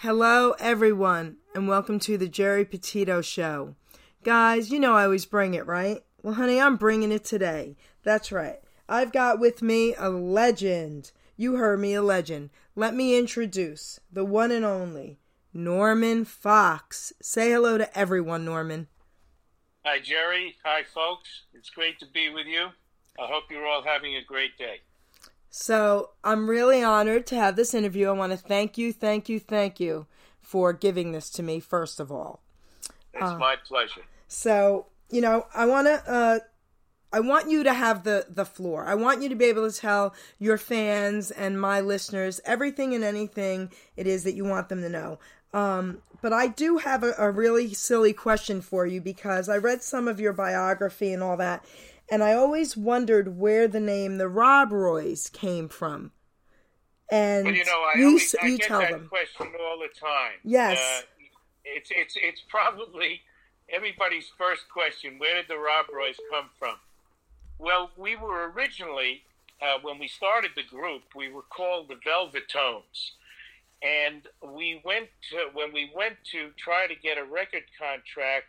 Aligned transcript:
Hello, 0.00 0.50
everyone, 0.58 1.38
and 1.54 1.66
welcome 1.68 1.98
to 2.00 2.18
the 2.18 2.28
Geri 2.28 2.66
Petito 2.66 3.22
Show. 3.22 3.76
Guys, 4.22 4.70
you 4.70 4.78
know 4.78 4.92
I 4.92 5.04
always 5.04 5.24
bring 5.24 5.54
it, 5.54 5.66
right? 5.66 6.02
Well, 6.22 6.34
honey, 6.34 6.60
I'm 6.60 6.76
bringing 6.76 7.10
it 7.10 7.24
today. 7.24 7.76
That's 8.02 8.30
right. 8.30 8.60
I've 8.90 9.10
got 9.10 9.40
with 9.40 9.62
me 9.62 9.94
a 9.94 10.10
legend. 10.10 11.12
You 11.38 11.56
heard 11.56 11.80
me, 11.80 11.94
a 11.94 12.02
legend. 12.02 12.50
Let 12.74 12.94
me 12.94 13.18
introduce 13.18 13.98
the 14.12 14.26
one 14.26 14.50
and 14.50 14.66
only 14.66 15.18
Norman 15.54 16.26
Fox. 16.26 17.14
Say 17.22 17.50
hello 17.50 17.78
to 17.78 17.98
everyone, 17.98 18.44
Norman. 18.44 18.88
Hi, 19.86 19.98
Jerry. 19.98 20.56
Hi, 20.62 20.82
folks. 20.82 21.44
It's 21.54 21.70
great 21.70 21.98
to 22.00 22.06
be 22.06 22.28
with 22.28 22.46
you. 22.46 22.66
I 23.18 23.26
hope 23.26 23.44
you're 23.50 23.66
all 23.66 23.82
having 23.82 24.14
a 24.14 24.22
great 24.22 24.58
day. 24.58 24.80
So, 25.50 26.10
I'm 26.22 26.50
really 26.50 26.82
honored 26.82 27.26
to 27.28 27.36
have 27.36 27.56
this 27.56 27.74
interview. 27.74 28.08
I 28.08 28.12
want 28.12 28.32
to 28.32 28.38
thank 28.38 28.76
you, 28.76 28.92
thank 28.92 29.28
you, 29.28 29.38
thank 29.40 29.80
you 29.80 30.06
for 30.40 30.72
giving 30.72 31.12
this 31.12 31.30
to 31.30 31.42
me, 31.42 31.60
first 31.60 31.98
of 32.00 32.12
all. 32.12 32.42
It's 33.14 33.22
uh, 33.22 33.38
my 33.38 33.56
pleasure. 33.56 34.02
So, 34.28 34.86
you 35.10 35.20
know, 35.20 35.46
I 35.54 35.66
want 35.66 35.86
to. 35.86 36.10
Uh, 36.10 36.38
I 37.12 37.20
want 37.20 37.48
you 37.48 37.62
to 37.62 37.72
have 37.72 38.04
the 38.04 38.26
the 38.28 38.44
floor. 38.44 38.84
I 38.84 38.94
want 38.94 39.22
you 39.22 39.28
to 39.28 39.34
be 39.34 39.46
able 39.46 39.70
to 39.70 39.74
tell 39.74 40.14
your 40.38 40.58
fans 40.58 41.30
and 41.30 41.58
my 41.58 41.80
listeners 41.80 42.40
everything 42.44 42.94
and 42.94 43.04
anything 43.04 43.70
it 43.96 44.06
is 44.06 44.24
that 44.24 44.34
you 44.34 44.44
want 44.44 44.68
them 44.68 44.82
to 44.82 44.88
know. 44.88 45.18
Um, 45.54 46.02
but 46.20 46.32
I 46.32 46.48
do 46.48 46.78
have 46.78 47.02
a, 47.02 47.14
a 47.16 47.30
really 47.30 47.72
silly 47.72 48.12
question 48.12 48.60
for 48.60 48.86
you 48.86 49.00
because 49.00 49.48
I 49.48 49.56
read 49.56 49.82
some 49.82 50.08
of 50.08 50.20
your 50.20 50.32
biography 50.32 51.12
and 51.12 51.22
all 51.22 51.36
that, 51.38 51.64
and 52.08 52.22
I 52.22 52.34
always 52.34 52.76
wondered 52.76 53.38
where 53.38 53.68
the 53.68 53.80
name 53.80 54.18
the 54.18 54.28
Rob 54.28 54.72
Roys 54.72 55.28
came 55.28 55.68
from. 55.68 56.12
And 57.10 57.46
well, 57.46 57.54
you 57.54 57.64
know, 57.64 57.84
I 57.94 57.98
you, 57.98 58.06
always, 58.06 58.34
I 58.42 58.46
you 58.46 58.58
get 58.58 58.68
that 58.68 58.90
them. 58.90 59.08
question 59.08 59.46
all 59.60 59.78
the 59.78 59.88
time. 59.98 60.38
Yes, 60.42 60.78
uh, 60.78 61.02
it's 61.64 61.90
it's 61.90 62.16
it's 62.16 62.42
probably 62.48 63.20
everybody's 63.68 64.30
first 64.36 64.68
question: 64.72 65.18
Where 65.18 65.36
did 65.36 65.46
the 65.48 65.58
Rob 65.58 65.86
Roys 65.94 66.16
come 66.30 66.50
from? 66.58 66.74
Well, 67.58 67.90
we 67.96 68.16
were 68.16 68.50
originally 68.50 69.22
uh, 69.62 69.78
when 69.82 69.98
we 69.98 70.08
started 70.08 70.50
the 70.54 70.62
group, 70.62 71.02
we 71.14 71.30
were 71.30 71.42
called 71.42 71.88
the 71.88 71.98
Velvet 72.04 72.48
Tones, 72.48 73.12
and 73.82 74.22
we 74.54 74.80
went 74.84 75.08
to, 75.30 75.36
when 75.54 75.72
we 75.72 75.90
went 75.94 76.16
to 76.32 76.50
try 76.56 76.86
to 76.86 76.94
get 76.94 77.18
a 77.18 77.24
record 77.24 77.64
contract 77.78 78.46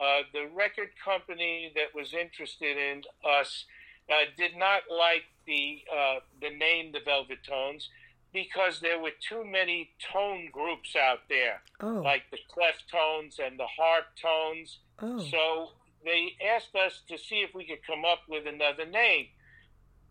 uh, 0.00 0.22
the 0.32 0.48
record 0.54 0.90
company 1.02 1.72
that 1.74 1.94
was 1.94 2.12
interested 2.12 2.76
in 2.76 3.02
us 3.28 3.64
uh, 4.10 4.26
did 4.36 4.56
not 4.56 4.82
like 4.90 5.24
the 5.46 5.82
uh, 5.92 6.20
the 6.40 6.50
name 6.50 6.92
the 6.92 7.00
Velvet 7.04 7.38
Tones 7.48 7.88
because 8.32 8.80
there 8.80 9.00
were 9.00 9.12
too 9.26 9.44
many 9.44 9.90
tone 10.12 10.50
groups 10.52 10.94
out 10.94 11.20
there, 11.28 11.62
oh. 11.80 12.02
like 12.04 12.22
the 12.30 12.38
clef 12.52 12.74
tones 12.90 13.40
and 13.42 13.58
the 13.58 13.66
harp 13.66 14.04
tones. 14.20 14.78
Oh. 15.00 15.18
So 15.18 15.68
they 16.04 16.36
asked 16.54 16.74
us 16.76 17.00
to 17.08 17.16
see 17.16 17.36
if 17.36 17.54
we 17.54 17.64
could 17.64 17.84
come 17.86 18.04
up 18.04 18.20
with 18.28 18.46
another 18.46 18.84
name. 18.84 19.28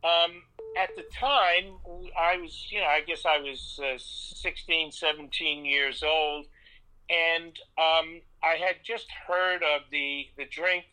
Um, 0.03 0.43
at 0.77 0.89
the 0.95 1.03
time, 1.19 1.75
I 2.19 2.37
was, 2.37 2.67
you 2.69 2.79
know, 2.79 2.87
I 2.87 3.01
guess 3.01 3.25
I 3.25 3.39
was 3.39 3.79
uh, 3.83 3.97
16, 3.97 4.91
17 4.91 5.65
years 5.65 6.03
old 6.03 6.47
and 7.09 7.57
um, 7.77 8.21
I 8.43 8.55
had 8.55 8.77
just 8.83 9.07
heard 9.27 9.61
of 9.63 9.81
the 9.91 10.27
the 10.37 10.45
drink, 10.45 10.85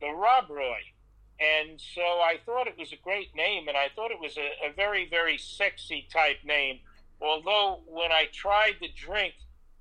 the 0.00 0.10
Rob 0.10 0.48
Roy, 0.50 0.80
and 1.40 1.80
so 1.80 2.00
I 2.00 2.36
thought 2.44 2.66
it 2.66 2.78
was 2.78 2.92
a 2.92 2.96
great 2.96 3.34
name, 3.34 3.68
and 3.68 3.76
I 3.76 3.88
thought 3.94 4.10
it 4.10 4.20
was 4.20 4.36
a, 4.36 4.68
a 4.68 4.72
very 4.74 5.08
very 5.08 5.38
sexy 5.38 6.06
type 6.12 6.38
name. 6.44 6.80
Although 7.20 7.80
when 7.86 8.12
I 8.12 8.26
tried 8.32 8.76
the 8.80 8.88
drink, 8.94 9.34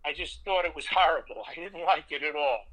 I 0.05 0.13
just 0.13 0.43
thought 0.43 0.65
it 0.65 0.75
was 0.75 0.87
horrible. 0.91 1.43
I 1.49 1.55
didn't 1.55 1.83
like 1.83 2.05
it 2.11 2.23
at 2.23 2.35
all, 2.35 2.65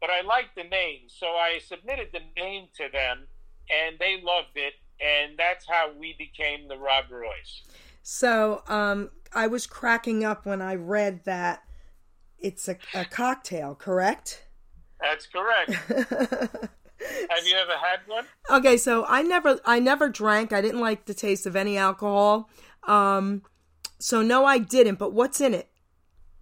but 0.00 0.10
I 0.10 0.20
liked 0.22 0.56
the 0.56 0.64
name, 0.64 1.02
so 1.08 1.26
I 1.26 1.60
submitted 1.64 2.08
the 2.12 2.22
name 2.40 2.68
to 2.76 2.88
them, 2.92 3.26
and 3.70 3.98
they 3.98 4.20
loved 4.22 4.56
it, 4.56 4.74
and 5.00 5.38
that's 5.38 5.66
how 5.68 5.92
we 5.98 6.14
became 6.18 6.68
the 6.68 6.76
Rob 6.76 7.04
Roys. 7.10 7.62
So 8.02 8.62
um, 8.68 9.10
I 9.34 9.48
was 9.48 9.66
cracking 9.66 10.24
up 10.24 10.46
when 10.46 10.62
I 10.62 10.74
read 10.74 11.24
that 11.24 11.62
it's 12.40 12.68
a, 12.68 12.76
a 12.94 13.04
cocktail, 13.04 13.74
correct? 13.74 14.44
That's 15.00 15.26
correct. 15.26 15.70
Have 17.30 17.46
you 17.46 17.56
ever 17.56 17.72
had 17.72 18.00
one? 18.06 18.24
Okay, 18.50 18.76
so 18.76 19.04
I 19.06 19.22
never 19.22 19.60
I 19.64 19.78
never 19.78 20.08
drank. 20.08 20.52
I 20.52 20.60
didn't 20.60 20.80
like 20.80 21.06
the 21.06 21.14
taste 21.14 21.46
of 21.46 21.54
any 21.54 21.78
alcohol. 21.78 22.50
Um 22.86 23.42
so 23.98 24.22
no 24.22 24.44
I 24.44 24.58
didn't, 24.58 24.98
but 24.98 25.12
what's 25.12 25.40
in 25.40 25.54
it? 25.54 25.68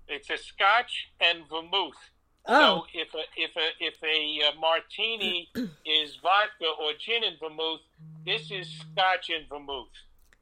It's 0.08 0.30
a 0.30 0.38
scotch 0.38 1.08
and 1.20 1.46
vermouth. 1.48 2.10
Oh. 2.46 2.84
So 2.94 3.00
if 3.00 3.14
a 3.14 3.22
if 3.36 3.50
a 3.56 3.68
if 3.80 3.94
a 4.02 4.48
uh, 4.48 4.60
martini 4.60 5.50
is 5.84 6.16
vodka 6.22 6.70
or 6.80 6.92
gin 6.98 7.24
and 7.24 7.38
vermouth, 7.38 7.80
this 8.24 8.50
is 8.50 8.68
scotch 8.70 9.30
and 9.30 9.48
vermouth. 9.48 9.88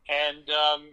And 0.08 0.48
um, 0.50 0.88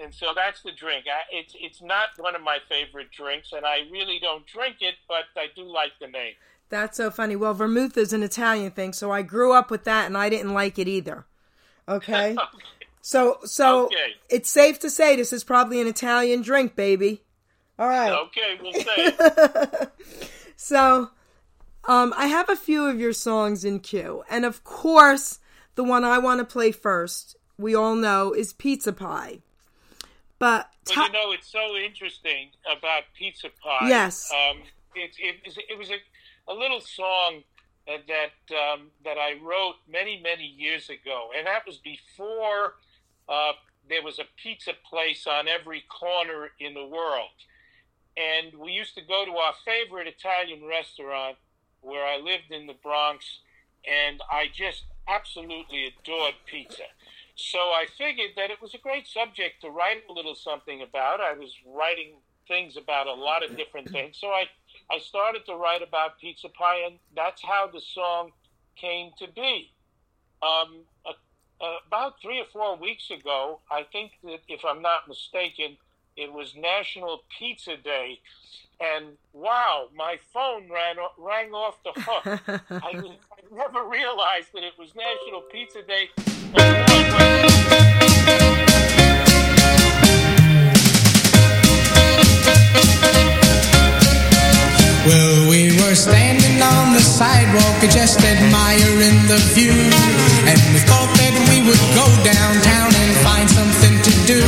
and 0.00 0.14
so 0.14 0.26
that's 0.34 0.62
the 0.62 0.72
drink. 0.72 1.06
I, 1.06 1.22
it's 1.36 1.54
it's 1.58 1.82
not 1.82 2.08
one 2.18 2.34
of 2.34 2.42
my 2.42 2.58
favorite 2.68 3.10
drinks, 3.10 3.52
and 3.52 3.64
I 3.64 3.80
really 3.90 4.18
don't 4.20 4.46
drink 4.46 4.76
it, 4.80 4.94
but 5.08 5.24
I 5.36 5.46
do 5.54 5.62
like 5.64 5.92
the 6.00 6.08
name. 6.08 6.34
That's 6.68 6.96
so 6.96 7.10
funny. 7.10 7.36
Well, 7.36 7.54
vermouth 7.54 7.96
is 7.96 8.12
an 8.12 8.22
Italian 8.22 8.72
thing, 8.72 8.92
so 8.92 9.10
I 9.10 9.22
grew 9.22 9.52
up 9.52 9.70
with 9.70 9.84
that, 9.84 10.06
and 10.06 10.16
I 10.16 10.28
didn't 10.28 10.52
like 10.52 10.78
it 10.78 10.88
either. 10.88 11.26
Okay. 11.88 12.32
okay. 12.32 12.42
So 13.00 13.38
so 13.44 13.86
okay. 13.86 14.14
it's 14.28 14.50
safe 14.50 14.80
to 14.80 14.90
say 14.90 15.16
this 15.16 15.32
is 15.32 15.44
probably 15.44 15.80
an 15.80 15.86
Italian 15.86 16.42
drink, 16.42 16.74
baby. 16.74 17.22
All 17.78 17.88
right. 17.88 18.10
Okay, 18.10 18.58
we'll 18.60 18.72
say. 18.72 19.86
so, 20.56 21.10
um, 21.84 22.14
I 22.16 22.26
have 22.26 22.48
a 22.48 22.56
few 22.56 22.86
of 22.86 22.98
your 22.98 23.12
songs 23.12 23.64
in 23.64 23.80
queue, 23.80 24.24
and 24.30 24.44
of 24.44 24.64
course, 24.64 25.40
the 25.74 25.84
one 25.84 26.04
I 26.04 26.18
want 26.18 26.40
to 26.40 26.44
play 26.44 26.72
first, 26.72 27.36
we 27.58 27.74
all 27.74 27.94
know, 27.94 28.32
is 28.32 28.54
Pizza 28.54 28.92
Pie. 28.92 29.40
But 30.38 30.70
well, 30.94 31.06
you 31.06 31.12
know, 31.12 31.32
it's 31.32 31.50
so 31.50 31.76
interesting 31.76 32.50
about 32.66 33.04
Pizza 33.14 33.48
Pie. 33.62 33.88
Yes. 33.88 34.30
Um, 34.30 34.58
it, 34.94 35.12
it, 35.18 35.56
it 35.70 35.78
was 35.78 35.90
a, 35.90 36.52
a 36.52 36.54
little 36.54 36.80
song 36.80 37.42
that 37.86 38.54
um, 38.54 38.90
that 39.04 39.16
I 39.18 39.34
wrote 39.42 39.76
many 39.90 40.20
many 40.22 40.44
years 40.44 40.90
ago, 40.90 41.30
and 41.36 41.46
that 41.46 41.66
was 41.66 41.78
before 41.78 42.74
uh, 43.28 43.52
there 43.88 44.02
was 44.02 44.18
a 44.18 44.24
pizza 44.42 44.72
place 44.88 45.26
on 45.26 45.48
every 45.48 45.84
corner 45.88 46.50
in 46.58 46.74
the 46.74 46.84
world. 46.84 47.30
And 48.16 48.58
we 48.58 48.72
used 48.72 48.94
to 48.94 49.02
go 49.02 49.24
to 49.24 49.32
our 49.32 49.54
favorite 49.64 50.06
Italian 50.06 50.64
restaurant 50.64 51.36
where 51.82 52.04
I 52.04 52.16
lived 52.16 52.50
in 52.50 52.66
the 52.66 52.74
Bronx, 52.82 53.40
and 53.86 54.20
I 54.30 54.46
just 54.52 54.84
absolutely 55.06 55.86
adored 55.86 56.34
pizza. 56.46 56.84
So 57.36 57.58
I 57.58 57.86
figured 57.98 58.30
that 58.36 58.50
it 58.50 58.60
was 58.62 58.74
a 58.74 58.78
great 58.78 59.06
subject 59.06 59.60
to 59.60 59.70
write 59.70 60.02
a 60.08 60.12
little 60.12 60.34
something 60.34 60.82
about. 60.82 61.20
I 61.20 61.34
was 61.34 61.52
writing 61.66 62.14
things 62.48 62.76
about 62.76 63.06
a 63.06 63.12
lot 63.12 63.44
of 63.44 63.56
different 63.56 63.90
things. 63.90 64.16
So 64.18 64.28
I, 64.28 64.44
I 64.90 64.98
started 64.98 65.44
to 65.46 65.54
write 65.54 65.82
about 65.82 66.18
pizza 66.18 66.48
pie, 66.48 66.84
and 66.86 66.98
that's 67.14 67.42
how 67.42 67.68
the 67.72 67.80
song 67.80 68.30
came 68.76 69.10
to 69.18 69.28
be. 69.28 69.70
Um, 70.42 70.84
about 71.86 72.20
three 72.22 72.40
or 72.40 72.46
four 72.52 72.76
weeks 72.76 73.10
ago, 73.10 73.60
I 73.70 73.84
think 73.84 74.12
that 74.24 74.40
if 74.48 74.64
I'm 74.64 74.80
not 74.80 75.06
mistaken, 75.06 75.76
it 76.16 76.32
was 76.32 76.54
National 76.56 77.22
Pizza 77.38 77.76
Day. 77.76 78.20
And 78.80 79.16
wow, 79.32 79.88
my 79.94 80.18
phone 80.32 80.70
ran, 80.70 80.96
rang 81.18 81.52
off 81.52 81.76
the 81.82 81.92
hook. 81.94 82.40
I, 82.70 82.96
I 82.96 83.54
never 83.54 83.84
realized 83.84 84.52
that 84.54 84.62
it 84.62 84.78
was 84.78 84.94
National 84.94 85.42
Pizza 85.42 85.82
Day. 85.82 86.08
Well, 95.06 95.48
we 95.48 95.70
were 95.78 95.94
standing 95.94 96.58
on 96.60 96.92
the 96.92 96.98
sidewalk, 96.98 97.78
just 97.94 98.18
admiring 98.26 99.22
the 99.30 99.38
view. 99.54 99.70
And 100.50 100.58
we 100.74 100.82
thought 100.82 101.06
that 101.14 101.34
we 101.46 101.62
would 101.62 101.78
go 101.94 102.06
downtown 102.26 102.90
and 102.90 103.12
find 103.22 103.46
something 103.46 104.02
to 104.02 104.12
do. 104.26 104.42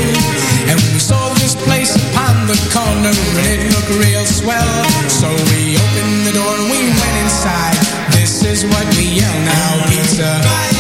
And 0.67 0.83
we 0.91 0.99
saw 0.99 1.31
this 1.38 1.55
place 1.55 1.94
upon 1.94 2.50
the 2.50 2.59
corner, 2.75 3.15
it 3.55 3.71
looked 3.71 4.03
real 4.03 4.27
swell. 4.27 4.83
So 5.06 5.31
we 5.31 5.79
opened 5.79 6.27
the 6.27 6.35
door 6.35 6.50
and 6.59 6.67
we 6.75 6.91
went 6.91 7.17
inside. 7.23 7.79
This 8.19 8.43
is 8.43 8.67
what 8.67 8.87
we 8.99 9.23
yell 9.23 9.38
now, 9.47 9.87
pizza. 9.87 10.78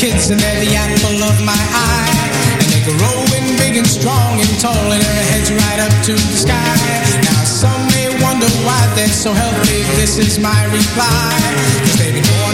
Kids 0.00 0.30
and 0.30 0.40
they're 0.40 0.64
the 0.64 0.72
apple 0.74 1.20
of 1.28 1.36
my 1.44 1.60
eye. 1.76 2.16
And 2.56 2.68
they 2.72 2.80
grow 2.88 2.96
growing 2.96 3.46
big 3.60 3.76
and 3.76 3.86
strong 3.86 4.40
and 4.40 4.48
tall 4.56 4.88
and 4.88 5.02
their 5.02 5.24
heads 5.28 5.52
right 5.52 5.80
up 5.84 5.92
to 6.08 6.12
the 6.16 6.38
sky. 6.40 6.72
Now 7.20 7.44
some 7.44 7.84
may 7.92 8.08
wonder 8.24 8.48
why 8.64 8.80
they're 8.96 9.12
so 9.12 9.32
healthy. 9.36 9.84
This 10.00 10.16
is 10.16 10.38
my 10.40 10.64
reply. 10.72 11.36
Cause 11.84 11.98
they've 12.00 12.16
been 12.16 12.24
born 12.24 12.49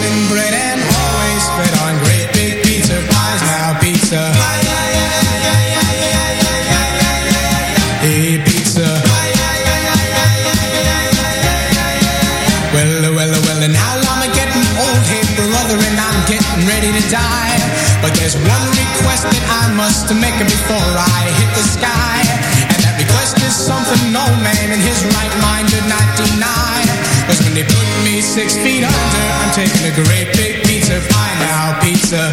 I 20.07 20.13
make 20.13 20.39
it 20.39 20.47
before 20.47 20.91
I 20.95 21.21
hit 21.35 21.51
the 21.51 21.67
sky. 21.67 22.23
And 22.71 22.79
that 22.79 22.95
request 22.95 23.43
is 23.43 23.51
something 23.51 24.15
no 24.15 24.23
man 24.39 24.71
in 24.71 24.79
his 24.79 25.03
right 25.03 25.35
mind 25.43 25.67
did 25.67 25.83
not 25.83 26.07
deny. 26.15 26.79
Cause 27.27 27.43
when 27.43 27.51
they 27.51 27.67
put 27.67 27.87
me 28.07 28.23
six 28.23 28.55
feet 28.55 28.87
under, 28.87 29.25
I'm 29.43 29.51
taking 29.51 29.83
a 29.83 29.91
great 29.91 30.31
big 30.31 30.63
pizza 30.63 31.03
pie 31.11 31.35
now, 31.43 31.75
pizza. 31.83 32.31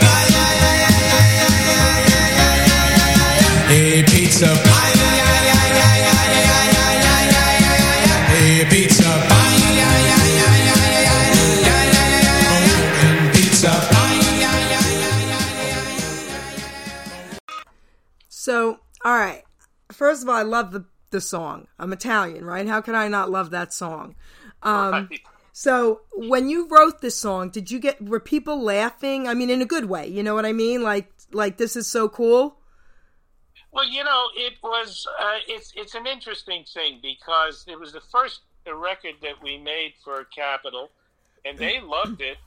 Hey, 3.66 4.04
pizza 4.06 4.54
pie. 4.54 4.90
Hey. 8.30 8.64
Pizza 8.70 9.03
love 20.44 20.72
the 20.72 20.84
the 21.10 21.20
song. 21.20 21.68
I'm 21.78 21.92
Italian, 21.92 22.44
right? 22.44 22.66
How 22.66 22.80
can 22.80 22.94
I 22.94 23.08
not 23.08 23.30
love 23.30 23.50
that 23.50 23.72
song? 23.72 24.14
Um, 24.62 24.92
Right. 24.92 25.20
So, 25.56 26.00
when 26.12 26.48
you 26.48 26.66
wrote 26.66 27.00
this 27.00 27.16
song, 27.16 27.50
did 27.50 27.70
you 27.70 27.78
get 27.78 28.02
were 28.02 28.18
people 28.18 28.60
laughing? 28.60 29.28
I 29.28 29.34
mean, 29.34 29.50
in 29.50 29.62
a 29.62 29.64
good 29.64 29.84
way. 29.84 30.08
You 30.08 30.24
know 30.24 30.34
what 30.34 30.44
I 30.44 30.52
mean? 30.52 30.82
Like, 30.82 31.12
like 31.30 31.58
this 31.58 31.76
is 31.76 31.86
so 31.86 32.08
cool. 32.08 32.56
Well, 33.70 33.88
you 33.88 34.02
know, 34.02 34.26
it 34.36 34.54
was 34.64 35.06
uh, 35.20 35.38
it's 35.46 35.72
it's 35.76 35.94
an 35.94 36.08
interesting 36.08 36.64
thing 36.64 36.98
because 37.00 37.64
it 37.68 37.78
was 37.78 37.92
the 37.92 38.00
first 38.00 38.40
record 38.66 39.14
that 39.22 39.40
we 39.44 39.56
made 39.58 39.94
for 40.02 40.24
Capitol, 40.24 40.90
and 41.44 41.56
they 41.56 41.80
loved 41.80 42.20
it. 42.20 42.38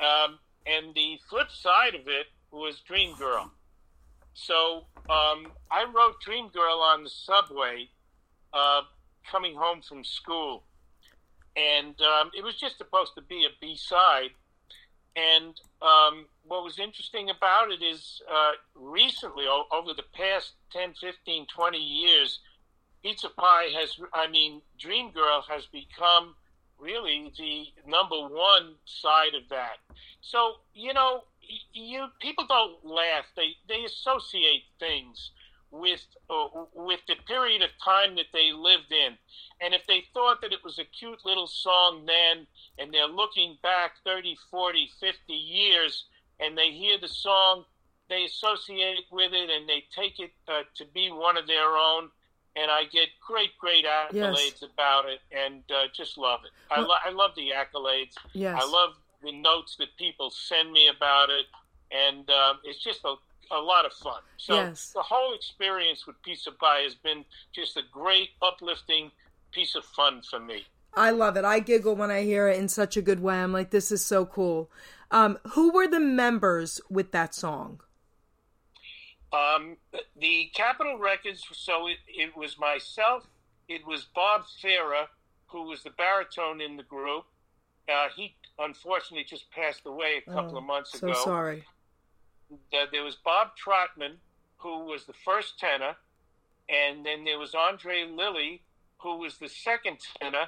Um, 0.00 0.38
and 0.66 0.94
the 0.94 1.18
flip 1.28 1.50
side 1.50 1.94
of 1.94 2.08
it 2.08 2.28
was 2.50 2.80
Dream 2.80 3.14
Girl. 3.16 3.50
So 4.40 4.86
um, 5.08 5.52
I 5.70 5.84
wrote 5.84 6.20
Dream 6.24 6.48
Girl 6.48 6.78
on 6.80 7.02
the 7.02 7.10
subway, 7.10 7.88
uh, 8.52 8.82
coming 9.30 9.56
home 9.56 9.82
from 9.82 10.04
school, 10.04 10.64
and 11.56 12.00
um, 12.00 12.30
it 12.36 12.44
was 12.44 12.54
just 12.54 12.78
supposed 12.78 13.12
to 13.16 13.22
be 13.22 13.44
a 13.44 13.48
B 13.60 13.76
side. 13.76 14.30
And 15.16 15.60
um, 15.82 16.26
what 16.44 16.62
was 16.62 16.78
interesting 16.78 17.30
about 17.30 17.72
it 17.72 17.82
is 17.82 18.22
uh, 18.32 18.52
recently, 18.76 19.46
o- 19.48 19.66
over 19.72 19.92
the 19.92 20.04
past 20.14 20.52
10, 20.72 20.94
15, 21.00 21.46
20 21.52 21.78
years, 21.78 22.38
Pizza 23.02 23.28
Pie 23.30 23.70
has, 23.76 23.96
I 24.14 24.28
mean, 24.28 24.62
Dream 24.78 25.10
Girl 25.10 25.44
has 25.48 25.66
become 25.66 26.36
really 26.78 27.32
the 27.36 27.66
number 27.90 28.16
one 28.16 28.76
side 28.84 29.34
of 29.34 29.48
that. 29.50 29.78
So, 30.20 30.54
you 30.74 30.94
know, 30.94 31.24
you 31.72 32.06
people 32.20 32.46
don't 32.46 32.84
laugh. 32.84 33.24
They, 33.36 33.56
they 33.68 33.84
associate 33.84 34.64
things 34.78 35.30
with 35.70 36.04
uh, 36.30 36.48
with 36.74 37.00
the 37.08 37.16
period 37.26 37.62
of 37.62 37.70
time 37.84 38.16
that 38.16 38.26
they 38.32 38.52
lived 38.52 38.92
in. 38.92 39.16
And 39.60 39.74
if 39.74 39.86
they 39.86 40.04
thought 40.14 40.40
that 40.42 40.52
it 40.52 40.64
was 40.64 40.78
a 40.78 40.84
cute 40.84 41.24
little 41.24 41.46
song 41.46 42.06
then, 42.06 42.46
and 42.78 42.92
they're 42.92 43.06
looking 43.06 43.56
back 43.62 43.92
30, 44.04 44.36
40, 44.50 44.90
50 45.00 45.32
years, 45.32 46.04
and 46.40 46.56
they 46.56 46.70
hear 46.70 46.96
the 47.00 47.08
song, 47.08 47.64
they 48.08 48.24
associate 48.24 49.04
with 49.10 49.32
it 49.32 49.50
and 49.50 49.68
they 49.68 49.84
take 49.94 50.18
it 50.20 50.32
uh, 50.46 50.62
to 50.76 50.84
be 50.94 51.10
one 51.10 51.36
of 51.36 51.46
their 51.46 51.76
own. 51.76 52.08
And 52.56 52.70
I 52.72 52.84
get 52.84 53.08
great, 53.24 53.56
great 53.58 53.84
accolades 53.84 54.62
about 54.62 55.04
it, 55.06 55.20
and 55.30 55.62
uh, 55.70 55.86
just 55.94 56.18
love 56.18 56.40
it. 56.44 56.50
I, 56.72 56.80
lo- 56.80 56.96
I 57.04 57.10
love 57.10 57.32
the 57.36 57.50
accolades. 57.54 58.14
Yes. 58.32 58.60
I 58.60 58.66
love 58.66 58.94
the 59.22 59.32
notes 59.32 59.76
that 59.78 59.88
people 59.98 60.30
send 60.30 60.72
me 60.72 60.88
about 60.88 61.30
it, 61.30 61.46
and 61.90 62.28
um, 62.30 62.58
it's 62.64 62.82
just 62.82 63.00
a, 63.04 63.14
a 63.54 63.60
lot 63.60 63.84
of 63.84 63.92
fun. 63.92 64.20
So 64.36 64.54
Yes. 64.54 64.92
the 64.94 65.02
whole 65.02 65.34
experience 65.34 66.06
with 66.06 66.20
Pizza 66.22 66.52
Pie 66.52 66.80
has 66.80 66.94
been 66.94 67.24
just 67.52 67.76
a 67.76 67.82
great, 67.90 68.30
uplifting 68.42 69.10
piece 69.52 69.74
of 69.74 69.84
fun 69.84 70.22
for 70.22 70.38
me. 70.38 70.64
I 70.94 71.10
love 71.10 71.36
it. 71.36 71.44
I 71.44 71.60
giggle 71.60 71.96
when 71.96 72.10
I 72.10 72.22
hear 72.22 72.48
it 72.48 72.58
in 72.58 72.68
such 72.68 72.96
a 72.96 73.02
good 73.02 73.20
way. 73.20 73.36
I'm 73.36 73.52
like, 73.52 73.70
this 73.70 73.92
is 73.92 74.04
so 74.04 74.26
cool. 74.26 74.70
Um, 75.10 75.38
who 75.52 75.72
were 75.72 75.86
the 75.86 76.00
members 76.00 76.80
with 76.90 77.12
that 77.12 77.34
song? 77.34 77.80
Um, 79.32 79.76
the 80.18 80.50
Capitol 80.54 80.98
Records, 80.98 81.44
so 81.52 81.86
it, 81.86 81.98
it 82.06 82.36
was 82.36 82.58
myself, 82.58 83.26
it 83.68 83.86
was 83.86 84.06
Bob 84.14 84.42
Farah, 84.62 85.06
who 85.48 85.64
was 85.64 85.82
the 85.82 85.90
baritone 85.90 86.60
in 86.60 86.76
the 86.76 86.82
group. 86.82 87.24
Uh, 87.88 88.08
he 88.16 88.34
unfortunately 88.58 89.24
just 89.24 89.50
passed 89.50 89.86
away 89.86 90.22
a 90.26 90.30
couple 90.30 90.54
Oh, 90.56 90.58
of 90.58 90.64
months 90.64 90.98
So 90.98 91.08
ago. 91.08 91.14
sorry. 91.24 91.64
Uh, 92.72 92.86
there 92.92 93.02
was 93.04 93.16
Bob 93.16 93.48
Trotman, 93.56 94.16
who 94.58 94.84
was 94.84 95.04
the 95.04 95.12
first 95.12 95.58
tenor, 95.58 95.96
and 96.68 97.04
then 97.04 97.24
there 97.24 97.38
was 97.38 97.54
Andre 97.54 98.04
Lilly, 98.04 98.62
who 98.98 99.16
was 99.18 99.38
the 99.38 99.48
second 99.48 99.98
tenor, 100.20 100.46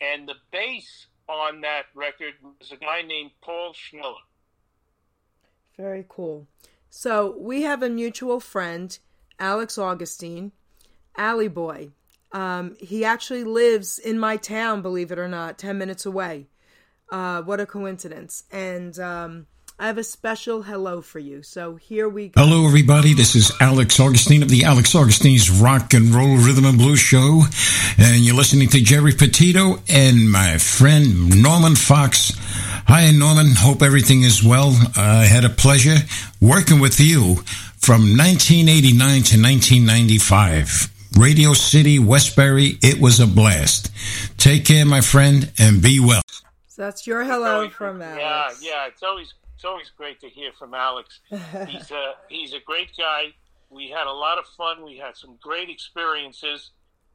and 0.00 0.28
the 0.28 0.34
bass 0.50 1.06
on 1.28 1.60
that 1.62 1.84
record 1.94 2.34
was 2.58 2.72
a 2.72 2.76
guy 2.76 3.02
named 3.02 3.30
Paul 3.42 3.72
Schmiller. 3.74 4.20
Very 5.76 6.04
cool. 6.08 6.46
So 6.90 7.36
we 7.38 7.62
have 7.62 7.82
a 7.82 7.88
mutual 7.88 8.40
friend, 8.40 8.96
Alex 9.38 9.78
Augustine, 9.78 10.52
Alley 11.16 11.48
Boy. 11.48 11.90
Um, 12.32 12.76
he 12.80 13.04
actually 13.04 13.44
lives 13.44 13.98
in 13.98 14.18
my 14.18 14.36
town, 14.36 14.82
believe 14.82 15.12
it 15.12 15.18
or 15.18 15.28
not, 15.28 15.58
10 15.58 15.78
minutes 15.78 16.04
away. 16.06 16.46
Uh, 17.10 17.42
what 17.42 17.60
a 17.60 17.66
coincidence. 17.66 18.44
And 18.50 18.98
um, 18.98 19.46
I 19.78 19.88
have 19.88 19.98
a 19.98 20.04
special 20.04 20.62
hello 20.62 21.00
for 21.00 21.18
you. 21.18 21.42
So 21.42 21.74
here 21.74 22.08
we 22.08 22.28
go. 22.28 22.40
Hello, 22.40 22.64
everybody. 22.66 23.12
This 23.12 23.34
is 23.34 23.50
Alex 23.60 23.98
Augustine 23.98 24.42
of 24.42 24.48
the 24.48 24.64
Alex 24.64 24.94
Augustine's 24.94 25.50
Rock 25.50 25.94
and 25.94 26.14
Roll 26.14 26.36
Rhythm 26.36 26.64
and 26.64 26.78
Blues 26.78 27.00
Show. 27.00 27.42
And 27.98 28.24
you're 28.24 28.36
listening 28.36 28.68
to 28.68 28.80
Geri 28.80 29.12
Petito 29.12 29.82
and 29.88 30.30
my 30.30 30.58
friend 30.58 31.42
Norman 31.42 31.74
Fox. 31.74 32.32
Hi, 32.86 33.10
Norman. 33.10 33.52
Hope 33.56 33.82
everything 33.82 34.22
is 34.22 34.44
well. 34.44 34.76
I 34.96 35.24
had 35.24 35.44
a 35.44 35.48
pleasure 35.48 35.96
working 36.40 36.78
with 36.78 37.00
you 37.00 37.36
from 37.78 38.16
1989 38.16 38.96
to 38.96 39.40
1995. 39.40 40.90
Radio 41.18 41.52
City, 41.52 41.98
Westbury. 41.98 42.78
It 42.82 43.00
was 43.00 43.18
a 43.18 43.26
blast. 43.26 43.90
Take 44.38 44.66
care, 44.66 44.84
my 44.84 45.00
friend, 45.00 45.50
and 45.58 45.82
be 45.82 45.98
well. 45.98 46.22
So 46.74 46.82
that's 46.82 47.06
your 47.06 47.22
hello 47.22 47.54
Always- 47.58 47.72
from 47.72 48.02
Alex. 48.02 48.60
Yeah, 48.60 48.68
yeah. 48.72 48.86
It's 48.88 49.04
always 49.04 49.32
it's 49.54 49.64
always 49.64 49.90
great 49.96 50.18
to 50.22 50.28
hear 50.28 50.50
from 50.58 50.74
Alex. 50.74 51.20
he's 51.30 51.92
a 51.92 52.14
he's 52.28 52.52
a 52.52 52.58
great 52.58 52.90
guy. 52.98 53.26
We 53.70 53.90
had 53.90 54.08
a 54.08 54.12
lot 54.12 54.38
of 54.38 54.46
fun. 54.56 54.84
We 54.84 54.96
had 54.96 55.16
some 55.16 55.36
great 55.40 55.70
experiences, 55.70 56.72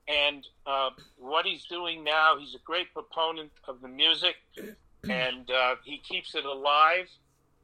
and 0.07 0.47
uh, 0.65 0.91
what 1.17 1.45
he's 1.45 1.65
doing 1.65 2.05
now, 2.05 2.37
he's 2.39 2.55
a 2.55 2.59
great 2.63 2.93
proponent 2.93 3.51
of 3.67 3.81
the 3.81 3.89
music, 3.89 4.35
and 5.09 5.51
uh, 5.51 5.75
he 5.83 5.97
keeps 5.97 6.35
it 6.35 6.45
alive. 6.45 7.09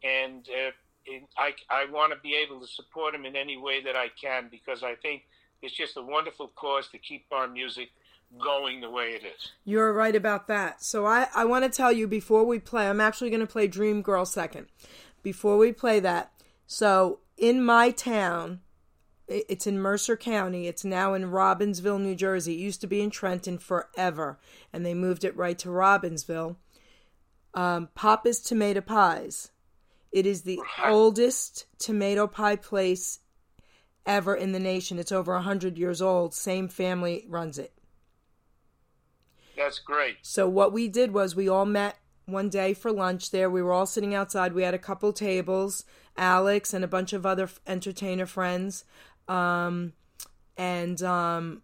And 0.03 0.45
uh, 0.49 0.71
in, 1.05 1.21
I 1.37 1.53
I 1.69 1.85
want 1.89 2.11
to 2.11 2.19
be 2.19 2.35
able 2.35 2.59
to 2.59 2.67
support 2.67 3.15
him 3.15 3.23
in 3.25 3.37
any 3.37 3.55
way 3.55 3.81
that 3.81 3.95
I 3.95 4.09
can 4.21 4.49
because 4.51 4.83
I 4.83 4.95
think 4.95 5.23
it's 5.61 5.73
just 5.73 5.95
a 5.95 6.01
wonderful 6.01 6.49
cause 6.57 6.89
to 6.89 6.97
keep 6.97 7.25
our 7.31 7.47
music 7.47 7.87
going 8.43 8.81
the 8.81 8.89
way 8.89 9.11
it 9.11 9.23
is. 9.23 9.51
You're 9.63 9.93
right 9.93 10.15
about 10.15 10.47
that. 10.47 10.83
So 10.83 11.05
I, 11.05 11.27
I 11.35 11.45
want 11.45 11.63
to 11.65 11.69
tell 11.69 11.91
you 11.91 12.07
before 12.07 12.45
we 12.45 12.59
play, 12.59 12.87
I'm 12.87 13.01
actually 13.01 13.29
going 13.29 13.41
to 13.41 13.47
play 13.47 13.67
Dream 13.67 14.01
Girl 14.01 14.25
second. 14.25 14.67
Before 15.23 15.57
we 15.57 15.71
play 15.71 15.99
that, 16.01 16.31
so 16.67 17.19
in 17.37 17.63
my 17.63 17.91
town, 17.91 18.61
it's 19.27 19.65
in 19.65 19.79
Mercer 19.79 20.15
County. 20.15 20.67
It's 20.67 20.85
now 20.85 21.13
in 21.13 21.31
Robbinsville, 21.31 22.01
New 22.01 22.15
Jersey. 22.15 22.53
It 22.53 22.59
used 22.59 22.81
to 22.81 22.87
be 22.87 23.01
in 23.01 23.09
Trenton 23.09 23.57
forever, 23.57 24.39
and 24.71 24.85
they 24.85 24.93
moved 24.93 25.23
it 25.23 25.35
right 25.35 25.57
to 25.59 25.69
Robbinsville. 25.69 26.57
Um, 27.53 27.89
Papa's 27.95 28.39
Tomato 28.39 28.81
Pies. 28.81 29.51
It 30.11 30.25
is 30.25 30.43
the 30.43 30.59
oldest 30.85 31.65
tomato 31.77 32.27
pie 32.27 32.55
place 32.55 33.19
ever 34.05 34.35
in 34.35 34.51
the 34.51 34.59
nation. 34.59 34.99
It's 34.99 35.11
over 35.11 35.33
100 35.33 35.77
years 35.77 36.01
old. 36.01 36.33
Same 36.33 36.67
family 36.67 37.25
runs 37.27 37.57
it. 37.57 37.73
That's 39.57 39.79
great. 39.79 40.17
So 40.21 40.47
what 40.47 40.73
we 40.73 40.87
did 40.87 41.13
was 41.13 41.35
we 41.35 41.47
all 41.49 41.65
met 41.65 41.97
one 42.25 42.49
day 42.49 42.73
for 42.73 42.91
lunch 42.91 43.31
there. 43.31 43.49
We 43.49 43.61
were 43.61 43.71
all 43.73 43.85
sitting 43.85 44.13
outside. 44.15 44.53
We 44.53 44.63
had 44.63 44.73
a 44.73 44.79
couple 44.79 45.13
tables, 45.13 45.85
Alex 46.17 46.73
and 46.73 46.83
a 46.83 46.87
bunch 46.87 47.13
of 47.13 47.25
other 47.25 47.49
entertainer 47.67 48.25
friends. 48.25 48.83
Um, 49.27 49.93
and 50.57 51.01
um, 51.03 51.61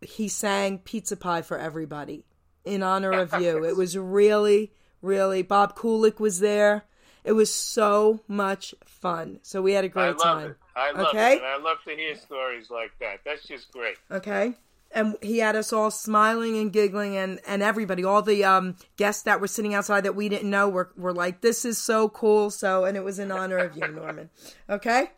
he 0.00 0.28
sang 0.28 0.78
Pizza 0.78 1.16
Pie 1.16 1.42
for 1.42 1.58
everybody 1.58 2.24
in 2.64 2.82
honor 2.82 3.12
of 3.12 3.32
you. 3.40 3.64
It 3.68 3.76
was 3.76 3.96
really, 3.96 4.72
really, 5.02 5.42
Bob 5.42 5.76
Kulick 5.76 6.20
was 6.20 6.40
there. 6.40 6.84
It 7.24 7.32
was 7.32 7.52
so 7.52 8.20
much 8.28 8.74
fun. 8.86 9.40
So 9.42 9.60
we 9.60 9.72
had 9.72 9.84
a 9.84 9.88
great 9.88 10.16
love 10.16 10.20
time. 10.22 10.50
it. 10.50 10.56
I 10.74 10.92
love 10.92 11.08
Okay. 11.08 11.34
it. 11.34 11.38
And 11.38 11.46
I 11.46 11.58
love 11.58 11.78
to 11.86 11.94
hear 11.94 12.14
stories 12.16 12.70
like 12.70 12.92
that. 13.00 13.20
That's 13.24 13.46
just 13.46 13.70
great. 13.72 13.96
Okay. 14.10 14.54
And 14.90 15.16
he 15.20 15.38
had 15.38 15.54
us 15.54 15.72
all 15.72 15.90
smiling 15.90 16.56
and 16.58 16.72
giggling, 16.72 17.14
and, 17.16 17.40
and 17.46 17.62
everybody, 17.62 18.04
all 18.04 18.22
the 18.22 18.42
um, 18.44 18.76
guests 18.96 19.22
that 19.24 19.38
were 19.40 19.46
sitting 19.46 19.74
outside 19.74 20.02
that 20.04 20.16
we 20.16 20.28
didn't 20.30 20.48
know, 20.48 20.68
were, 20.68 20.90
were 20.96 21.12
like, 21.12 21.42
"This 21.42 21.64
is 21.66 21.76
so 21.76 22.08
cool!" 22.08 22.50
So, 22.50 22.84
and 22.86 22.96
it 22.96 23.04
was 23.04 23.18
in 23.18 23.30
honor 23.30 23.58
of 23.58 23.76
you, 23.76 23.86
Norman. 23.92 24.30
Okay. 24.68 25.10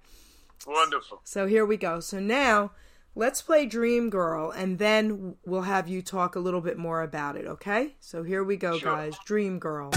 Wonderful. 0.67 1.21
So 1.25 1.47
here 1.47 1.65
we 1.65 1.77
go. 1.77 2.01
So 2.01 2.19
now 2.21 2.73
let's 3.15 3.43
play 3.43 3.65
Dream 3.65 4.11
Girl 4.11 4.51
and 4.51 4.79
then 4.79 5.37
we'll 5.47 5.63
have 5.63 5.89
you 5.89 6.03
talk 6.03 6.37
a 6.37 6.39
little 6.41 6.61
bit 6.61 6.77
more 6.77 7.03
about 7.03 7.37
it, 7.37 7.47
okay? 7.47 7.95
So 8.01 8.23
here 8.23 8.45
we 8.45 8.57
go, 8.57 8.77
Sure. 8.79 8.95
guys. 8.95 9.15
Dream 9.25 9.59
Girl. 9.59 9.91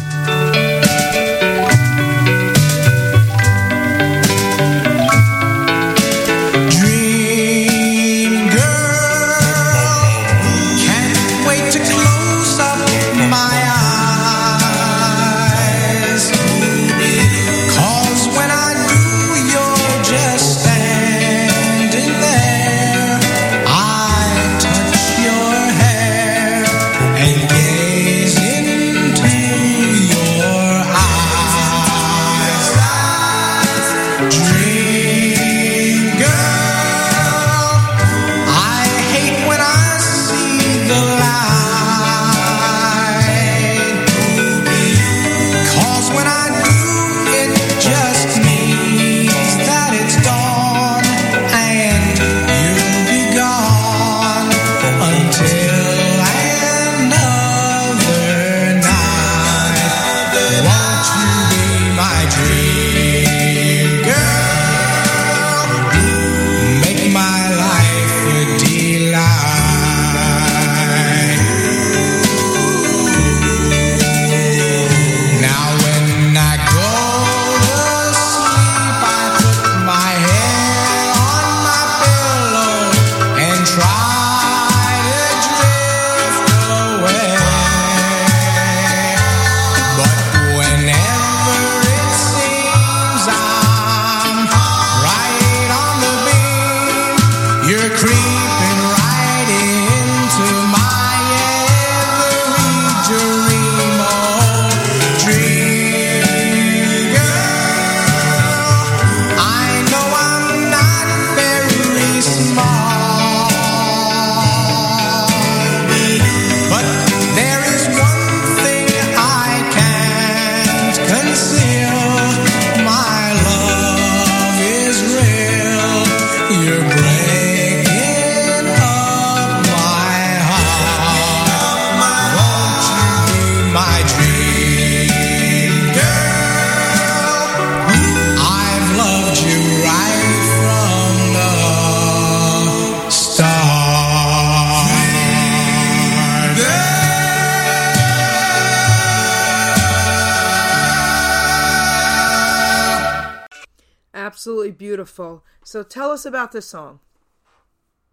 So 155.73 155.81
tell 155.81 156.11
us 156.11 156.23
about 156.23 156.51
this 156.51 156.67
song. 156.67 156.99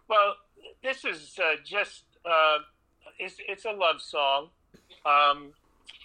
Well, 0.08 0.36
this 0.82 1.04
is 1.04 1.38
uh, 1.38 1.56
just 1.62 2.04
uh, 2.24 2.60
it's, 3.18 3.36
it's 3.46 3.66
a 3.66 3.72
love 3.72 4.00
song. 4.00 4.48
Um, 5.04 5.52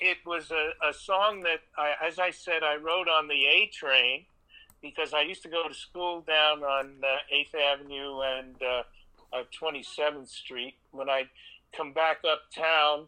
it 0.01 0.17
was 0.25 0.51
a, 0.51 0.71
a 0.85 0.93
song 0.93 1.43
that, 1.43 1.61
I, 1.77 1.93
as 2.05 2.19
I 2.19 2.31
said, 2.31 2.61
I 2.61 2.75
wrote 2.75 3.07
on 3.07 3.29
the 3.29 3.45
A 3.45 3.69
train 3.73 4.25
because 4.81 5.13
I 5.13 5.21
used 5.21 5.43
to 5.43 5.47
go 5.47 5.65
to 5.69 5.73
school 5.73 6.19
down 6.27 6.61
on 6.61 6.91
uh, 7.01 7.33
8th 7.33 7.55
Avenue 7.55 8.19
and 8.19 8.55
uh, 8.61 8.83
uh, 9.31 9.43
27th 9.57 10.27
Street. 10.27 10.75
When 10.91 11.07
I'd 11.09 11.29
come 11.71 11.93
back 11.93 12.17
uptown, 12.29 13.07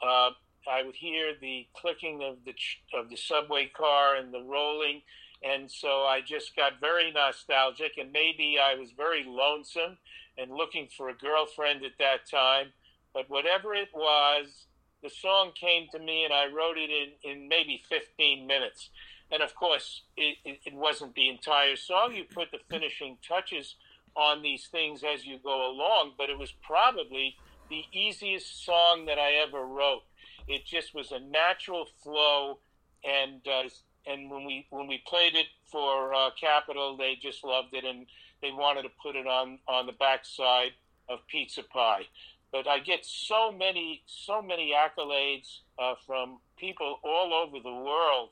uh, 0.00 0.30
I 0.70 0.84
would 0.84 0.94
hear 0.94 1.34
the 1.40 1.66
clicking 1.74 2.22
of 2.22 2.36
the 2.44 2.54
of 2.96 3.10
the 3.10 3.16
subway 3.16 3.66
car 3.66 4.14
and 4.14 4.32
the 4.32 4.44
rolling, 4.44 5.02
and 5.42 5.70
so 5.70 6.02
I 6.02 6.20
just 6.20 6.56
got 6.56 6.80
very 6.80 7.12
nostalgic. 7.12 7.92
And 7.98 8.12
maybe 8.12 8.56
I 8.62 8.74
was 8.74 8.90
very 8.96 9.24
lonesome 9.26 9.98
and 10.36 10.50
looking 10.50 10.88
for 10.96 11.08
a 11.08 11.14
girlfriend 11.14 11.84
at 11.84 11.98
that 11.98 12.28
time. 12.30 12.68
But 13.14 13.30
whatever 13.30 13.74
it 13.74 13.88
was, 13.94 14.66
the 15.02 15.10
song 15.10 15.52
came 15.54 15.86
to 15.92 15.98
me, 15.98 16.24
and 16.24 16.32
I 16.32 16.46
wrote 16.46 16.76
it 16.76 16.90
in 16.90 17.30
in 17.30 17.48
maybe 17.48 17.82
15 17.88 18.46
minutes. 18.46 18.90
And 19.30 19.42
of 19.42 19.54
course, 19.54 20.02
it, 20.16 20.38
it, 20.44 20.60
it 20.64 20.74
wasn't 20.74 21.14
the 21.14 21.28
entire 21.28 21.76
song. 21.76 22.14
You 22.14 22.24
put 22.24 22.50
the 22.50 22.58
finishing 22.70 23.18
touches 23.26 23.76
on 24.16 24.42
these 24.42 24.66
things 24.66 25.02
as 25.04 25.26
you 25.26 25.38
go 25.38 25.70
along, 25.70 26.12
but 26.16 26.30
it 26.30 26.38
was 26.38 26.52
probably 26.62 27.36
the 27.68 27.84
easiest 27.92 28.64
song 28.64 29.04
that 29.06 29.18
I 29.18 29.34
ever 29.34 29.64
wrote. 29.64 30.02
It 30.48 30.64
just 30.64 30.94
was 30.94 31.12
a 31.12 31.20
natural 31.20 31.86
flow, 32.02 32.58
and 33.04 33.46
uh, 33.46 33.68
and 34.06 34.30
when 34.30 34.44
we 34.44 34.66
when 34.70 34.86
we 34.86 35.02
played 35.06 35.34
it 35.34 35.46
for 35.70 36.14
uh, 36.14 36.30
Capitol, 36.40 36.96
they 36.96 37.16
just 37.20 37.44
loved 37.44 37.74
it, 37.74 37.84
and 37.84 38.06
they 38.42 38.50
wanted 38.52 38.82
to 38.82 38.90
put 39.02 39.16
it 39.16 39.26
on 39.26 39.58
on 39.66 39.86
the 39.86 39.92
backside 39.92 40.72
of 41.08 41.20
Pizza 41.28 41.62
Pie. 41.62 42.06
But 42.52 42.66
I 42.66 42.78
get 42.78 43.04
so 43.04 43.52
many 43.52 44.02
so 44.06 44.40
many 44.40 44.72
accolades 44.72 45.60
uh, 45.78 45.94
from 46.06 46.38
people 46.58 46.98
all 47.02 47.34
over 47.34 47.58
the 47.62 47.72
world 47.72 48.30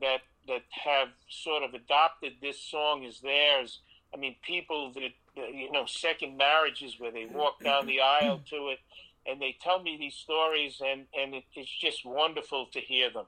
that 0.00 0.20
that 0.46 0.62
have 0.70 1.08
sort 1.28 1.62
of 1.62 1.74
adopted 1.74 2.34
this 2.40 2.60
song 2.60 3.04
as 3.04 3.20
theirs. 3.20 3.80
I 4.14 4.16
mean, 4.16 4.36
people 4.42 4.92
that 4.94 5.02
that, 5.36 5.54
you 5.54 5.70
know, 5.70 5.86
second 5.86 6.36
marriages 6.36 6.98
where 6.98 7.10
they 7.12 7.26
walk 7.26 7.62
down 7.62 7.86
the 7.86 8.00
aisle 8.00 8.40
to 8.50 8.68
it, 8.68 8.78
and 9.26 9.40
they 9.40 9.56
tell 9.60 9.82
me 9.82 9.96
these 9.98 10.14
stories, 10.14 10.80
and 10.84 11.06
and 11.18 11.34
it, 11.34 11.44
it's 11.54 11.70
just 11.70 12.04
wonderful 12.04 12.66
to 12.72 12.80
hear 12.80 13.10
them. 13.10 13.26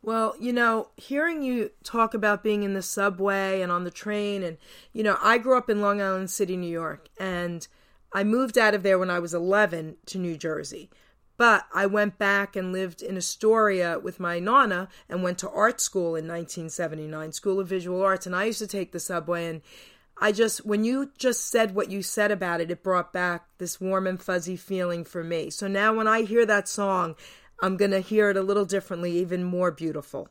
Well, 0.00 0.34
you 0.38 0.52
know, 0.52 0.88
hearing 0.96 1.42
you 1.42 1.70
talk 1.82 2.14
about 2.14 2.42
being 2.42 2.62
in 2.62 2.74
the 2.74 2.82
subway 2.82 3.60
and 3.60 3.72
on 3.72 3.84
the 3.84 3.90
train, 3.90 4.42
and, 4.42 4.56
you 4.92 5.02
know, 5.02 5.18
I 5.22 5.38
grew 5.38 5.58
up 5.58 5.68
in 5.68 5.80
Long 5.80 6.00
Island 6.00 6.30
City, 6.30 6.56
New 6.56 6.70
York, 6.70 7.08
and 7.18 7.66
I 8.12 8.24
moved 8.24 8.56
out 8.56 8.74
of 8.74 8.82
there 8.82 8.98
when 8.98 9.10
I 9.10 9.18
was 9.18 9.34
11 9.34 9.96
to 10.06 10.18
New 10.18 10.36
Jersey. 10.36 10.88
But 11.36 11.66
I 11.72 11.86
went 11.86 12.18
back 12.18 12.56
and 12.56 12.72
lived 12.72 13.00
in 13.00 13.16
Astoria 13.16 13.98
with 14.00 14.18
my 14.18 14.40
nana 14.40 14.88
and 15.08 15.22
went 15.22 15.38
to 15.38 15.50
art 15.50 15.80
school 15.80 16.16
in 16.16 16.26
1979, 16.26 17.32
School 17.32 17.60
of 17.60 17.68
Visual 17.68 18.02
Arts. 18.02 18.26
And 18.26 18.34
I 18.34 18.46
used 18.46 18.58
to 18.58 18.66
take 18.66 18.90
the 18.90 18.98
subway 18.98 19.46
and 19.46 19.62
I 20.20 20.32
just, 20.32 20.66
when 20.66 20.84
you 20.84 21.12
just 21.16 21.46
said 21.48 21.76
what 21.76 21.92
you 21.92 22.02
said 22.02 22.32
about 22.32 22.60
it, 22.60 22.72
it 22.72 22.82
brought 22.82 23.12
back 23.12 23.46
this 23.58 23.80
warm 23.80 24.06
and 24.06 24.20
fuzzy 24.20 24.56
feeling 24.56 25.04
for 25.04 25.22
me. 25.22 25.50
So 25.50 25.68
now 25.68 25.94
when 25.94 26.08
I 26.08 26.22
hear 26.22 26.44
that 26.44 26.68
song, 26.68 27.14
I'm 27.62 27.76
going 27.76 27.90
to 27.90 28.00
hear 28.00 28.30
it 28.30 28.36
a 28.36 28.42
little 28.42 28.64
differently, 28.64 29.12
even 29.18 29.44
more 29.44 29.70
beautiful. 29.70 30.28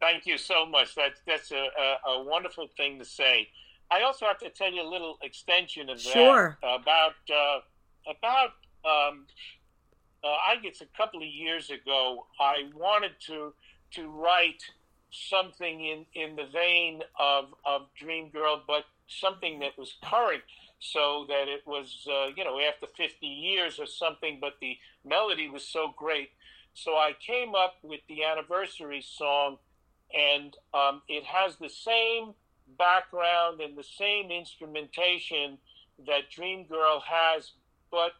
Thank 0.00 0.26
you 0.26 0.38
so 0.38 0.64
much. 0.64 0.94
That's 0.94 1.20
that's 1.26 1.50
a, 1.52 1.68
a, 1.78 2.10
a, 2.10 2.24
wonderful 2.24 2.68
thing 2.76 2.98
to 2.98 3.04
say. 3.04 3.48
I 3.90 4.02
also 4.02 4.24
have 4.24 4.38
to 4.38 4.48
tell 4.48 4.72
you 4.72 4.82
a 4.82 4.88
little 4.88 5.18
extension 5.22 5.90
of 5.90 6.02
that. 6.02 6.12
Sure. 6.12 6.58
About 6.62 7.14
uh, 7.30 7.60
about 8.10 8.50
um, 8.84 9.26
uh, 10.24 10.28
I 10.28 10.56
guess 10.62 10.80
a 10.80 10.86
couple 10.96 11.20
of 11.20 11.28
years 11.28 11.70
ago, 11.70 12.26
I 12.38 12.70
wanted 12.74 13.12
to 13.26 13.52
to 13.92 14.08
write 14.08 14.62
something 15.10 15.84
in, 15.84 16.06
in 16.14 16.36
the 16.36 16.46
vein 16.52 17.02
of, 17.18 17.46
of 17.64 17.82
Dream 17.98 18.30
Girl, 18.30 18.62
but 18.66 18.84
something 19.08 19.58
that 19.60 19.76
was 19.76 19.94
current 20.02 20.42
so 20.80 21.26
that 21.28 21.46
it 21.46 21.66
was, 21.66 22.06
uh, 22.10 22.28
you 22.34 22.44
know, 22.44 22.58
after 22.58 22.86
50 22.86 23.26
years 23.26 23.78
or 23.78 23.86
something, 23.86 24.38
but 24.40 24.54
the 24.60 24.76
melody 25.04 25.48
was 25.48 25.66
so 25.66 25.94
great. 25.96 26.30
So 26.74 26.92
I 26.92 27.12
came 27.24 27.54
up 27.54 27.76
with 27.82 28.00
the 28.08 28.24
anniversary 28.24 29.02
song, 29.02 29.58
and 30.14 30.56
um, 30.72 31.02
it 31.08 31.24
has 31.24 31.56
the 31.56 31.68
same 31.68 32.34
background 32.78 33.60
and 33.60 33.76
the 33.76 33.84
same 33.84 34.30
instrumentation 34.30 35.58
that 36.06 36.30
Dream 36.30 36.64
Girl 36.64 37.02
has, 37.06 37.52
but 37.90 38.12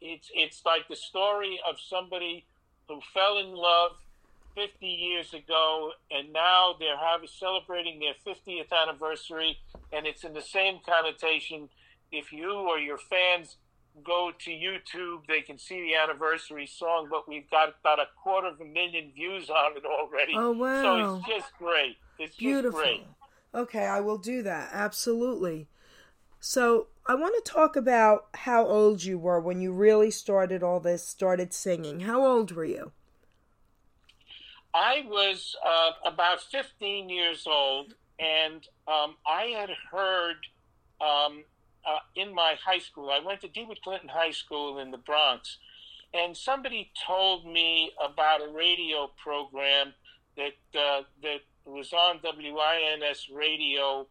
it's 0.00 0.30
it's 0.34 0.62
like 0.64 0.88
the 0.88 0.96
story 0.96 1.60
of 1.68 1.76
somebody 1.78 2.46
who 2.88 3.00
fell 3.12 3.38
in 3.38 3.52
love 3.54 3.92
50 4.54 4.86
years 4.86 5.32
ago, 5.32 5.92
and 6.10 6.32
now 6.32 6.74
they're 6.78 6.96
having 6.96 7.28
celebrating 7.28 8.00
their 8.00 8.14
50th 8.26 8.72
anniversary, 8.72 9.58
and 9.92 10.06
it's 10.06 10.24
in 10.24 10.34
the 10.34 10.42
same 10.42 10.80
connotation. 10.84 11.68
If 12.12 12.32
you 12.32 12.52
or 12.52 12.78
your 12.78 12.98
fans 12.98 13.56
go 14.04 14.32
to 14.38 14.50
YouTube, 14.50 15.26
they 15.28 15.40
can 15.40 15.58
see 15.58 15.80
the 15.82 15.94
anniversary 15.94 16.66
song, 16.66 17.08
but 17.10 17.28
we've 17.28 17.50
got 17.50 17.74
about 17.80 17.98
a 17.98 18.06
quarter 18.22 18.48
of 18.48 18.60
a 18.60 18.64
million 18.64 19.12
views 19.14 19.50
on 19.50 19.76
it 19.76 19.84
already. 19.84 20.32
Oh 20.36 20.52
wow! 20.52 20.82
So 20.82 21.16
it's 21.16 21.26
just 21.26 21.52
great. 21.58 21.96
It's 22.18 22.36
beautiful. 22.36 22.80
Great. 22.80 23.06
Okay, 23.54 23.86
I 23.86 24.00
will 24.00 24.18
do 24.18 24.42
that. 24.42 24.70
Absolutely. 24.72 25.68
So 26.40 26.88
I 27.06 27.14
want 27.14 27.34
to 27.44 27.52
talk 27.52 27.76
about 27.76 28.26
how 28.34 28.66
old 28.66 29.04
you 29.04 29.18
were 29.18 29.40
when 29.40 29.60
you 29.60 29.72
really 29.72 30.10
started 30.10 30.62
all 30.62 30.80
this, 30.80 31.06
started 31.06 31.52
singing. 31.52 32.00
How 32.00 32.24
old 32.24 32.52
were 32.52 32.64
you? 32.64 32.92
I 34.74 35.04
was 35.06 35.54
uh, 35.66 36.08
about 36.08 36.40
15 36.40 37.08
years 37.10 37.46
old, 37.46 37.94
and 38.18 38.66
um, 38.88 39.16
I 39.26 39.54
had 39.56 39.70
heard 39.90 40.36
um, 41.00 41.44
uh, 41.86 41.98
in 42.14 42.34
my 42.34 42.56
high 42.64 42.78
school, 42.78 43.10
I 43.10 43.24
went 43.24 43.40
to 43.42 43.48
DeWitt 43.48 43.82
Clinton 43.82 44.08
High 44.08 44.30
School 44.30 44.78
in 44.78 44.90
the 44.90 44.98
Bronx, 44.98 45.58
and 46.14 46.36
somebody 46.36 46.90
told 47.06 47.46
me 47.46 47.92
about 48.02 48.42
a 48.42 48.52
radio 48.52 49.10
program 49.22 49.94
that 50.36 50.78
uh, 50.78 51.02
that 51.22 51.40
was 51.64 51.92
on 51.92 52.20
WINS 52.22 53.28
radio, 53.32 54.06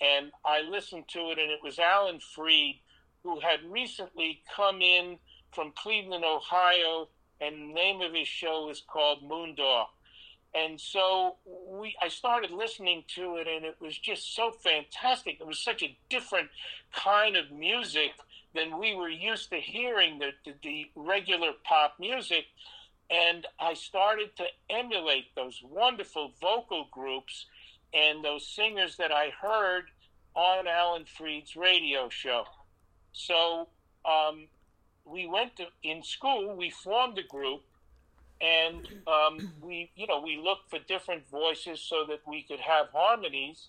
and 0.00 0.32
I 0.44 0.62
listened 0.62 1.08
to 1.08 1.30
it, 1.30 1.38
and 1.38 1.50
it 1.50 1.60
was 1.62 1.78
Alan 1.78 2.20
Freed, 2.20 2.80
who 3.22 3.40
had 3.40 3.60
recently 3.68 4.42
come 4.54 4.80
in 4.80 5.18
from 5.52 5.72
Cleveland, 5.76 6.24
Ohio, 6.24 7.08
and 7.40 7.70
the 7.70 7.74
name 7.74 8.00
of 8.00 8.12
his 8.12 8.28
show 8.28 8.70
is 8.70 8.82
called 8.86 9.22
Moondog 9.22 9.86
and 10.54 10.80
so 10.80 11.36
we 11.68 11.96
I 12.00 12.08
started 12.08 12.50
listening 12.50 13.04
to 13.14 13.36
it 13.36 13.48
and 13.48 13.64
it 13.64 13.76
was 13.80 13.98
just 13.98 14.34
so 14.34 14.50
fantastic. 14.50 15.38
It 15.40 15.46
was 15.46 15.58
such 15.58 15.82
a 15.82 15.96
different 16.08 16.48
kind 16.92 17.36
of 17.36 17.50
music 17.50 18.12
than 18.54 18.78
we 18.78 18.94
were 18.94 19.08
used 19.08 19.50
to 19.50 19.56
hearing 19.56 20.18
the, 20.18 20.30
the, 20.44 20.54
the 20.62 20.90
regular 20.94 21.52
pop 21.64 21.96
music. 21.98 22.44
And 23.10 23.46
I 23.58 23.74
started 23.74 24.36
to 24.36 24.44
emulate 24.70 25.34
those 25.34 25.60
wonderful 25.68 26.32
vocal 26.40 26.86
groups 26.90 27.46
and 27.92 28.24
those 28.24 28.46
singers 28.46 28.96
that 28.96 29.12
I 29.12 29.30
heard 29.30 29.86
on 30.34 30.66
Alan 30.66 31.04
Freed's 31.04 31.56
radio 31.56 32.08
show. 32.08 32.44
So 33.12 33.68
um, 34.04 34.46
we 35.04 35.26
went 35.26 35.56
to, 35.56 35.66
in 35.82 36.02
school, 36.02 36.54
we 36.56 36.70
formed 36.70 37.18
a 37.18 37.22
group 37.22 37.62
and 38.40 38.88
um, 39.06 39.52
we 39.60 39.90
you 39.96 40.06
know 40.06 40.20
we 40.20 40.36
looked 40.36 40.70
for 40.70 40.78
different 40.80 41.28
voices 41.28 41.80
so 41.80 42.04
that 42.08 42.20
we 42.26 42.42
could 42.42 42.60
have 42.60 42.88
harmonies. 42.92 43.68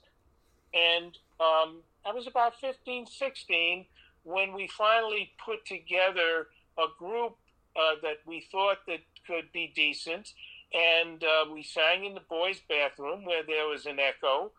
And 0.73 1.17
um, 1.39 1.81
i 2.05 2.11
was 2.13 2.27
about 2.27 2.59
15 2.59 3.07
16 3.07 3.85
when 4.23 4.53
we 4.53 4.67
finally 4.67 5.31
put 5.43 5.65
together 5.65 6.47
a 6.77 6.85
group 6.97 7.37
uh, 7.75 7.95
that 8.01 8.17
we 8.25 8.45
thought 8.51 8.77
that 8.87 8.99
could 9.25 9.51
be 9.53 9.71
decent. 9.75 10.33
And 10.73 11.23
uh, 11.23 11.45
we 11.53 11.63
sang 11.63 12.05
in 12.05 12.15
the 12.15 12.21
boys 12.21 12.59
bathroom 12.67 13.23
where 13.23 13.43
there 13.43 13.67
was 13.67 13.85
an 13.85 13.99
echo. 13.99 14.51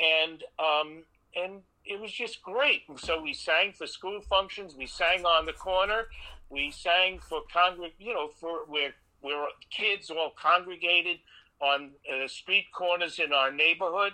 And 0.00 0.42
um, 0.58 1.04
and 1.36 1.62
it 1.84 2.00
was 2.00 2.12
just 2.12 2.42
great. 2.42 2.82
And 2.88 2.98
so 2.98 3.22
we 3.22 3.34
sang 3.34 3.72
for 3.72 3.86
school 3.86 4.20
functions. 4.20 4.74
We 4.74 4.86
sang 4.86 5.24
on 5.24 5.46
the 5.46 5.52
corner. 5.52 6.06
We 6.48 6.70
sang 6.70 7.18
for 7.18 7.42
congreg 7.54 7.92
you 7.98 8.14
know 8.14 8.28
for 8.28 8.64
where 8.66 8.94
we 9.24 9.34
were 9.34 9.48
kids 9.70 10.10
all 10.10 10.32
congregated 10.40 11.18
on 11.60 11.90
uh, 12.12 12.28
street 12.28 12.66
corners 12.74 13.18
in 13.18 13.32
our 13.32 13.50
neighborhood. 13.50 14.12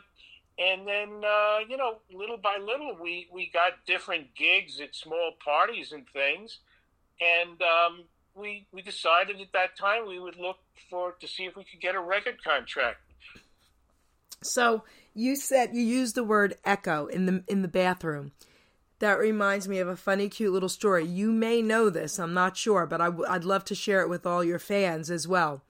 And 0.58 0.86
then, 0.86 1.22
uh, 1.24 1.58
you 1.68 1.76
know, 1.76 1.98
little 2.12 2.36
by 2.36 2.58
little, 2.60 2.96
we, 3.00 3.28
we 3.32 3.50
got 3.52 3.84
different 3.86 4.34
gigs 4.34 4.80
at 4.80 4.94
small 4.94 5.32
parties 5.42 5.92
and 5.92 6.04
things. 6.12 6.58
And 7.20 7.60
um, 7.62 8.04
we, 8.34 8.66
we 8.72 8.82
decided 8.82 9.40
at 9.40 9.52
that 9.52 9.76
time 9.76 10.06
we 10.06 10.20
would 10.20 10.36
look 10.36 10.58
for 10.88 11.12
to 11.20 11.26
see 11.26 11.44
if 11.44 11.56
we 11.56 11.64
could 11.64 11.80
get 11.80 11.94
a 11.94 12.00
record 12.00 12.42
contract. 12.44 12.98
So 14.42 14.84
you 15.14 15.36
said 15.36 15.74
you 15.74 15.82
used 15.82 16.14
the 16.14 16.24
word 16.24 16.56
echo 16.64 17.06
in 17.06 17.26
the 17.26 17.44
in 17.46 17.60
the 17.60 17.68
bathroom. 17.68 18.32
That 19.00 19.18
reminds 19.18 19.66
me 19.66 19.78
of 19.78 19.88
a 19.88 19.96
funny, 19.96 20.28
cute 20.28 20.52
little 20.52 20.68
story. 20.68 21.06
You 21.06 21.32
may 21.32 21.62
know 21.62 21.88
this, 21.88 22.18
I'm 22.18 22.34
not 22.34 22.56
sure, 22.56 22.86
but 22.86 23.00
i 23.00 23.06
w- 23.06 23.26
I'd 23.28 23.44
love 23.44 23.64
to 23.66 23.74
share 23.74 24.02
it 24.02 24.10
with 24.10 24.26
all 24.26 24.44
your 24.44 24.58
fans 24.58 25.10
as 25.10 25.26
well. 25.26 25.62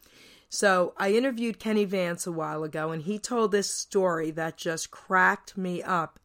So, 0.48 0.94
I 0.96 1.12
interviewed 1.12 1.60
Kenny 1.60 1.84
Vance 1.84 2.26
a 2.26 2.32
while 2.32 2.64
ago, 2.64 2.90
and 2.90 3.02
he 3.02 3.20
told 3.20 3.52
this 3.52 3.70
story 3.70 4.32
that 4.32 4.56
just 4.56 4.90
cracked 4.90 5.56
me 5.56 5.80
up. 5.80 6.18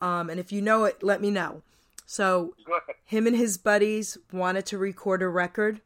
Um, 0.00 0.30
and 0.30 0.40
if 0.40 0.50
you 0.50 0.62
know 0.62 0.84
it, 0.84 1.02
let 1.02 1.20
me 1.20 1.30
know. 1.30 1.60
So, 2.06 2.54
him 3.04 3.26
and 3.26 3.36
his 3.36 3.58
buddies 3.58 4.16
wanted 4.32 4.64
to 4.66 4.78
record 4.78 5.20
a 5.20 5.28
record, 5.28 5.82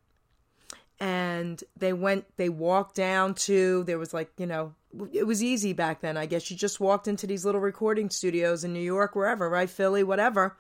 and 1.01 1.63
they 1.77 1.93
went, 1.93 2.27
they 2.37 2.49
walked 2.49 2.95
down 2.95 3.35
to, 3.35 3.83
there 3.83 3.99
was 3.99 4.15
like, 4.15 4.31
you 4.39 4.47
know, 4.47 4.75
it 5.13 5.27
was 5.27 5.43
easy 5.43 5.73
back 5.73 6.01
then. 6.01 6.17
I 6.17 6.27
guess 6.27 6.51
you 6.51 6.57
just 6.57 6.81
walked 6.81 7.09
into 7.09 7.27
these 7.27 7.45
little 7.45 7.61
recording 7.61 8.11
studios 8.11 8.65
in 8.65 8.73
New 8.73 8.81
York, 8.81 9.15
wherever, 9.15 9.49
right? 9.49 9.71
Philly, 9.71 10.03
whatever. 10.03 10.57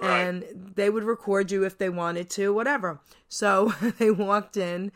Right. 0.00 0.20
And 0.20 0.44
they 0.74 0.90
would 0.90 1.04
record 1.04 1.50
you 1.50 1.64
if 1.64 1.78
they 1.78 1.88
wanted 1.88 2.28
to, 2.30 2.52
whatever. 2.52 3.00
So 3.28 3.72
they 3.98 4.10
walked 4.10 4.56
in 4.56 4.92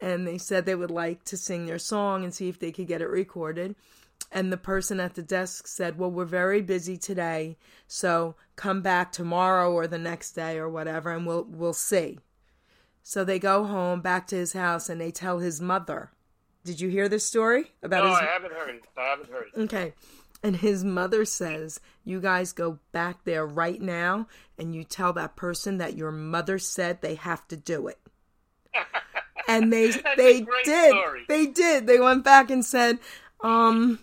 and 0.00 0.26
they 0.26 0.38
said 0.38 0.66
they 0.66 0.74
would 0.74 0.90
like 0.90 1.24
to 1.26 1.36
sing 1.36 1.66
their 1.66 1.78
song 1.78 2.24
and 2.24 2.34
see 2.34 2.48
if 2.48 2.58
they 2.58 2.72
could 2.72 2.88
get 2.88 3.02
it 3.02 3.08
recorded. 3.08 3.76
And 4.32 4.52
the 4.52 4.56
person 4.56 5.00
at 5.00 5.14
the 5.14 5.22
desk 5.22 5.66
said, 5.66 5.98
Well, 5.98 6.10
we're 6.10 6.24
very 6.24 6.62
busy 6.62 6.96
today, 6.96 7.56
so 7.88 8.36
come 8.54 8.82
back 8.82 9.12
tomorrow 9.12 9.72
or 9.72 9.86
the 9.86 9.98
next 9.98 10.32
day 10.32 10.58
or 10.58 10.68
whatever, 10.68 11.10
and 11.10 11.26
we'll 11.26 11.46
we'll 11.48 11.72
see. 11.72 12.18
So 13.02 13.24
they 13.24 13.38
go 13.38 13.64
home 13.64 14.02
back 14.02 14.26
to 14.28 14.36
his 14.36 14.52
house 14.52 14.88
and 14.88 15.00
they 15.00 15.10
tell 15.10 15.38
his 15.38 15.60
mother 15.60 16.12
did 16.64 16.80
you 16.80 16.88
hear 16.88 17.08
this 17.08 17.26
story 17.26 17.72
about? 17.82 18.04
No, 18.04 18.10
his... 18.10 18.18
I 18.18 18.24
haven't 18.24 18.52
heard 18.52 18.70
it. 18.70 18.82
I 18.96 19.02
haven't 19.02 19.30
heard 19.30 19.46
it. 19.54 19.60
Okay. 19.60 19.92
And 20.42 20.56
his 20.56 20.84
mother 20.84 21.24
says, 21.24 21.80
You 22.04 22.20
guys 22.20 22.52
go 22.52 22.78
back 22.92 23.24
there 23.24 23.46
right 23.46 23.80
now 23.80 24.26
and 24.58 24.74
you 24.74 24.84
tell 24.84 25.12
that 25.14 25.36
person 25.36 25.78
that 25.78 25.96
your 25.96 26.10
mother 26.10 26.58
said 26.58 27.00
they 27.00 27.16
have 27.16 27.46
to 27.48 27.56
do 27.56 27.88
it. 27.88 27.98
and 29.48 29.72
they 29.72 29.90
they 30.16 30.46
did. 30.64 30.90
Story. 30.90 31.24
They 31.28 31.46
did. 31.46 31.86
They 31.86 32.00
went 32.00 32.24
back 32.24 32.50
and 32.50 32.64
said, 32.64 32.98
um, 33.42 33.98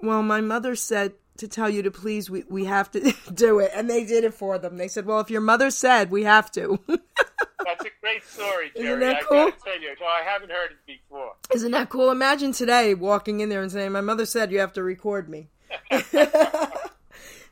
well, 0.00 0.22
my 0.22 0.40
mother 0.40 0.74
said 0.76 1.14
to 1.38 1.48
tell 1.48 1.68
you 1.70 1.82
to 1.82 1.90
please 1.90 2.28
we, 2.28 2.44
we 2.48 2.64
have 2.64 2.90
to 2.92 3.14
do 3.34 3.58
it 3.58 3.70
and 3.74 3.88
they 3.88 4.04
did 4.04 4.24
it 4.24 4.34
for 4.34 4.58
them. 4.58 4.76
They 4.76 4.88
said, 4.88 5.06
Well, 5.06 5.20
if 5.20 5.30
your 5.30 5.40
mother 5.40 5.70
said 5.70 6.10
we 6.10 6.24
have 6.24 6.50
to 6.52 6.78
That's 6.88 7.84
a 7.84 7.90
great 8.00 8.24
story, 8.24 8.72
Geri. 8.74 8.88
Isn't 8.88 9.00
that 9.00 9.22
cool? 9.28 9.38
I 9.38 9.50
gotta 9.50 9.62
tell 9.64 9.80
you, 9.80 9.94
no, 10.00 10.06
I 10.06 10.22
haven't 10.24 10.50
heard 10.50 10.72
it 10.72 10.78
before. 10.86 11.34
Isn't 11.54 11.70
that 11.70 11.90
cool? 11.90 12.10
Imagine 12.10 12.52
today 12.52 12.92
walking 12.94 13.38
in 13.38 13.50
there 13.50 13.62
and 13.62 13.70
saying, 13.70 13.92
"My 13.92 14.00
mother 14.00 14.26
said 14.26 14.50
you 14.50 14.58
have 14.58 14.72
to 14.72 14.82
record 14.82 15.28
me." 15.28 15.48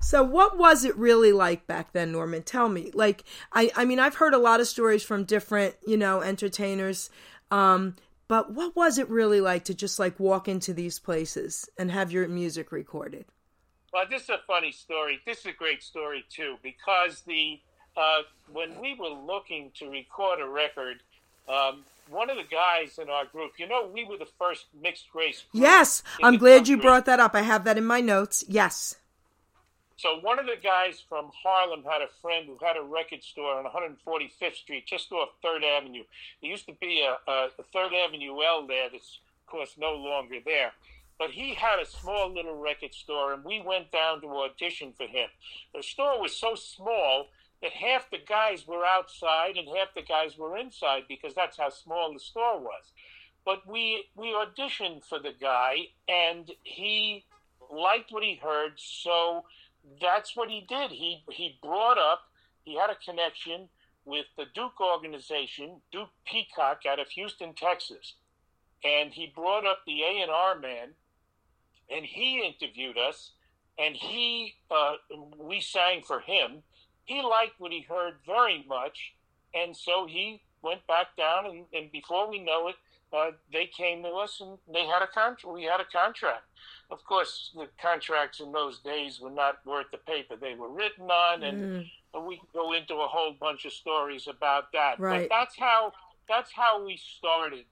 So 0.02 0.22
what 0.22 0.56
was 0.56 0.84
it 0.84 0.96
really 0.96 1.32
like 1.32 1.66
back 1.66 1.92
then, 1.92 2.10
Norman? 2.10 2.42
Tell 2.42 2.68
me. 2.68 2.90
Like 2.94 3.22
I 3.52 3.70
I 3.76 3.84
mean 3.84 4.00
I've 4.00 4.16
heard 4.16 4.34
a 4.34 4.38
lot 4.38 4.60
of 4.60 4.66
stories 4.66 5.04
from 5.04 5.24
different, 5.24 5.76
you 5.86 5.96
know, 5.96 6.22
entertainers. 6.22 7.10
Um, 7.50 7.96
but 8.26 8.52
what 8.52 8.74
was 8.74 8.98
it 8.98 9.08
really 9.10 9.40
like 9.40 9.64
to 9.64 9.74
just 9.74 9.98
like 9.98 10.18
walk 10.18 10.48
into 10.48 10.72
these 10.72 10.98
places 10.98 11.68
and 11.78 11.90
have 11.90 12.12
your 12.12 12.26
music 12.28 12.72
recorded? 12.72 13.26
Well, 13.92 14.04
this 14.08 14.22
is 14.22 14.30
a 14.30 14.40
funny 14.46 14.72
story. 14.72 15.20
This 15.26 15.40
is 15.40 15.46
a 15.46 15.52
great 15.52 15.82
story 15.82 16.24
too, 16.30 16.56
because 16.62 17.22
the 17.22 17.60
uh, 17.96 18.22
when 18.52 18.80
we 18.80 18.94
were 18.94 19.08
looking 19.08 19.72
to 19.78 19.90
record 19.90 20.40
a 20.40 20.48
record, 20.48 20.98
um, 21.48 21.84
one 22.08 22.30
of 22.30 22.36
the 22.36 22.44
guys 22.44 22.98
in 22.98 23.10
our 23.10 23.24
group, 23.24 23.52
you 23.58 23.66
know, 23.66 23.90
we 23.92 24.04
were 24.04 24.16
the 24.16 24.28
first 24.38 24.66
mixed 24.80 25.06
race. 25.14 25.44
Yes, 25.52 26.02
I'm 26.22 26.36
glad 26.38 26.68
you 26.68 26.76
brought 26.76 27.06
that 27.06 27.20
up. 27.20 27.34
I 27.34 27.42
have 27.42 27.64
that 27.64 27.78
in 27.78 27.84
my 27.84 28.00
notes. 28.00 28.44
Yes. 28.48 28.96
So 29.96 30.18
one 30.20 30.38
of 30.38 30.46
the 30.46 30.56
guys 30.62 31.02
from 31.06 31.30
Harlem 31.42 31.84
had 31.84 32.00
a 32.00 32.08
friend 32.22 32.46
who 32.46 32.56
had 32.64 32.78
a 32.78 32.82
record 32.82 33.22
store 33.22 33.58
on 33.58 33.64
145th 33.66 34.56
Street, 34.56 34.86
just 34.86 35.12
off 35.12 35.28
Third 35.42 35.62
Avenue. 35.62 36.04
There 36.40 36.50
used 36.50 36.66
to 36.66 36.72
be 36.80 37.02
a, 37.02 37.30
a, 37.30 37.48
a 37.58 37.62
Third 37.70 37.92
Avenue 37.92 38.42
L 38.42 38.66
there 38.66 38.88
that's, 38.90 39.18
of 39.44 39.50
course, 39.50 39.74
no 39.76 39.92
longer 39.92 40.36
there. 40.42 40.72
But 41.20 41.32
he 41.32 41.52
had 41.52 41.78
a 41.78 41.84
small 41.84 42.32
little 42.32 42.58
record 42.58 42.94
store, 42.94 43.34
and 43.34 43.44
we 43.44 43.60
went 43.60 43.92
down 43.92 44.22
to 44.22 44.28
audition 44.28 44.94
for 44.96 45.06
him. 45.06 45.28
The 45.74 45.82
store 45.82 46.18
was 46.18 46.34
so 46.34 46.54
small 46.54 47.26
that 47.60 47.72
half 47.72 48.10
the 48.10 48.16
guys 48.26 48.66
were 48.66 48.86
outside 48.86 49.58
and 49.58 49.68
half 49.68 49.92
the 49.94 50.00
guys 50.00 50.38
were 50.38 50.56
inside 50.56 51.02
because 51.08 51.34
that's 51.34 51.58
how 51.58 51.68
small 51.68 52.14
the 52.14 52.18
store 52.18 52.58
was. 52.58 52.92
But 53.44 53.66
we 53.66 54.06
we 54.16 54.28
auditioned 54.28 55.04
for 55.04 55.18
the 55.18 55.34
guy, 55.38 55.88
and 56.08 56.50
he 56.62 57.26
liked 57.70 58.12
what 58.12 58.22
he 58.22 58.36
heard, 58.36 58.72
so 58.76 59.44
that's 60.00 60.34
what 60.34 60.48
he 60.48 60.64
did. 60.66 60.90
He 60.90 61.22
he 61.30 61.58
brought 61.62 61.98
up. 61.98 62.22
He 62.64 62.76
had 62.76 62.88
a 62.88 62.94
connection 62.94 63.68
with 64.06 64.26
the 64.38 64.46
Duke 64.54 64.80
organization, 64.80 65.82
Duke 65.92 66.12
Peacock, 66.24 66.86
out 66.88 66.98
of 66.98 67.08
Houston, 67.08 67.52
Texas, 67.52 68.14
and 68.82 69.12
he 69.12 69.26
brought 69.26 69.66
up 69.66 69.80
the 69.86 70.02
A 70.02 70.22
and 70.22 70.30
R 70.30 70.58
man, 70.58 70.94
and 71.94 72.04
he 72.04 72.44
interviewed 72.44 72.96
us, 72.98 73.32
and 73.78 73.94
he 73.94 74.54
uh, 74.70 74.94
we 75.38 75.60
sang 75.60 76.02
for 76.02 76.20
him. 76.20 76.62
He 77.04 77.22
liked 77.22 77.58
what 77.58 77.72
he 77.72 77.80
heard 77.80 78.14
very 78.26 78.64
much, 78.68 79.14
and 79.54 79.76
so 79.76 80.06
he 80.06 80.42
went 80.62 80.86
back 80.86 81.16
down, 81.16 81.46
and, 81.46 81.64
and 81.72 81.90
before 81.90 82.30
we 82.30 82.38
know 82.38 82.68
it, 82.68 82.76
uh, 83.12 83.32
they 83.52 83.66
came 83.66 84.02
to 84.02 84.10
us 84.10 84.40
and 84.40 84.58
they 84.72 84.86
had 84.86 85.02
a 85.02 85.06
contract. 85.06 85.44
We 85.44 85.64
had 85.64 85.80
a 85.80 85.84
contract. 85.84 86.44
Of 86.90 87.04
course, 87.04 87.50
the 87.54 87.68
contracts 87.80 88.40
in 88.40 88.52
those 88.52 88.78
days 88.80 89.20
were 89.20 89.30
not 89.30 89.64
worth 89.64 89.86
the 89.90 89.98
paper 89.98 90.36
they 90.36 90.54
were 90.54 90.68
written 90.68 91.10
on, 91.10 91.42
and 91.42 91.86
mm. 92.14 92.26
we 92.26 92.36
can 92.36 92.46
go 92.52 92.72
into 92.72 92.94
a 92.94 93.06
whole 93.06 93.34
bunch 93.38 93.64
of 93.64 93.72
stories 93.72 94.26
about 94.28 94.72
that. 94.72 94.98
Right. 94.98 95.28
But 95.28 95.34
that's 95.34 95.56
how 95.58 95.92
that's 96.28 96.52
how 96.52 96.84
we 96.84 96.96
started, 96.96 97.64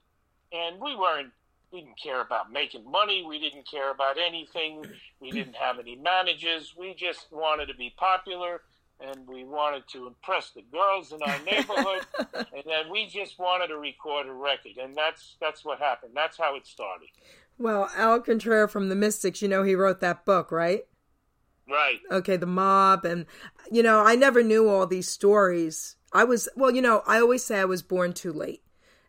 and 0.51 0.79
we 0.79 0.95
weren't. 0.95 1.31
We 1.71 1.81
didn't 1.81 1.99
care 2.01 2.21
about 2.21 2.51
making 2.51 2.89
money. 2.89 3.23
We 3.27 3.39
didn't 3.39 3.69
care 3.69 3.91
about 3.91 4.17
anything. 4.17 4.85
We 5.19 5.31
didn't 5.31 5.55
have 5.55 5.79
any 5.79 5.95
managers. 5.95 6.73
We 6.77 6.95
just 6.95 7.27
wanted 7.31 7.67
to 7.67 7.75
be 7.75 7.93
popular 7.97 8.61
and 8.99 9.27
we 9.27 9.43
wanted 9.43 9.83
to 9.87 10.07
impress 10.07 10.51
the 10.51 10.63
girls 10.71 11.11
in 11.11 11.21
our 11.21 11.39
neighborhood, 11.43 12.05
and 12.33 12.63
then 12.65 12.89
we 12.91 13.07
just 13.07 13.39
wanted 13.39 13.67
to 13.67 13.77
record 13.77 14.27
a 14.27 14.33
record, 14.33 14.73
and 14.81 14.95
that's 14.95 15.37
that's 15.39 15.63
what 15.63 15.79
happened. 15.79 16.11
That's 16.15 16.37
how 16.37 16.55
it 16.55 16.67
started. 16.67 17.07
Well, 17.57 17.89
Al 17.95 18.21
Contrera 18.21 18.69
from 18.69 18.89
the 18.89 18.95
Mystics, 18.95 19.41
you 19.41 19.47
know, 19.47 19.63
he 19.63 19.75
wrote 19.75 20.01
that 20.01 20.25
book, 20.25 20.51
right? 20.51 20.81
Right. 21.69 21.99
Okay, 22.11 22.35
the 22.35 22.45
mob, 22.45 23.05
and 23.05 23.25
you 23.71 23.83
know, 23.83 23.99
I 23.99 24.15
never 24.15 24.43
knew 24.43 24.67
all 24.67 24.85
these 24.85 25.07
stories. 25.07 25.95
I 26.11 26.23
was 26.23 26.49
well, 26.55 26.71
you 26.71 26.81
know, 26.81 27.03
I 27.07 27.19
always 27.19 27.43
say 27.43 27.59
I 27.59 27.65
was 27.65 27.81
born 27.81 28.13
too 28.13 28.33
late. 28.33 28.63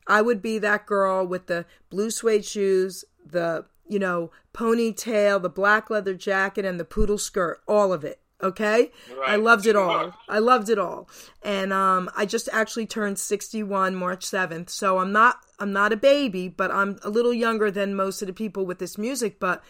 I 0.06 0.22
would 0.22 0.42
be 0.42 0.58
that 0.58 0.86
girl 0.86 1.26
with 1.26 1.46
the 1.46 1.66
blue 1.88 2.10
suede 2.10 2.44
shoes, 2.44 3.04
the 3.24 3.66
you 3.88 3.98
know 3.98 4.30
ponytail, 4.54 5.40
the 5.42 5.48
black 5.48 5.90
leather 5.90 6.14
jacket, 6.14 6.64
and 6.64 6.78
the 6.78 6.84
poodle 6.84 7.18
skirt, 7.18 7.60
all 7.66 7.92
of 7.92 8.04
it 8.04 8.20
okay? 8.42 8.90
Right. 9.18 9.30
i 9.30 9.36
loved 9.36 9.66
it 9.66 9.76
all. 9.76 10.14
I 10.28 10.38
loved 10.38 10.68
it 10.68 10.78
all. 10.78 11.08
And 11.42 11.72
um 11.72 12.10
i 12.16 12.26
just 12.26 12.48
actually 12.52 12.86
turned 12.86 13.18
61 13.18 13.94
march 13.94 14.24
7th 14.24 14.70
so 14.70 14.98
i'm 14.98 15.12
not 15.12 15.38
i'm 15.58 15.72
not 15.72 15.92
a 15.92 15.96
baby 15.96 16.48
but 16.48 16.70
i'm 16.70 16.98
a 17.02 17.10
little 17.10 17.34
younger 17.34 17.70
than 17.70 17.94
most 17.94 18.22
of 18.22 18.28
the 18.28 18.34
people 18.34 18.66
with 18.66 18.78
this 18.78 18.96
music 18.98 19.38
but 19.38 19.62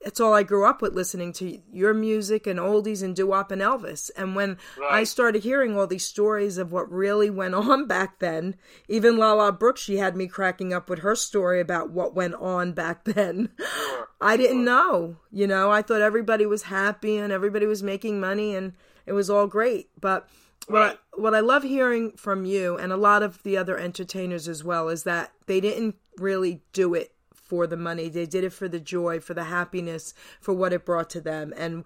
it's 0.00 0.20
all 0.20 0.34
I 0.34 0.42
grew 0.42 0.64
up 0.64 0.82
with 0.82 0.94
listening 0.94 1.32
to 1.34 1.60
your 1.72 1.94
music 1.94 2.46
and 2.46 2.58
oldies 2.58 3.02
and 3.02 3.14
doo-wop 3.16 3.50
and 3.50 3.62
Elvis. 3.62 4.10
And 4.16 4.36
when 4.36 4.58
right. 4.78 4.92
I 4.92 5.04
started 5.04 5.42
hearing 5.42 5.76
all 5.76 5.86
these 5.86 6.04
stories 6.04 6.58
of 6.58 6.70
what 6.72 6.90
really 6.90 7.30
went 7.30 7.54
on 7.56 7.86
back 7.86 8.18
then, 8.18 8.56
even 8.88 9.16
Lala 9.16 9.52
Brooks, 9.52 9.80
she 9.80 9.96
had 9.96 10.16
me 10.16 10.26
cracking 10.26 10.72
up 10.72 10.88
with 10.88 11.00
her 11.00 11.16
story 11.16 11.60
about 11.60 11.90
what 11.90 12.14
went 12.14 12.34
on 12.34 12.72
back 12.72 13.04
then. 13.04 13.50
Sure. 13.58 14.08
I 14.20 14.36
didn't 14.36 14.64
know, 14.64 15.16
you 15.30 15.46
know, 15.46 15.70
I 15.70 15.82
thought 15.82 16.00
everybody 16.00 16.46
was 16.46 16.62
happy 16.62 17.18
and 17.18 17.30
everybody 17.32 17.66
was 17.66 17.82
making 17.82 18.18
money 18.18 18.54
and 18.54 18.72
it 19.04 19.12
was 19.12 19.28
all 19.28 19.46
great. 19.46 19.90
But 20.00 20.28
what 20.68 20.78
right. 20.78 20.96
I, 20.96 21.20
what 21.20 21.34
I 21.34 21.40
love 21.40 21.62
hearing 21.62 22.12
from 22.12 22.44
you 22.44 22.76
and 22.76 22.92
a 22.92 22.96
lot 22.96 23.22
of 23.22 23.42
the 23.42 23.56
other 23.56 23.76
entertainers 23.76 24.48
as 24.48 24.64
well 24.64 24.88
is 24.88 25.02
that 25.02 25.32
they 25.46 25.60
didn't 25.60 25.96
really 26.18 26.62
do 26.72 26.94
it 26.94 27.12
for 27.48 27.66
the 27.66 27.76
money. 27.76 28.08
They 28.08 28.26
did 28.26 28.44
it 28.44 28.52
for 28.52 28.68
the 28.68 28.80
joy, 28.80 29.20
for 29.20 29.34
the 29.34 29.44
happiness, 29.44 30.14
for 30.40 30.52
what 30.52 30.72
it 30.72 30.84
brought 30.84 31.10
to 31.10 31.20
them. 31.20 31.52
And 31.56 31.84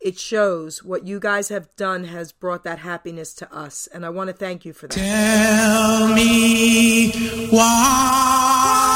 it 0.00 0.18
shows 0.18 0.84
what 0.84 1.06
you 1.06 1.18
guys 1.18 1.48
have 1.48 1.74
done 1.76 2.04
has 2.04 2.32
brought 2.32 2.64
that 2.64 2.80
happiness 2.80 3.34
to 3.34 3.52
us. 3.54 3.86
And 3.88 4.04
I 4.04 4.10
want 4.10 4.28
to 4.28 4.34
thank 4.34 4.64
you 4.64 4.72
for 4.72 4.86
that. 4.88 4.94
Tell 4.94 6.08
me 6.14 7.10
why. 7.50 8.92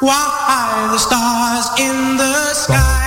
Why 0.00 0.88
the 0.92 0.98
stars 0.98 1.80
in 1.80 2.16
the 2.16 2.54
sky? 2.54 3.01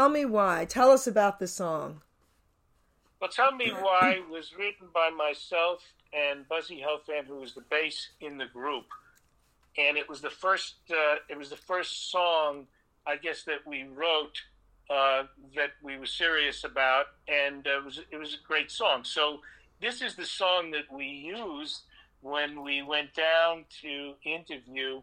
Tell 0.00 0.08
me 0.08 0.24
why. 0.24 0.64
Tell 0.64 0.90
us 0.90 1.06
about 1.06 1.38
the 1.38 1.46
song. 1.46 2.00
Well, 3.20 3.28
Tell 3.28 3.52
Me 3.54 3.70
Why 3.70 4.20
was 4.30 4.54
written 4.58 4.88
by 4.94 5.10
myself 5.10 5.82
and 6.14 6.48
Buzzy 6.48 6.82
Helfand, 6.82 7.26
who 7.26 7.36
was 7.36 7.52
the 7.54 7.60
bass 7.70 8.08
in 8.22 8.38
the 8.38 8.46
group, 8.46 8.86
and 9.76 9.98
it 9.98 10.08
was 10.08 10.22
the 10.22 10.30
first. 10.30 10.76
Uh, 10.90 11.16
it 11.28 11.36
was 11.36 11.50
the 11.50 11.56
first 11.56 12.10
song, 12.10 12.66
I 13.06 13.16
guess, 13.16 13.42
that 13.42 13.66
we 13.66 13.84
wrote 13.84 14.40
uh, 14.88 15.24
that 15.54 15.72
we 15.82 15.98
were 15.98 16.06
serious 16.06 16.64
about, 16.64 17.06
and 17.28 17.66
uh, 17.66 17.80
it 17.80 17.84
was 17.84 18.00
it 18.10 18.16
was 18.16 18.32
a 18.42 18.46
great 18.48 18.70
song. 18.70 19.04
So 19.04 19.40
this 19.82 20.00
is 20.00 20.16
the 20.16 20.24
song 20.24 20.70
that 20.70 20.90
we 20.90 21.04
used 21.04 21.82
when 22.22 22.62
we 22.62 22.80
went 22.80 23.12
down 23.12 23.66
to 23.82 24.14
interview 24.24 25.02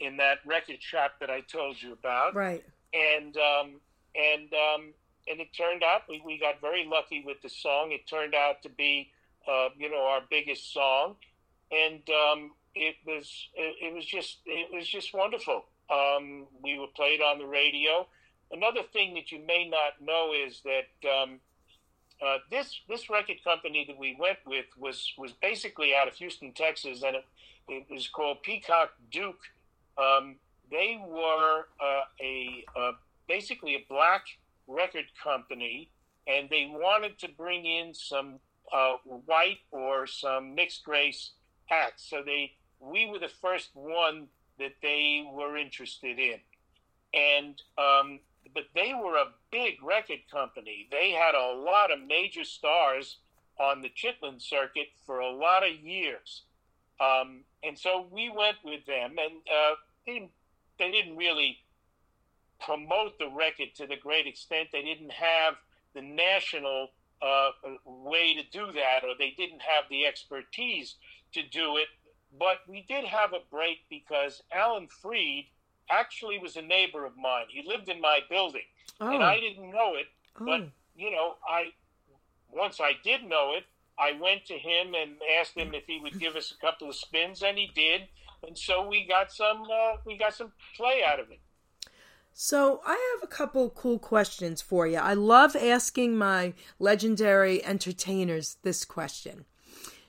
in 0.00 0.16
that 0.16 0.38
record 0.44 0.82
shop 0.82 1.12
that 1.20 1.30
I 1.30 1.40
told 1.42 1.80
you 1.80 1.92
about, 1.92 2.34
Right. 2.34 2.64
and 2.92 3.36
um, 3.36 3.80
and 4.14 4.52
um, 4.52 4.94
and 5.28 5.40
it 5.40 5.48
turned 5.56 5.82
out 5.82 6.02
we, 6.08 6.22
we 6.24 6.38
got 6.38 6.60
very 6.60 6.86
lucky 6.86 7.22
with 7.24 7.40
the 7.42 7.48
song. 7.48 7.92
It 7.92 8.06
turned 8.08 8.34
out 8.34 8.62
to 8.62 8.68
be 8.68 9.10
uh, 9.48 9.68
you 9.76 9.90
know 9.90 10.06
our 10.06 10.20
biggest 10.28 10.72
song, 10.72 11.16
and 11.70 12.02
um, 12.10 12.52
it 12.74 12.96
was 13.06 13.48
it, 13.54 13.76
it 13.88 13.94
was 13.94 14.04
just 14.04 14.38
it 14.46 14.74
was 14.74 14.88
just 14.88 15.14
wonderful. 15.14 15.64
Um, 15.90 16.46
we 16.62 16.78
were 16.78 16.86
played 16.94 17.20
on 17.20 17.38
the 17.38 17.46
radio. 17.46 18.06
Another 18.50 18.82
thing 18.92 19.14
that 19.14 19.32
you 19.32 19.40
may 19.44 19.68
not 19.68 20.00
know 20.00 20.32
is 20.32 20.62
that 20.64 21.08
um, 21.10 21.40
uh, 22.24 22.38
this 22.50 22.80
this 22.88 23.10
record 23.10 23.36
company 23.42 23.84
that 23.86 23.98
we 23.98 24.16
went 24.18 24.38
with 24.46 24.66
was 24.78 25.12
was 25.18 25.32
basically 25.32 25.94
out 25.94 26.08
of 26.08 26.14
Houston, 26.14 26.52
Texas, 26.52 27.02
and 27.02 27.16
it, 27.16 27.24
it 27.68 27.86
was 27.90 28.08
called 28.08 28.42
Peacock 28.42 28.92
Duke. 29.10 29.40
Um, 29.98 30.36
they 30.70 30.98
were 31.06 31.66
uh, 31.80 32.02
a 32.20 32.64
uh, 32.76 32.92
basically 33.28 33.74
a 33.74 33.84
black 33.88 34.24
record 34.66 35.06
company, 35.22 35.90
and 36.26 36.48
they 36.50 36.70
wanted 36.70 37.18
to 37.18 37.28
bring 37.28 37.66
in 37.66 37.94
some 37.94 38.38
uh, 38.72 38.94
white 39.26 39.58
or 39.70 40.06
some 40.06 40.54
mixed 40.54 40.86
race 40.86 41.32
acts. 41.70 42.08
So 42.08 42.22
they 42.24 42.52
we 42.80 43.06
were 43.06 43.18
the 43.18 43.28
first 43.28 43.70
one 43.74 44.28
that 44.58 44.74
they 44.82 45.26
were 45.32 45.56
interested 45.56 46.18
in, 46.18 46.38
and 47.12 47.60
um, 47.78 48.20
but 48.54 48.64
they 48.74 48.94
were 48.94 49.16
a 49.16 49.32
big 49.50 49.82
record 49.82 50.20
company. 50.30 50.88
They 50.90 51.10
had 51.10 51.34
a 51.34 51.54
lot 51.54 51.90
of 51.92 52.06
major 52.06 52.44
stars 52.44 53.18
on 53.58 53.82
the 53.82 53.90
Chitlin 53.90 54.40
circuit 54.40 54.88
for 55.06 55.20
a 55.20 55.30
lot 55.30 55.62
of 55.62 55.74
years. 55.80 56.42
Um, 57.00 57.44
and 57.62 57.78
so 57.78 58.06
we 58.10 58.28
went 58.28 58.56
with 58.64 58.84
them, 58.86 59.16
and 59.18 59.34
uh, 59.48 59.74
they, 60.06 60.30
they 60.78 60.90
didn't 60.90 61.16
really 61.16 61.58
promote 62.60 63.18
the 63.18 63.28
record 63.28 63.74
to 63.76 63.86
the 63.86 63.96
great 63.96 64.26
extent. 64.26 64.68
They 64.72 64.82
didn't 64.82 65.12
have 65.12 65.54
the 65.94 66.02
national 66.02 66.88
uh, 67.22 67.50
way 67.84 68.34
to 68.34 68.42
do 68.50 68.72
that, 68.72 69.04
or 69.04 69.14
they 69.18 69.30
didn't 69.36 69.62
have 69.62 69.84
the 69.88 70.06
expertise 70.06 70.96
to 71.32 71.42
do 71.42 71.76
it. 71.76 71.86
But 72.38 72.58
we 72.68 72.84
did 72.88 73.04
have 73.04 73.32
a 73.32 73.38
break 73.50 73.78
because 73.88 74.42
Alan 74.52 74.88
Freed 74.88 75.48
actually 75.90 76.38
was 76.38 76.56
a 76.56 76.62
neighbor 76.62 77.04
of 77.04 77.16
mine. 77.16 77.46
He 77.48 77.62
lived 77.66 77.88
in 77.88 78.00
my 78.00 78.20
building, 78.28 78.62
Oh. 79.00 79.08
and 79.14 79.22
I 79.22 79.38
didn't 79.40 79.70
know 79.70 79.94
it. 79.94 80.06
oh. 80.40 80.44
But 80.46 80.68
you 80.96 81.10
know, 81.10 81.34
I 81.48 81.72
once 82.50 82.80
I 82.80 82.92
did 83.04 83.24
know 83.24 83.52
it, 83.56 83.64
I 83.98 84.12
went 84.20 84.44
to 84.46 84.54
him 84.54 84.94
and 84.94 85.12
asked 85.38 85.54
him 85.56 85.74
if 85.74 85.84
he 85.86 86.00
would 86.00 86.18
give 86.18 86.34
us 86.36 86.52
a 86.52 86.60
couple 86.64 86.88
of 86.88 86.96
spins, 86.96 87.42
and 87.42 87.56
he 87.58 87.70
did. 87.74 88.02
And 88.46 88.58
so 88.58 88.86
we 88.86 89.06
got 89.06 89.30
some 89.32 89.62
uh, 89.62 89.96
we 90.04 90.18
got 90.18 90.34
some 90.34 90.52
play 90.76 91.02
out 91.06 91.20
of 91.20 91.30
it. 91.30 91.40
So 92.36 92.80
I 92.84 93.14
have 93.14 93.22
a 93.22 93.32
couple 93.32 93.70
cool 93.70 94.00
questions 94.00 94.60
for 94.60 94.88
you. 94.88 94.98
I 94.98 95.14
love 95.14 95.54
asking 95.54 96.16
my 96.16 96.52
legendary 96.80 97.64
entertainers 97.64 98.56
this 98.62 98.84
question. 98.84 99.44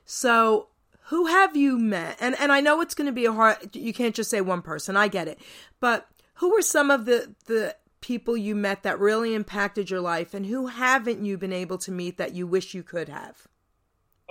So 0.06 0.70
who 1.06 1.28
have 1.28 1.56
you 1.56 1.78
met? 1.78 2.18
And 2.20 2.36
and 2.40 2.52
I 2.52 2.62
know 2.62 2.82
it's 2.82 2.96
going 2.96 3.06
to 3.06 3.14
be 3.14 3.26
a 3.26 3.32
hard. 3.32 3.76
You 3.76 3.94
can't 3.94 4.16
just 4.16 4.32
say 4.32 4.42
one 4.42 4.64
person. 4.64 4.98
I 4.98 5.08
get 5.08 5.28
it. 5.28 5.40
But 5.80 6.08
who 6.36 6.52
were 6.52 6.64
some 6.64 6.90
of 6.90 7.06
the 7.06 7.36
the 7.46 7.76
people 8.02 8.36
you 8.36 8.56
met 8.56 8.82
that 8.82 9.00
really 9.00 9.36
impacted 9.36 9.92
your 9.92 10.02
life, 10.02 10.34
and 10.34 10.48
who 10.48 10.66
haven't 10.66 11.24
you 11.24 11.38
been 11.38 11.54
able 11.54 11.78
to 11.78 11.92
meet 11.92 12.18
that 12.18 12.34
you 12.34 12.48
wish 12.48 12.74
you 12.74 12.82
could 12.82 13.08
have? 13.08 13.48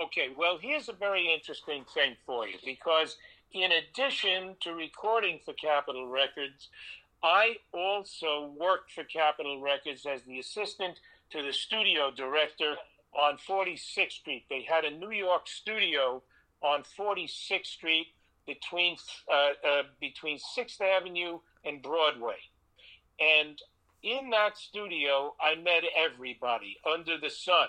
Okay, 0.01 0.29
well, 0.37 0.57
here's 0.61 0.89
a 0.89 0.93
very 0.93 1.33
interesting 1.33 1.85
thing 1.93 2.17
for 2.25 2.45
you 2.45 2.55
because 2.65 3.15
in 3.53 3.71
addition 3.71 4.57
to 4.59 4.73
recording 4.73 5.39
for 5.45 5.53
Capitol 5.53 6.07
Records, 6.07 6.67
I 7.23 7.57
also 7.73 8.53
worked 8.57 8.91
for 8.91 9.03
Capitol 9.03 9.61
Records 9.61 10.05
as 10.05 10.21
the 10.23 10.39
assistant 10.39 10.99
to 11.31 11.41
the 11.41 11.53
studio 11.53 12.11
director 12.11 12.75
on 13.13 13.37
46th 13.37 14.11
Street. 14.11 14.45
They 14.49 14.61
had 14.61 14.85
a 14.85 14.91
New 14.91 15.11
York 15.11 15.47
studio 15.47 16.21
on 16.61 16.83
46th 16.97 17.65
Street 17.65 18.07
between 18.45 18.97
uh, 19.31 19.67
uh, 19.67 19.83
between 19.99 20.37
Sixth 20.37 20.79
Avenue 20.81 21.39
and 21.63 21.81
Broadway, 21.81 22.37
and 23.19 23.59
in 24.03 24.29
that 24.29 24.55
studio, 24.55 25.33
I 25.41 25.55
met 25.55 25.83
everybody 25.97 26.77
under 26.85 27.17
the 27.17 27.31
sun. 27.31 27.67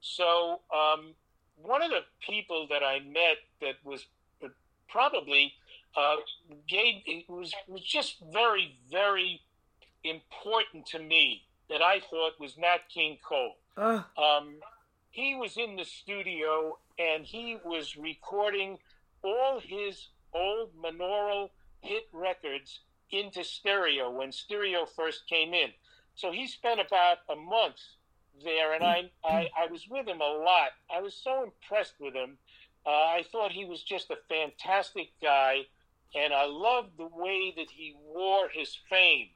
So 0.00 0.60
um, 0.74 1.14
one 1.56 1.80
of 1.80 1.90
the 1.90 2.02
people 2.26 2.66
that 2.70 2.82
I 2.82 2.98
met 2.98 3.38
that 3.60 3.76
was 3.84 4.04
probably 4.88 5.52
uh, 5.96 6.16
gave 6.68 7.02
it 7.06 7.28
was 7.28 7.52
was 7.68 7.82
just 7.82 8.16
very 8.32 8.76
very 8.90 9.40
important 10.02 10.86
to 10.86 10.98
me 10.98 11.42
that 11.70 11.82
I 11.82 12.00
thought 12.00 12.32
was 12.38 12.56
Nat 12.58 12.80
King 12.92 13.18
Cole. 13.26 13.56
Oh, 13.76 14.04
Um, 14.16 14.56
he 15.10 15.34
was 15.34 15.56
in 15.56 15.76
the 15.76 15.84
studio 15.84 16.78
and 16.98 17.24
he 17.24 17.56
was 17.64 17.96
recording 17.96 18.78
all 19.22 19.60
his 19.60 20.08
old 20.32 20.70
monaural 20.76 21.50
hit 21.80 22.04
records 22.12 22.80
into 23.10 23.44
stereo 23.44 24.10
when 24.10 24.32
stereo 24.32 24.86
first 24.86 25.26
came 25.28 25.54
in. 25.54 25.70
So 26.14 26.32
he 26.32 26.46
spent 26.46 26.80
about 26.80 27.18
a 27.28 27.36
month 27.36 27.80
there, 28.44 28.72
and 28.74 28.84
I, 28.84 29.10
I, 29.24 29.48
I 29.56 29.66
was 29.70 29.86
with 29.88 30.06
him 30.06 30.20
a 30.20 30.38
lot. 30.38 30.70
I 30.94 31.00
was 31.00 31.14
so 31.14 31.42
impressed 31.44 31.94
with 32.00 32.14
him. 32.14 32.38
Uh, 32.86 32.90
I 32.90 33.24
thought 33.30 33.52
he 33.52 33.64
was 33.64 33.82
just 33.82 34.10
a 34.10 34.16
fantastic 34.28 35.08
guy, 35.22 35.62
and 36.14 36.32
I 36.32 36.46
loved 36.46 36.96
the 36.96 37.08
way 37.12 37.52
that 37.56 37.70
he 37.70 37.94
wore 38.04 38.48
his 38.52 38.76
fame 38.88 39.28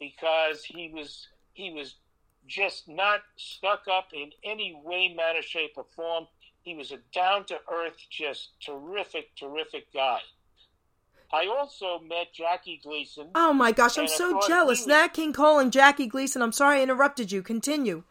because 0.00 0.64
he 0.64 0.90
was 0.94 1.26
he 1.54 1.70
was 1.72 1.96
just 2.46 2.88
not 2.88 3.20
stuck 3.36 3.82
up 3.90 4.08
in 4.14 4.30
any 4.44 4.80
way, 4.84 5.12
manner, 5.14 5.42
shape, 5.42 5.72
or 5.76 5.86
form. 5.94 6.26
He 6.62 6.74
was 6.74 6.92
a 6.92 6.98
down 7.12 7.44
to 7.46 7.58
earth, 7.72 7.96
just 8.10 8.50
terrific, 8.64 9.34
terrific 9.36 9.92
guy. 9.92 10.20
I 11.32 11.46
also 11.46 11.98
met 12.00 12.32
Jackie 12.32 12.80
Gleason. 12.82 13.30
oh 13.34 13.52
my 13.52 13.72
gosh! 13.72 13.98
I'm 13.98 14.08
so 14.08 14.40
jealous. 14.46 14.80
was- 14.80 14.86
Nat 14.86 15.08
King 15.08 15.32
Cole 15.32 15.58
and 15.58 15.72
Jackie 15.72 16.06
Gleason. 16.06 16.40
I'm 16.42 16.52
sorry 16.52 16.78
I 16.80 16.82
interrupted 16.82 17.30
you. 17.32 17.42
Continue. 17.42 18.04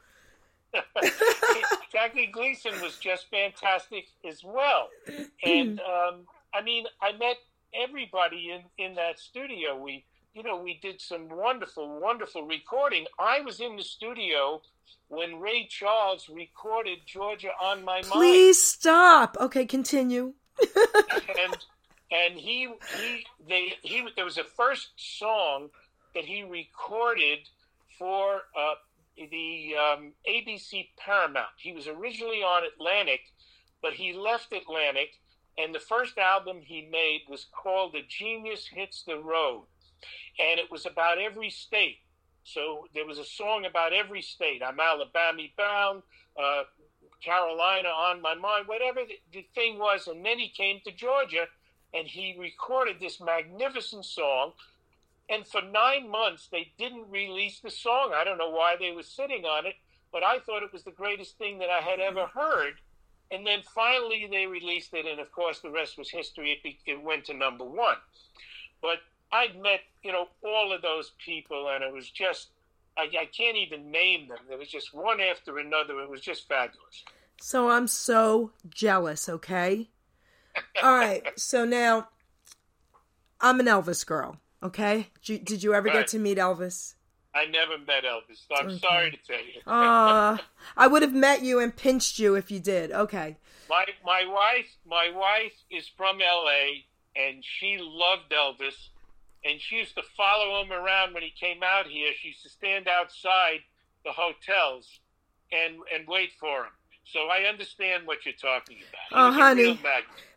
Jackie 1.92 2.28
Gleason 2.28 2.80
was 2.82 2.98
just 2.98 3.28
fantastic 3.32 4.06
as 4.28 4.44
well. 4.44 4.90
And 5.44 5.80
um, 6.08 6.28
I 6.54 6.62
mean, 6.62 6.86
I 7.02 7.14
met 7.14 7.38
everybody 7.78 8.52
in, 8.52 8.64
in 8.84 8.96
that 8.96 9.20
studio. 9.20 9.78
We, 9.78 10.06
you 10.34 10.44
know, 10.44 10.58
we 10.58 10.80
did 10.82 11.02
some 11.02 11.30
wonderful, 11.30 12.00
wonderful 12.00 12.44
recording. 12.44 13.06
I 13.20 13.42
was 13.42 13.60
in 13.60 13.76
the 13.76 13.84
studio 13.84 14.62
when 15.10 15.40
Ray 15.40 15.68
Charles 15.70 16.30
recorded 16.30 17.00
Georgia 17.06 17.52
on 17.62 17.84
My 17.84 18.02
mind. 18.02 18.12
Please 18.12 18.62
stop. 18.62 19.38
Okay, 19.40 19.66
continue. 19.66 20.34
And 21.40 21.58
and 22.12 22.40
he 22.40 22.70
he 22.98 23.26
they 23.48 23.74
he 23.82 24.08
there 24.16 24.26
was 24.26 24.38
a 24.38 24.44
first 24.44 24.90
song 24.96 25.70
that 26.16 26.26
he 26.26 26.44
recorded 26.44 27.40
for 28.00 28.42
uh, 28.58 28.76
the 29.18 29.76
um, 29.76 30.14
ABC 30.28 30.90
Paramount. 30.98 31.48
He 31.58 31.74
was 31.74 31.88
originally 31.88 32.44
on 32.44 32.64
Atlantic, 32.64 33.22
but 33.82 33.94
he 33.94 34.14
left 34.14 34.54
Atlantic, 34.54 35.10
and 35.58 35.74
the 35.74 35.80
first 35.80 36.18
album 36.18 36.62
he 36.62 36.88
made 36.92 37.22
was 37.30 37.46
called 37.52 37.94
"The 37.94 38.04
Genius 38.08 38.68
Hits 38.68 39.04
the 39.04 39.18
Road," 39.18 39.64
and 40.40 40.60
it 40.60 40.72
was 40.72 40.86
about 40.86 41.18
every 41.18 41.50
state. 41.50 42.00
So 42.44 42.88
there 42.94 43.06
was 43.06 43.20
a 43.20 43.26
song 43.26 43.66
about 43.66 43.92
every 43.92 44.22
state. 44.22 44.62
I'm 44.64 44.80
Alabama 44.80 45.44
bound, 45.58 46.02
uh, 46.42 46.64
Carolina 47.22 47.90
on 47.90 48.22
my 48.22 48.36
mind, 48.36 48.68
whatever 48.68 49.02
the, 49.06 49.20
the 49.34 49.46
thing 49.54 49.78
was. 49.78 50.08
And 50.08 50.26
then 50.26 50.40
he 50.40 50.48
came 50.48 50.80
to 50.86 50.92
Georgia, 50.94 51.48
and 51.94 52.08
he 52.08 52.38
recorded 52.40 53.02
this 53.02 53.20
magnificent 53.20 54.06
song. 54.06 54.54
And 55.30 55.46
for 55.46 55.62
nine 55.62 56.10
months, 56.10 56.48
they 56.50 56.72
didn't 56.78 57.10
release 57.10 57.60
the 57.60 57.70
song. 57.70 58.14
I 58.16 58.24
don't 58.24 58.38
know 58.38 58.52
why 58.52 58.78
they 58.80 58.94
were 58.94 59.04
sitting 59.04 59.44
on 59.44 59.66
it, 59.66 59.76
but 60.14 60.24
I 60.24 60.40
thought 60.40 60.64
it 60.64 60.72
was 60.72 60.84
the 60.84 60.92
greatest 60.92 61.38
thing 61.38 61.60
that 61.60 61.70
I 61.70 61.82
had 61.82 62.00
ever 62.00 62.28
heard. 62.28 62.76
And 63.32 63.46
then 63.46 63.60
finally, 63.76 64.28
they 64.32 64.46
released 64.46 64.94
it, 64.94 65.06
and 65.06 65.20
of 65.20 65.32
course, 65.32 65.60
the 65.60 65.70
rest 65.70 65.98
was 65.98 66.10
history. 66.10 66.52
It, 66.52 66.64
be, 66.64 66.80
it 66.86 67.02
went 67.02 67.26
to 67.26 67.34
number 67.34 67.66
one. 67.66 67.98
But 68.82 69.00
I'd 69.32 69.62
met, 69.62 69.82
you 70.04 70.12
know, 70.14 70.28
all 70.44 70.72
of 70.72 70.82
those 70.82 71.12
people, 71.24 71.70
and 71.70 71.84
it 71.84 71.92
was 71.94 72.10
just 72.10 72.50
I, 72.98 73.04
I 73.22 73.26
can't 73.26 73.58
even 73.58 73.92
name 73.92 74.28
them. 74.28 74.40
There 74.50 74.58
was 74.58 74.70
just 74.70 74.94
one 74.94 75.20
after 75.22 75.60
another. 75.60 76.00
It 76.02 76.10
was 76.10 76.22
just 76.22 76.48
fabulous. 76.48 77.04
So 77.40 77.70
I'm 77.70 77.88
so 77.88 78.52
jealous, 78.70 79.30
okay? 79.30 79.90
All 80.82 80.96
right. 80.96 81.24
So 81.38 81.66
now 81.66 82.08
I'm 83.40 83.60
an 83.60 83.68
Elvis 83.68 84.04
girl, 84.06 84.38
okay? 84.64 85.10
Did 85.24 85.30
you, 85.30 85.40
did 85.40 85.64
you 85.64 85.74
ever 85.76 85.88
Right. 85.88 85.94
get 85.94 86.08
to 86.08 86.20
meet 86.20 86.40
Elvis? 86.40 86.96
I 87.38 87.46
never 87.46 87.78
met 87.78 88.04
Elvis. 88.04 88.48
So 88.48 88.56
I'm 88.56 88.80
sorry 88.80 89.12
to 89.12 89.18
tell 89.18 89.38
you. 89.38 89.62
Uh, 89.72 90.38
I 90.78 90.88
would 90.88 91.04
have 91.04 91.14
met 91.14 91.44
you 91.44 91.60
and 91.60 91.76
pinched 91.76 92.18
you 92.18 92.34
if 92.34 92.50
you 92.50 92.60
did. 92.60 92.92
Okay. 92.92 93.38
My 93.70 93.86
my 94.04 94.26
wife 94.26 94.66
my 94.86 95.12
wife 95.14 95.54
is 95.70 95.88
from 95.96 96.20
L.A. 96.20 96.86
and 97.16 97.44
she 97.44 97.78
loved 97.80 98.32
Elvis, 98.32 98.90
and 99.46 99.62
she 99.62 99.76
used 99.78 99.96
to 99.96 100.04
follow 100.16 100.64
him 100.64 100.72
around 100.72 101.14
when 101.14 101.22
he 101.22 101.32
came 101.40 101.62
out 101.62 101.86
here. 101.86 102.12
She 102.20 102.30
used 102.30 102.44
to 102.44 102.50
stand 102.50 102.88
outside 102.88 103.60
the 104.04 104.14
hotels 104.14 105.00
and 105.52 105.76
and 105.94 106.08
wait 106.08 106.32
for 106.40 106.64
him. 106.64 106.72
So 107.12 107.28
I 107.30 107.48
understand 107.50 108.06
what 108.06 108.26
you're 108.26 108.34
talking 108.36 108.78
about. 108.78 109.20
Oh, 109.20 109.32
honey. 109.32 109.80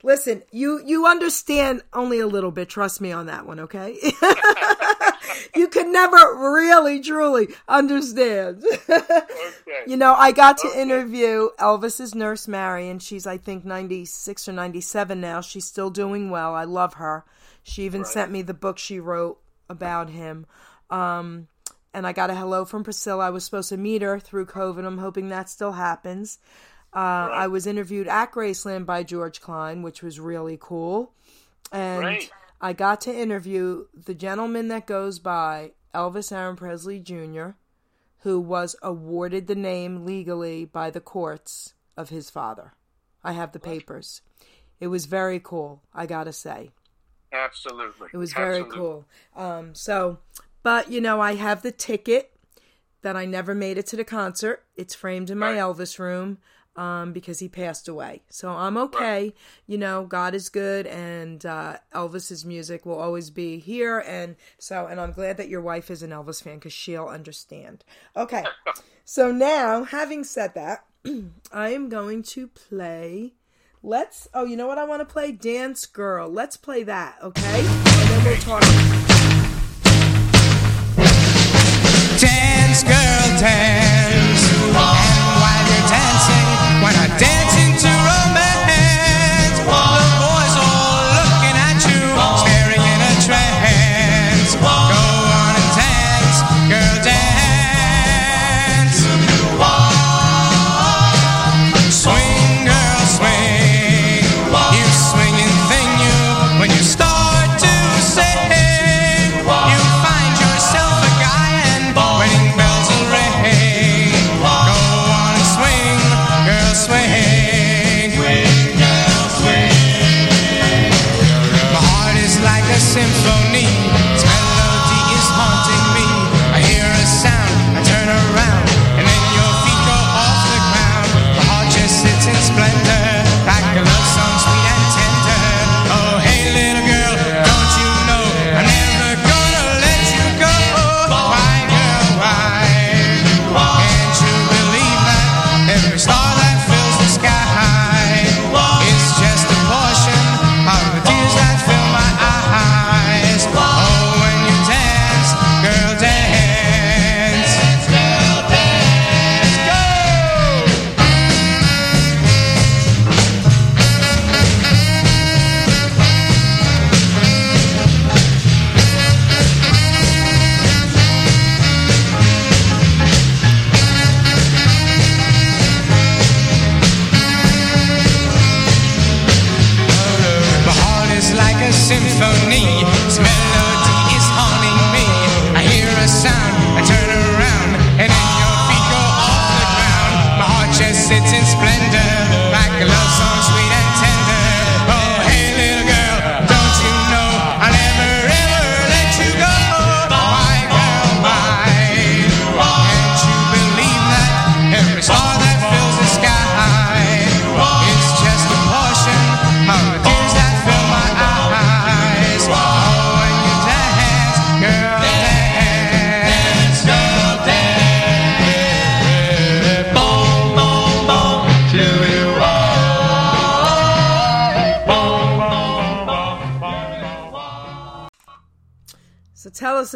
Listen, 0.03 0.43
you 0.51 0.81
you 0.85 1.07
understand 1.07 1.83
only 1.93 2.21
a 2.21 2.27
little 2.27 2.51
bit. 2.53 2.69
Trust 2.69 3.01
me 3.01 3.13
on 3.13 3.27
that 3.27 3.45
one, 3.47 3.61
okay? 3.61 3.99
you 5.55 5.69
can 5.69 5.93
never 5.93 6.17
really 6.39 7.01
truly 7.01 7.49
understand. 7.69 8.65
Okay. 8.89 9.85
you 9.87 9.97
know, 9.97 10.15
I 10.15 10.33
got 10.33 10.59
to 10.59 10.69
Okay. 10.69 10.83
interview 10.83 11.49
Elvis's 11.59 12.15
nurse 12.15 12.49
Mary, 12.49 12.89
and 12.89 13.03
she's 13.03 13.27
I 13.27 13.37
think 13.37 13.65
ninety 13.65 14.05
six 14.05 14.49
or 14.49 14.53
ninety 14.53 14.81
seven 14.81 15.21
now. 15.21 15.41
She's 15.41 15.67
still 15.67 15.91
doing 15.91 16.31
well. 16.31 16.55
I 16.55 16.65
love 16.65 16.95
her. 16.95 17.25
She 17.63 17.83
even 17.85 18.05
sent 18.07 18.31
me 18.31 18.41
the 18.43 18.55
book 18.55 18.79
she 18.79 18.99
wrote 19.01 19.39
about 19.69 20.09
him. 20.09 20.47
Um, 20.89 21.49
and 21.93 22.07
I 22.07 22.13
got 22.13 22.31
a 22.31 22.35
hello 22.35 22.65
from 22.65 22.85
Priscilla. 22.85 23.27
I 23.27 23.31
was 23.31 23.45
supposed 23.45 23.69
to 23.71 23.77
meet 23.77 24.03
her 24.03 24.19
through 24.19 24.47
COVID. 24.47 24.85
I'm 24.87 24.99
hoping 24.99 25.29
that 25.29 25.49
still 25.49 25.73
happens. 25.73 26.39
Uh, 26.93 27.29
I 27.33 27.47
was 27.47 27.67
interviewed 27.67 28.09
at 28.09 28.33
Graceland 28.33 28.87
by 28.87 29.03
George 29.03 29.41
Klein, 29.41 29.83
which 29.83 30.03
was 30.03 30.19
really 30.19 30.59
cool. 30.61 31.13
And 31.73 32.03
Great. 32.03 32.31
I 32.61 32.73
got 32.73 33.01
to 33.03 33.15
interview 33.15 33.87
the 33.95 34.15
gentleman 34.15 34.69
that 34.69 34.87
goes 34.87 35.19
by 35.19 35.73
Elvis 35.95 36.33
Aaron 36.33 36.57
Presley 36.57 36.99
Jr., 36.99 37.51
who 38.19 38.41
was 38.41 38.77
awarded 38.83 39.47
the 39.47 39.55
name 39.55 40.05
legally 40.05 40.65
by 40.65 40.91
the 40.91 41.01
courts 41.01 41.75
of 41.97 42.09
his 42.09 42.29
father. 42.29 42.75
I 43.23 43.33
have 43.33 43.53
the 43.53 43.61
papers. 43.61 44.23
It 44.81 44.89
was 44.89 45.07
very 45.07 45.41
cool, 45.41 45.83
I 45.95 46.07
gotta 46.07 46.33
say. 46.33 46.71
Absolutely. 47.33 48.09
It 48.13 48.17
was 48.17 48.33
very 48.33 48.61
Absolutely. 48.61 48.77
cool. 48.77 49.05
Um, 49.37 49.75
so, 49.75 50.19
but 50.63 50.91
you 50.91 51.01
know, 51.01 51.21
I 51.21 51.35
have 51.35 51.63
the 51.63 51.73
ticket 51.73 52.33
that 53.03 53.17
I 53.17 53.25
never 53.25 53.55
made 53.55 53.79
it 53.79 53.87
to 53.89 53.97
the 53.97 54.05
concert. 54.05 54.65
It's 54.77 54.95
framed 54.95 55.31
in 55.31 55.39
my 55.39 55.53
Right. 55.53 55.59
Elvis 55.59 55.99
room 55.99 56.39
um, 56.77 57.13
because 57.13 57.39
he 57.39 57.49
passed 57.49 57.89
away. 57.89 58.23
So 58.29 58.51
I'm 58.51 58.77
okay. 58.77 59.35
You 59.67 59.79
know, 59.79 60.05
God 60.05 60.35
is 60.35 60.49
good, 60.49 60.87
and 60.87 61.45
uh, 61.45 61.79
Elvis's 61.95 62.45
music 62.45 62.87
will 62.87 62.99
always 62.99 63.31
be 63.31 63.59
here. 63.59 63.99
And 64.01 64.37
so, 64.59 64.87
and 64.87 65.01
I'm 65.01 65.13
glad 65.13 65.37
that 65.39 65.49
your 65.49 65.61
wife 65.61 65.91
is 65.91 66.03
an 66.03 66.11
Elvis 66.11 66.43
fan 66.43 66.57
because 66.57 66.73
she'll 66.73 67.07
understand. 67.07 67.85
Okay. 68.17 68.45
so 69.05 69.33
now, 69.33 69.85
having 69.85 70.25
said 70.25 70.55
that, 70.55 70.85
I 71.53 71.71
am 71.71 71.89
going 71.89 72.23
to 72.25 72.47
play. 72.47 73.35
Let's. 73.83 74.29
Oh, 74.35 74.45
you 74.45 74.57
know 74.57 74.67
what 74.67 74.79
I 74.79 74.85
want 74.85 75.01
to 75.01 75.11
play? 75.11 75.33
Dance 75.33 75.87
Girl. 75.87 76.29
Let's 76.29 76.57
play 76.57 76.83
that, 76.83 77.17
okay? 77.23 77.61
And 77.61 78.11
then 78.11 78.25
we'll 78.25 78.37
talk. 78.37 79.10
Dance, 82.21 82.83
girl, 82.83 83.39
dance. 83.41 84.53
And 84.53 84.75
while 84.75 85.65
you're 85.73 85.89
dancing, 85.89 86.49
why 86.83 86.93
not 86.93 87.19
dance 87.19 87.70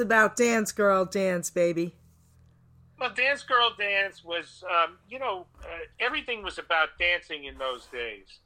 about 0.05 0.37
Dance 0.37 0.71
Girl 0.71 1.05
Dance, 1.05 1.51
baby. 1.51 1.97
Well, 3.01 3.13
Dance 3.13 3.43
Girl 3.43 3.73
Dance 3.77 4.23
was, 4.25 4.63
um, 4.71 4.99
you 5.09 5.19
know, 5.19 5.47
uh, 5.63 5.67
everything 5.99 6.45
was 6.45 6.59
about 6.59 6.91
dancing 6.99 7.45
in 7.45 7.59
those 7.59 7.87
days. 7.87 8.39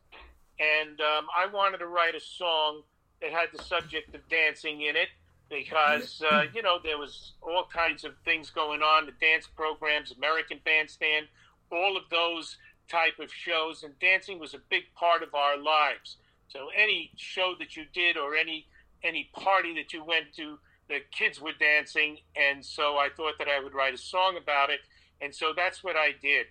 And 0.58 1.00
um, 1.00 1.26
I 1.36 1.46
wanted 1.46 1.78
to 1.78 1.86
write 1.86 2.14
a 2.14 2.20
song 2.20 2.82
that 3.20 3.30
had 3.30 3.48
the 3.52 3.62
subject 3.62 4.14
of 4.14 4.26
dancing 4.28 4.82
in 4.82 4.96
it 4.96 5.08
because, 5.50 6.22
uh, 6.30 6.44
you 6.54 6.62
know, 6.62 6.78
there 6.82 6.98
was 6.98 7.32
all 7.42 7.66
kinds 7.72 8.04
of 8.04 8.14
things 8.24 8.50
going 8.50 8.80
on, 8.80 9.06
the 9.06 9.12
dance 9.20 9.46
programs, 9.46 10.12
American 10.12 10.60
Bandstand, 10.64 11.26
all 11.70 11.96
of 11.96 12.04
those 12.10 12.56
type 12.88 13.18
of 13.20 13.32
shows, 13.32 13.82
and 13.82 13.98
dancing 13.98 14.38
was 14.38 14.54
a 14.54 14.60
big 14.70 14.84
part 14.94 15.22
of 15.22 15.34
our 15.34 15.56
lives. 15.58 16.16
So 16.48 16.68
any 16.74 17.10
show 17.16 17.54
that 17.58 17.76
you 17.76 17.84
did 17.92 18.16
or 18.16 18.34
any 18.34 18.66
any 19.04 19.30
party 19.32 19.74
that 19.74 19.92
you 19.92 20.02
went 20.02 20.32
to 20.36 20.58
the 20.88 21.00
kids 21.10 21.40
were 21.40 21.52
dancing, 21.58 22.18
and 22.34 22.64
so 22.64 22.96
I 22.96 23.08
thought 23.14 23.34
that 23.38 23.48
I 23.48 23.62
would 23.62 23.74
write 23.74 23.94
a 23.94 23.98
song 23.98 24.36
about 24.40 24.70
it, 24.70 24.80
and 25.20 25.34
so 25.34 25.52
that's 25.54 25.84
what 25.84 25.96
I 25.96 26.12
did. 26.20 26.46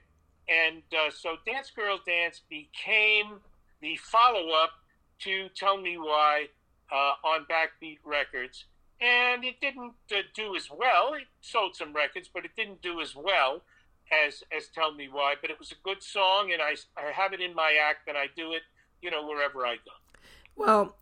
And 0.48 0.84
uh, 0.94 1.12
so 1.12 1.36
Dance 1.46 1.72
Girls 1.76 2.02
Dance 2.06 2.42
became 2.50 3.40
the 3.82 3.98
follow 3.98 4.52
up 4.52 4.72
to 5.20 5.50
Tell 5.56 5.78
Me 5.78 5.98
Why 5.98 6.48
uh, 6.92 7.28
on 7.28 7.46
Backbeat 7.50 8.00
Records. 8.06 8.66
And 9.00 9.44
it 9.44 9.62
didn't 9.62 9.94
uh, 10.12 10.22
do 10.34 10.56
as 10.56 10.70
well. 10.72 11.14
It 11.14 11.28
sold 11.42 11.76
some 11.76 11.94
records, 11.94 12.30
but 12.34 12.46
it 12.46 12.52
didn't 12.56 12.82
do 12.82 13.02
as 13.02 13.16
well 13.16 13.62
as 14.12 14.44
as 14.56 14.68
Tell 14.74 14.94
Me 14.94 15.08
Why. 15.12 15.36
But 15.40 15.52
it 15.52 15.60
was 15.60 15.72
a 15.72 15.76
good 15.84 16.02
song, 16.02 16.52
and 16.52 16.62
I, 16.62 16.76
I 16.98 17.12
have 17.12 17.34
it 17.34 17.42
in 17.42 17.54
my 17.54 17.78
act, 17.88 18.08
and 18.08 18.18
I 18.18 18.28
do 18.36 18.54
it, 18.54 18.64
you 19.02 19.12
know, 19.12 19.28
wherever 19.28 19.66
I 19.66 19.76
go. 19.76 19.92
Well, 20.56 20.96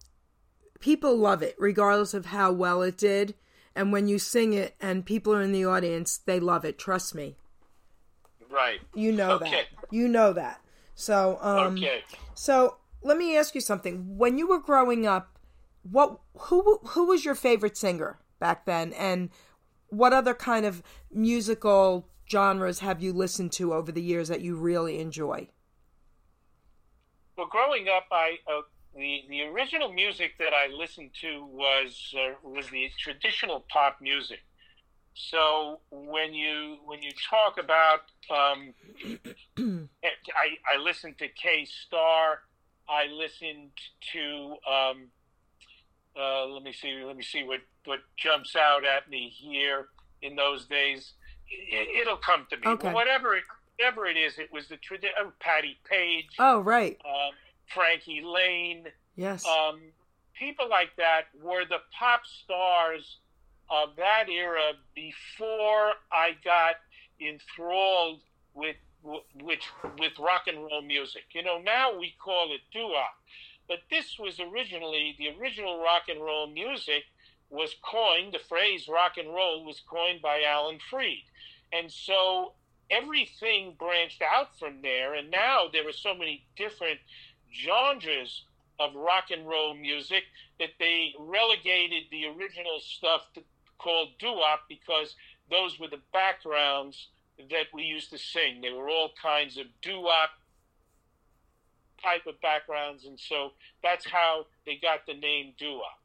people 0.86 1.18
love 1.18 1.42
it, 1.42 1.56
regardless 1.58 2.14
of 2.14 2.28
how 2.28 2.52
well 2.52 2.84
it 2.84 2.96
did. 2.96 3.34
And 3.76 3.92
when 3.92 4.08
you 4.08 4.20
sing 4.20 4.54
it 4.54 4.76
and 4.80 5.04
people 5.04 5.34
are 5.34 5.42
in 5.42 5.52
the 5.52 5.66
audience, 5.66 6.20
they 6.20 6.40
love 6.40 6.64
it. 6.64 6.78
Trust 6.78 7.16
me. 7.16 7.38
Right. 8.52 8.80
You 8.94 9.12
know 9.12 9.32
Okay. 9.32 9.50
that. 9.50 9.66
You 9.90 10.08
know 10.08 10.32
that. 10.34 10.62
So, 10.94 11.40
um, 11.42 11.78
Okay. 11.78 12.04
so 12.36 12.78
let 13.02 13.18
me 13.18 13.36
ask 13.36 13.56
you 13.56 13.62
something. 13.62 14.16
When 14.16 14.38
you 14.38 14.48
were 14.48 14.60
growing 14.60 15.08
up, 15.08 15.40
what 15.82 16.20
who 16.38 16.80
who 16.90 17.08
was 17.08 17.26
your 17.26 17.36
favorite 17.36 17.78
singer 17.78 18.20
back 18.40 18.66
then, 18.66 18.94
and 18.94 19.32
what 19.88 20.14
other 20.14 20.36
kind 20.36 20.68
of 20.68 20.84
musical 21.12 22.08
genres 22.30 22.80
have 22.80 23.02
you 23.02 23.12
listened 23.12 23.52
to 23.54 23.74
over 23.74 23.92
the 23.92 24.04
years 24.04 24.28
that 24.28 24.42
you 24.42 24.56
really 24.56 25.00
enjoy? 25.00 25.48
Well, 27.36 27.48
growing 27.48 27.88
up, 27.88 28.06
I 28.12 28.38
uh, 28.48 28.62
the 28.96 29.24
the 29.30 29.42
original 29.44 29.92
music 29.92 30.34
that 30.40 30.54
I 30.54 30.68
listened 30.74 31.12
to 31.22 31.46
was 31.46 32.14
uh, 32.18 32.34
was 32.44 32.70
the 32.70 32.90
traditional 32.98 33.66
pop 33.70 33.98
music. 34.02 34.40
So 35.14 35.80
when 35.92 36.34
you 36.34 36.78
when 36.86 37.02
you 37.02 37.12
talk 37.30 37.58
about, 37.58 38.02
um, 38.30 38.74
I 40.04 40.74
I 40.74 40.82
listened 40.82 41.18
to 41.20 41.28
Kay 41.28 41.66
Starr. 41.66 42.40
I 42.88 43.08
listened 43.08 43.72
to 44.14 44.56
um, 44.70 45.08
uh, 46.20 46.46
let 46.46 46.64
me 46.64 46.72
see 46.74 47.04
let 47.04 47.18
me 47.18 47.24
see 47.24 47.44
what 47.44 47.62
what 47.86 48.00
jumps 48.18 48.56
out 48.56 48.86
at 48.86 49.10
me 49.10 49.30
here 49.30 49.88
in 50.22 50.36
those 50.36 50.66
days. 50.66 51.14
It, 51.50 52.02
it'll 52.02 52.18
come 52.18 52.48
to 52.50 52.58
me. 52.58 52.68
Okay. 52.68 52.94
Whatever 52.94 53.36
it, 53.36 53.44
whatever 53.78 54.06
it 54.06 54.18
is, 54.18 54.38
it 54.38 54.52
was 54.52 54.68
the 54.68 54.78
tradition. 54.78 55.16
Oh, 55.20 55.32
Patti 55.40 55.78
Page 55.90 56.30
Oh, 56.40 56.60
right. 56.62 56.98
um, 57.06 57.32
Frankie 57.74 58.22
Laine, 58.24 58.88
Yes. 59.16 59.46
um, 59.46 59.82
people 60.38 60.70
like 60.70 60.96
that 60.98 61.24
were 61.42 61.66
the 61.66 61.80
pop 61.98 62.26
stars 62.26 63.18
of 63.70 63.96
that 63.98 64.30
era 64.30 64.74
before 64.94 65.94
I 66.12 66.36
got 66.44 66.76
enthralled 67.20 68.22
with 68.54 68.76
with 69.04 69.60
with 70.00 70.18
rock 70.20 70.48
and 70.48 70.64
roll 70.64 70.82
music. 70.82 71.24
You 71.34 71.44
know, 71.44 71.60
now 71.60 71.98
we 71.98 72.16
call 72.24 72.52
it 72.54 72.62
doo-wop, 72.74 73.14
but 73.68 73.80
this 73.92 74.18
was 74.20 74.40
originally 74.40 75.16
the 75.20 75.30
original 75.40 75.80
rock 75.82 76.04
and 76.10 76.22
roll 76.22 76.48
music 76.48 77.04
was 77.50 77.76
coined. 77.84 78.34
The 78.34 78.40
phrase 78.40 78.88
rock 78.88 79.18
and 79.18 79.28
roll 79.34 79.64
was 79.64 79.80
coined 79.88 80.22
by 80.22 80.42
Alan 80.44 80.80
Freed, 80.90 81.24
and 81.72 81.92
so 81.92 82.54
everything 82.92 83.76
branched 83.78 84.22
out 84.22 84.58
from 84.60 84.82
there. 84.82 85.14
And 85.16 85.30
now 85.32 85.66
there 85.72 85.88
are 85.88 85.94
so 85.94 86.14
many 86.16 86.46
different 86.56 87.00
genres 87.54 88.44
of 88.80 88.94
rock 88.96 89.26
and 89.32 89.48
roll 89.48 89.74
music 89.74 90.24
that 90.60 90.70
they 90.80 91.14
relegated 91.20 92.04
the 92.12 92.26
original 92.26 92.80
stuff 92.82 93.22
to, 93.34 93.42
called 93.78 94.10
doo-wop 94.20 94.62
because 94.68 95.16
those 95.50 95.80
were 95.80 95.88
the 95.88 96.02
backgrounds 96.12 97.08
that 97.50 97.66
we 97.74 97.84
used 97.84 98.10
to 98.12 98.18
sing. 98.18 98.62
They 98.62 98.72
were 98.72 98.90
all 98.90 99.12
kinds 99.22 99.58
of 99.58 99.66
doo-wop 99.82 100.30
type 102.02 102.26
of 102.28 102.40
backgrounds, 102.42 103.06
and 103.06 103.20
so 103.20 103.52
that's 103.82 104.06
how 104.06 104.46
they 104.66 104.76
got 104.76 105.06
the 105.08 105.14
name 105.14 105.54
doo-wop. 105.58 106.00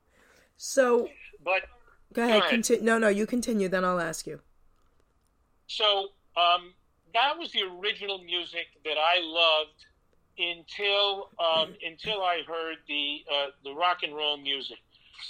so 0.56 1.08
But 1.44 1.62
go 2.12 2.22
ahead. 2.24 2.38
ahead. 2.40 2.50
Conti- 2.50 2.80
no, 2.80 2.98
no, 2.98 3.08
you 3.08 3.26
continue. 3.26 3.68
Then 3.68 3.84
I'll 3.84 4.00
ask 4.00 4.26
you. 4.26 4.40
so 5.66 6.08
um, 6.36 6.74
that 7.14 7.36
was 7.38 7.52
the 7.52 7.62
original 7.62 8.18
music 8.22 8.66
that 8.84 8.96
I 8.98 9.20
loved 9.20 9.86
until 10.38 11.30
um, 11.38 11.74
until 11.86 12.22
I 12.22 12.42
heard 12.46 12.76
the 12.88 13.20
uh, 13.30 13.46
the 13.64 13.72
rock 13.74 13.98
and 14.02 14.14
roll 14.14 14.36
music. 14.36 14.78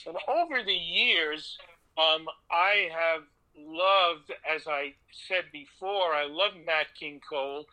And 0.06 0.16
over 0.28 0.62
the 0.62 0.72
years, 0.72 1.58
um, 1.98 2.26
I 2.50 2.88
have 2.92 3.22
loved, 3.56 4.32
as 4.48 4.66
I 4.68 4.94
said 5.28 5.44
before, 5.52 6.14
I 6.14 6.26
love 6.26 6.52
Nat 6.64 6.86
King 6.98 7.20
Cole. 7.28 7.66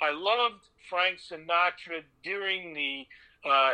I 0.00 0.10
loved 0.10 0.62
Frank 0.88 1.18
Sinatra 1.18 2.04
during 2.22 2.72
the 2.74 3.06
uh, 3.44 3.72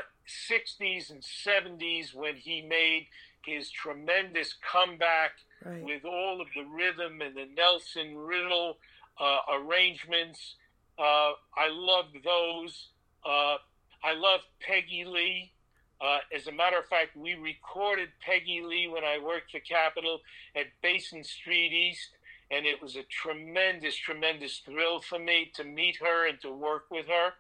60s 0.50 1.10
and 1.10 1.22
70s 1.22 2.14
when 2.14 2.36
he 2.36 2.62
made 2.62 3.08
his 3.44 3.70
tremendous 3.70 4.54
comeback 4.70 5.32
Right. 5.64 5.80
with 5.84 6.04
all 6.04 6.40
of 6.40 6.48
the 6.56 6.64
rhythm 6.64 7.20
and 7.22 7.36
the 7.36 7.46
Nelson 7.56 8.16
Riddle 8.16 8.78
uh, 9.20 9.38
arrangements. 9.52 10.56
Uh, 10.98 11.32
I 11.56 11.68
loved 11.70 12.16
those. 12.24 12.88
Uh, 13.24 13.56
I 14.04 14.14
loved 14.14 14.44
Peggy 14.60 15.04
Lee. 15.04 15.52
Uh, 16.00 16.18
as 16.34 16.48
a 16.48 16.52
matter 16.52 16.78
of 16.78 16.86
fact, 16.86 17.16
we 17.16 17.34
recorded 17.34 18.08
Peggy 18.20 18.62
Lee 18.62 18.88
when 18.88 19.04
I 19.04 19.18
worked 19.18 19.52
for 19.52 19.60
Capitol 19.60 20.20
at 20.56 20.66
Basin 20.82 21.22
Street 21.22 21.72
East, 21.72 22.10
and 22.50 22.66
it 22.66 22.82
was 22.82 22.96
a 22.96 23.04
tremendous, 23.04 23.94
tremendous 23.96 24.58
thrill 24.58 25.00
for 25.00 25.18
me 25.18 25.52
to 25.54 25.64
meet 25.64 25.96
her 26.00 26.28
and 26.28 26.40
to 26.40 26.52
work 26.52 26.86
with 26.90 27.06
her. 27.06 27.34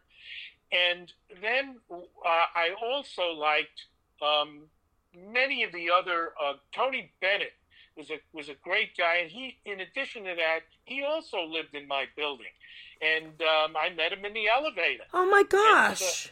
And 0.70 1.12
then 1.40 1.76
uh, 1.90 1.98
I 2.24 2.70
also 2.80 3.32
liked 3.32 3.86
um, 4.22 4.68
many 5.14 5.64
of 5.64 5.72
the 5.72 5.90
other. 5.90 6.32
Uh, 6.42 6.54
Tony 6.74 7.12
Bennett 7.20 7.52
was 7.96 8.10
a 8.10 8.20
was 8.32 8.48
a 8.48 8.54
great 8.62 8.96
guy, 8.96 9.16
and 9.16 9.30
he, 9.30 9.58
in 9.64 9.80
addition 9.80 10.24
to 10.24 10.34
that, 10.36 10.60
he 10.84 11.02
also 11.02 11.44
lived 11.44 11.74
in 11.74 11.86
my 11.86 12.06
building, 12.16 12.52
and 13.00 13.40
um, 13.42 13.76
I 13.76 13.90
met 13.94 14.12
him 14.12 14.24
in 14.24 14.32
the 14.32 14.48
elevator. 14.48 15.04
Oh 15.12 15.26
my 15.26 15.42
gosh. 15.42 16.30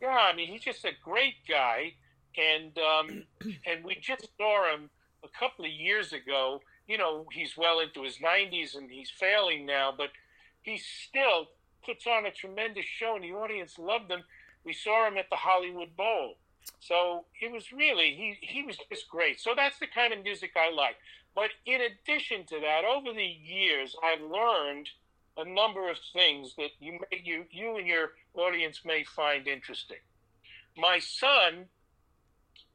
Yeah, 0.00 0.08
I 0.08 0.34
mean, 0.34 0.48
he's 0.48 0.62
just 0.62 0.84
a 0.84 0.92
great 1.02 1.46
guy, 1.48 1.94
and 2.36 2.76
um, 2.78 3.24
and 3.66 3.84
we 3.84 3.96
just 4.00 4.28
saw 4.36 4.72
him 4.72 4.90
a 5.24 5.28
couple 5.38 5.64
of 5.64 5.70
years 5.70 6.12
ago. 6.12 6.60
You 6.88 6.98
know, 6.98 7.26
he's 7.32 7.56
well 7.56 7.80
into 7.80 8.02
his 8.02 8.20
nineties 8.20 8.74
and 8.74 8.90
he's 8.90 9.10
failing 9.10 9.64
now, 9.64 9.94
but 9.96 10.10
he 10.62 10.78
still 10.78 11.48
puts 11.84 12.06
on 12.06 12.26
a 12.26 12.30
tremendous 12.30 12.84
show, 12.84 13.14
and 13.16 13.24
the 13.24 13.32
audience 13.32 13.78
loved 13.78 14.10
him. 14.10 14.22
We 14.64 14.72
saw 14.72 15.06
him 15.06 15.16
at 15.16 15.28
the 15.30 15.36
Hollywood 15.36 15.96
Bowl, 15.96 16.36
so 16.80 17.24
it 17.40 17.50
was 17.52 17.72
really 17.72 18.14
he 18.14 18.36
he 18.40 18.62
was 18.62 18.76
just 18.90 19.08
great. 19.08 19.40
So 19.40 19.52
that's 19.56 19.78
the 19.78 19.86
kind 19.86 20.12
of 20.12 20.22
music 20.22 20.52
I 20.56 20.72
like. 20.74 20.96
But 21.34 21.50
in 21.64 21.80
addition 21.80 22.44
to 22.46 22.60
that, 22.60 22.84
over 22.84 23.12
the 23.12 23.24
years, 23.24 23.96
I've 24.04 24.20
learned 24.20 24.88
a 25.38 25.44
number 25.48 25.88
of 25.88 25.96
things 26.12 26.54
that 26.56 26.70
you 26.78 26.92
may, 26.92 27.22
you 27.24 27.44
you 27.50 27.76
and 27.76 27.86
your 27.86 28.10
audience 28.34 28.80
may 28.84 29.04
find 29.04 29.46
interesting. 29.48 29.96
My 30.76 30.98
son 30.98 31.66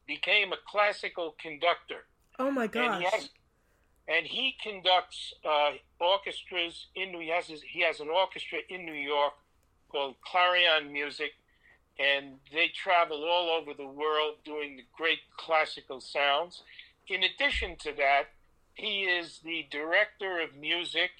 became 0.06 0.52
a 0.52 0.56
classical 0.66 1.36
conductor, 1.40 2.06
Oh 2.38 2.50
my 2.50 2.64
and 2.64 2.72
gosh. 2.72 2.98
he 2.98 3.04
has, 3.04 3.28
and 4.08 4.26
he 4.26 4.56
conducts 4.62 5.34
uh, 5.44 5.72
orchestras 6.00 6.86
in. 6.94 7.12
He 7.20 7.28
has 7.28 7.46
his, 7.46 7.62
he 7.62 7.82
has 7.82 8.00
an 8.00 8.08
orchestra 8.08 8.58
in 8.68 8.84
New 8.86 8.92
York 8.94 9.34
called 9.90 10.14
Clarion 10.24 10.92
Music, 10.92 11.32
and 11.98 12.36
they 12.52 12.68
travel 12.68 13.24
all 13.24 13.50
over 13.50 13.74
the 13.74 13.86
world 13.86 14.36
doing 14.44 14.76
the 14.76 14.84
great 14.96 15.20
classical 15.36 16.00
sounds. 16.00 16.62
In 17.08 17.22
addition 17.24 17.76
to 17.80 17.92
that, 17.96 18.28
he 18.74 19.02
is 19.02 19.40
the 19.44 19.66
director 19.70 20.38
of 20.40 20.54
music 20.54 21.10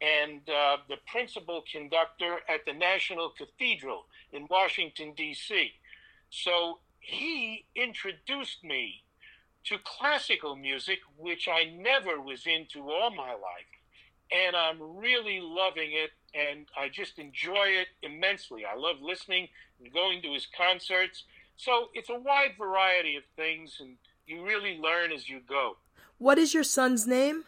and 0.00 0.40
uh, 0.48 0.78
the 0.88 0.96
principal 1.06 1.62
conductor 1.70 2.38
at 2.48 2.64
the 2.66 2.72
National 2.72 3.30
Cathedral 3.30 4.06
in 4.32 4.46
Washington, 4.50 5.12
D.C. 5.16 5.72
So 6.30 6.78
he 6.98 7.66
introduced 7.76 8.64
me 8.64 9.02
to 9.64 9.76
classical 9.84 10.56
music, 10.56 11.00
which 11.16 11.48
I 11.48 11.64
never 11.64 12.20
was 12.20 12.46
into 12.46 12.90
all 12.90 13.10
my 13.10 13.32
life. 13.32 13.70
And 14.32 14.56
I'm 14.56 14.96
really 14.96 15.40
loving 15.40 15.90
it, 15.92 16.10
and 16.34 16.66
I 16.78 16.88
just 16.88 17.18
enjoy 17.18 17.66
it 17.66 17.88
immensely. 18.02 18.64
I 18.64 18.76
love 18.76 18.96
listening 19.02 19.48
going 19.88 20.20
to 20.22 20.32
his 20.32 20.46
concerts. 20.56 21.24
So 21.56 21.88
it's 21.94 22.10
a 22.10 22.18
wide 22.18 22.52
variety 22.58 23.16
of 23.16 23.22
things, 23.36 23.76
and 23.80 23.96
you 24.26 24.44
really 24.44 24.78
learn 24.78 25.12
as 25.12 25.28
you 25.28 25.40
go. 25.48 25.76
What 26.18 26.38
is 26.38 26.52
your 26.52 26.64
son's 26.64 27.06
name? 27.06 27.44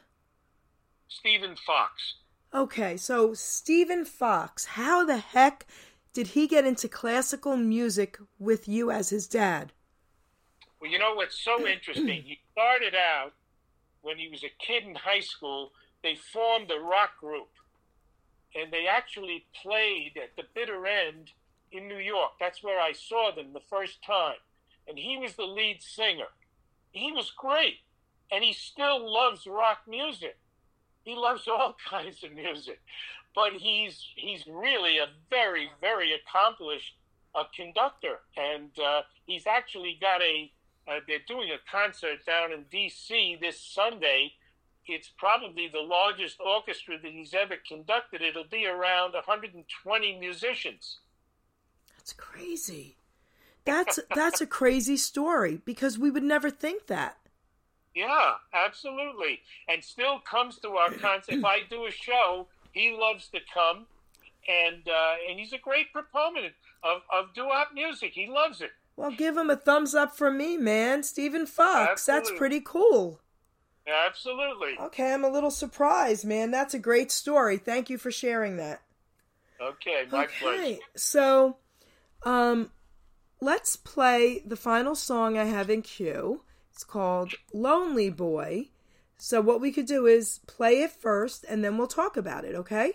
Steven 1.08 1.56
Fox. 1.56 2.14
Okay, 2.54 2.96
so 2.96 3.34
Steven 3.34 4.04
Fox, 4.04 4.64
how 4.64 5.04
the 5.04 5.18
heck 5.18 5.66
did 6.12 6.28
he 6.28 6.46
get 6.46 6.66
into 6.66 6.88
classical 6.88 7.56
music 7.56 8.18
with 8.38 8.68
you 8.68 8.90
as 8.90 9.10
his 9.10 9.26
dad? 9.26 9.72
Well, 10.80 10.90
you 10.90 10.98
know 10.98 11.14
what's 11.14 11.38
so 11.38 11.66
interesting? 11.66 12.06
He 12.26 12.40
started 12.52 12.94
out 12.94 13.32
when 14.02 14.18
he 14.18 14.28
was 14.28 14.44
a 14.44 14.50
kid 14.58 14.84
in 14.84 14.94
high 14.94 15.20
school, 15.20 15.72
they 16.02 16.14
formed 16.14 16.70
a 16.70 16.78
rock 16.78 17.18
group. 17.18 17.48
And 18.54 18.70
they 18.70 18.86
actually 18.86 19.46
played 19.62 20.18
at 20.22 20.36
the 20.36 20.42
bitter 20.54 20.86
end 20.86 21.30
in 21.72 21.88
New 21.88 21.98
York. 21.98 22.32
That's 22.38 22.62
where 22.62 22.80
I 22.80 22.92
saw 22.92 23.32
them 23.34 23.52
the 23.52 23.60
first 23.60 24.02
time. 24.04 24.36
And 24.88 24.98
he 24.98 25.16
was 25.16 25.34
the 25.34 25.44
lead 25.44 25.82
singer. 25.82 26.28
He 26.90 27.12
was 27.12 27.32
great. 27.36 27.78
And 28.30 28.44
he 28.44 28.52
still 28.52 29.12
loves 29.12 29.46
rock 29.46 29.78
music. 29.88 30.36
He 31.04 31.14
loves 31.14 31.48
all 31.48 31.76
kinds 31.90 32.22
of 32.22 32.32
music. 32.32 32.80
But 33.34 33.54
he's 33.54 34.06
he's 34.14 34.46
really 34.46 34.98
a 34.98 35.08
very, 35.30 35.70
very 35.80 36.12
accomplished 36.12 36.94
uh, 37.34 37.44
conductor. 37.54 38.20
And 38.36 38.70
uh, 38.78 39.02
he's 39.26 39.46
actually 39.46 39.98
got 40.00 40.20
a 40.20 40.50
uh, 40.88 40.98
they're 41.06 41.20
doing 41.26 41.50
a 41.50 41.70
concert 41.70 42.24
down 42.26 42.52
in 42.52 42.64
D.C. 42.70 43.38
this 43.40 43.60
Sunday. 43.60 44.32
It's 44.86 45.10
probably 45.16 45.68
the 45.68 45.80
largest 45.80 46.38
orchestra 46.44 46.98
that 47.00 47.12
he's 47.12 47.34
ever 47.34 47.54
conducted. 47.66 48.20
It'll 48.20 48.44
be 48.44 48.66
around 48.66 49.12
120 49.12 50.18
musicians. 50.18 50.98
That's 52.02 52.14
crazy. 52.14 52.96
That's 53.64 54.00
that's 54.14 54.40
a 54.40 54.46
crazy 54.46 54.96
story 54.96 55.60
because 55.64 56.00
we 56.00 56.10
would 56.10 56.24
never 56.24 56.50
think 56.50 56.88
that. 56.88 57.16
Yeah, 57.94 58.34
absolutely. 58.52 59.40
And 59.68 59.84
still 59.84 60.18
comes 60.18 60.58
to 60.60 60.70
our 60.70 60.90
concert. 60.90 61.34
if 61.34 61.44
I 61.44 61.60
do 61.70 61.86
a 61.86 61.92
show, 61.92 62.48
he 62.72 62.96
loves 62.98 63.28
to 63.28 63.38
come, 63.54 63.86
and 64.48 64.82
uh, 64.88 65.14
and 65.30 65.38
he's 65.38 65.52
a 65.52 65.58
great 65.58 65.92
proponent 65.92 66.54
of 66.82 67.02
of 67.12 67.32
doo-wop 67.34 67.68
music. 67.72 68.10
He 68.14 68.26
loves 68.26 68.60
it. 68.60 68.72
Well, 68.96 69.12
give 69.12 69.36
him 69.36 69.48
a 69.48 69.56
thumbs 69.56 69.94
up 69.94 70.16
for 70.16 70.30
me, 70.32 70.56
man. 70.56 71.04
Steven 71.04 71.46
Fox. 71.46 72.04
That's 72.04 72.32
pretty 72.32 72.60
cool. 72.60 73.20
Absolutely. 73.86 74.76
Okay, 74.80 75.14
I'm 75.14 75.24
a 75.24 75.30
little 75.30 75.52
surprised, 75.52 76.24
man. 76.24 76.50
That's 76.50 76.74
a 76.74 76.80
great 76.80 77.12
story. 77.12 77.58
Thank 77.58 77.90
you 77.90 77.96
for 77.96 78.10
sharing 78.10 78.56
that. 78.56 78.82
Okay, 79.60 80.02
my 80.10 80.26
pleasure. 80.26 80.60
Okay, 80.60 80.80
so 80.96 81.56
um, 82.24 82.70
let's 83.40 83.76
play 83.76 84.42
the 84.46 84.56
final 84.56 84.94
song 84.94 85.36
I 85.36 85.44
have 85.44 85.70
in 85.70 85.82
queue. 85.82 86.42
It's 86.72 86.84
called 86.84 87.34
Lonely 87.52 88.10
Boy. 88.10 88.70
So, 89.18 89.40
what 89.40 89.60
we 89.60 89.70
could 89.70 89.86
do 89.86 90.06
is 90.06 90.40
play 90.46 90.82
it 90.82 90.90
first 90.90 91.44
and 91.48 91.64
then 91.64 91.78
we'll 91.78 91.86
talk 91.86 92.16
about 92.16 92.44
it, 92.44 92.54
okay? 92.56 92.94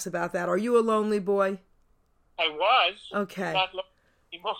Us 0.00 0.06
about 0.06 0.32
that. 0.32 0.48
Are 0.48 0.56
you 0.56 0.78
a 0.78 0.80
lonely 0.80 1.18
boy? 1.18 1.58
I 2.38 2.48
was. 2.48 2.94
Okay. 3.12 3.52
Not 3.52 3.74
lo- 3.74 3.82
anymore. 4.32 4.54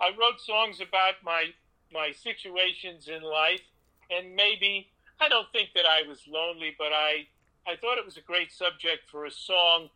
I 0.00 0.08
wrote 0.18 0.40
songs 0.40 0.80
about 0.80 1.14
my 1.24 1.46
my 1.92 2.10
situations 2.12 3.06
in 3.08 3.22
life, 3.22 3.62
and 4.10 4.34
maybe 4.34 4.88
I 5.20 5.28
don't 5.28 5.46
think 5.52 5.70
that 5.74 5.84
I 5.86 6.06
was 6.08 6.18
lonely, 6.26 6.74
but 6.76 6.92
I 6.92 7.28
I 7.66 7.76
thought 7.76 7.98
it 7.98 8.04
was 8.04 8.16
a 8.16 8.20
great 8.20 8.52
subject 8.52 9.08
for 9.10 9.26
a 9.26 9.30
song, 9.30 9.88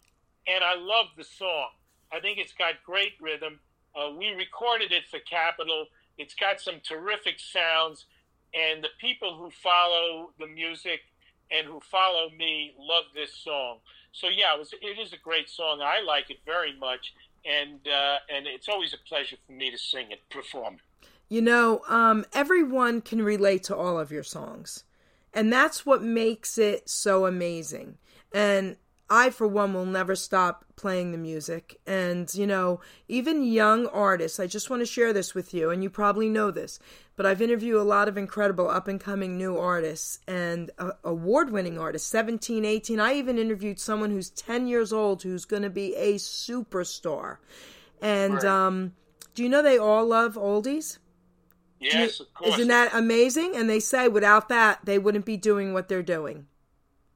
and 0.47 0.63
I 0.63 0.77
love 0.77 1.07
the 1.17 1.25
song. 1.25 1.71
I 2.13 2.21
think 2.21 2.39
it's 2.39 2.53
got 2.53 2.75
great 2.85 3.15
rhythm. 3.21 3.59
Uh, 3.95 4.11
we 4.17 4.29
recorded 4.29 4.93
it 4.93 5.05
for 5.11 5.19
Capitol. 5.19 5.87
It's 6.19 6.35
got 6.35 6.61
some 6.61 6.81
terrific 6.85 7.41
sounds, 7.41 8.07
and 8.55 8.83
the 8.83 8.95
people 9.01 9.37
who 9.37 9.51
follow 9.51 10.31
the 10.39 10.47
music 10.47 11.01
and 11.51 11.67
who 11.67 11.81
follow 11.81 12.31
me 12.31 12.75
love 12.79 13.05
this 13.15 13.35
song. 13.35 13.79
So 14.13 14.29
yeah, 14.29 14.55
it, 14.55 14.59
was, 14.59 14.73
it 14.81 14.99
is 14.99 15.13
a 15.13 15.19
great 15.19 15.49
song. 15.49 15.81
I 15.83 16.03
like 16.03 16.31
it 16.31 16.39
very 16.45 16.77
much, 16.79 17.15
and 17.45 17.81
uh, 17.87 18.17
and 18.29 18.47
it's 18.47 18.69
always 18.69 18.93
a 18.93 19.09
pleasure 19.09 19.37
for 19.47 19.53
me 19.53 19.71
to 19.71 19.79
sing 19.79 20.11
it, 20.11 20.21
perform 20.31 20.75
it. 20.75 21.09
You 21.29 21.43
know, 21.43 21.83
um, 21.89 22.25
everyone 22.33 23.01
can 23.01 23.23
relate 23.23 23.63
to 23.65 23.77
all 23.77 23.99
of 23.99 24.11
your 24.11 24.25
songs. 24.25 24.85
And 25.33 25.53
that's 25.53 25.87
what 25.87 26.03
makes 26.03 26.59
it 26.59 26.89
so 26.89 27.25
amazing. 27.25 27.99
And 28.35 28.77
I, 29.13 29.31
for 29.31 29.49
one, 29.49 29.75
will 29.75 29.85
never 29.87 30.15
stop 30.15 30.65
playing 30.77 31.11
the 31.11 31.19
music. 31.19 31.81
And, 31.85 32.33
you 32.33 32.47
know, 32.47 32.81
even 33.09 33.43
young 33.43 33.87
artists, 33.89 34.39
I 34.39 34.47
just 34.47 34.71
want 34.71 34.81
to 34.81 34.87
share 34.87 35.13
this 35.13 35.35
with 35.35 35.53
you, 35.53 35.71
and 35.71 35.83
you 35.83 35.91
probably 35.91 36.29
know 36.29 36.53
this, 36.53 36.79
but 37.17 37.27
I've 37.27 37.43
interviewed 37.43 37.81
a 37.81 37.83
lot 37.83 38.07
of 38.07 38.17
incredible 38.17 38.71
up 38.71 38.87
and 38.87 39.01
coming 39.01 39.37
new 39.37 39.59
artists 39.59 40.21
and 40.29 40.71
uh, 40.79 40.93
award 41.03 41.51
winning 41.51 41.77
artists, 41.77 42.09
17, 42.09 42.65
18. 42.65 43.01
I 43.01 43.15
even 43.15 43.37
interviewed 43.37 43.81
someone 43.81 44.11
who's 44.13 44.31
10 44.31 44.69
years 44.69 44.93
old 44.93 45.25
who's 45.25 45.45
going 45.45 45.65
to 45.65 45.71
be 45.71 45.95
a 45.97 46.15
superstar. 46.15 47.39
And 48.01 48.35
Right. 48.35 48.45
um, 48.45 48.93
do 49.35 49.43
you 49.43 49.49
know 49.49 49.61
they 49.63 49.77
all 49.77 50.07
love 50.07 50.35
oldies? 50.37 50.99
You- 51.81 51.91
Yes, 51.99 52.21
of 52.21 52.33
course. 52.33 52.55
Isn't 52.55 52.69
that 52.69 52.95
amazing? 52.95 53.57
And 53.57 53.69
they 53.69 53.81
say 53.81 54.07
without 54.07 54.49
that, 54.51 54.81
they 54.85 54.99
wouldn't 54.99 55.25
be 55.25 55.37
doing 55.37 55.73
what 55.73 55.89
they're 55.89 56.03
doing. 56.03 56.47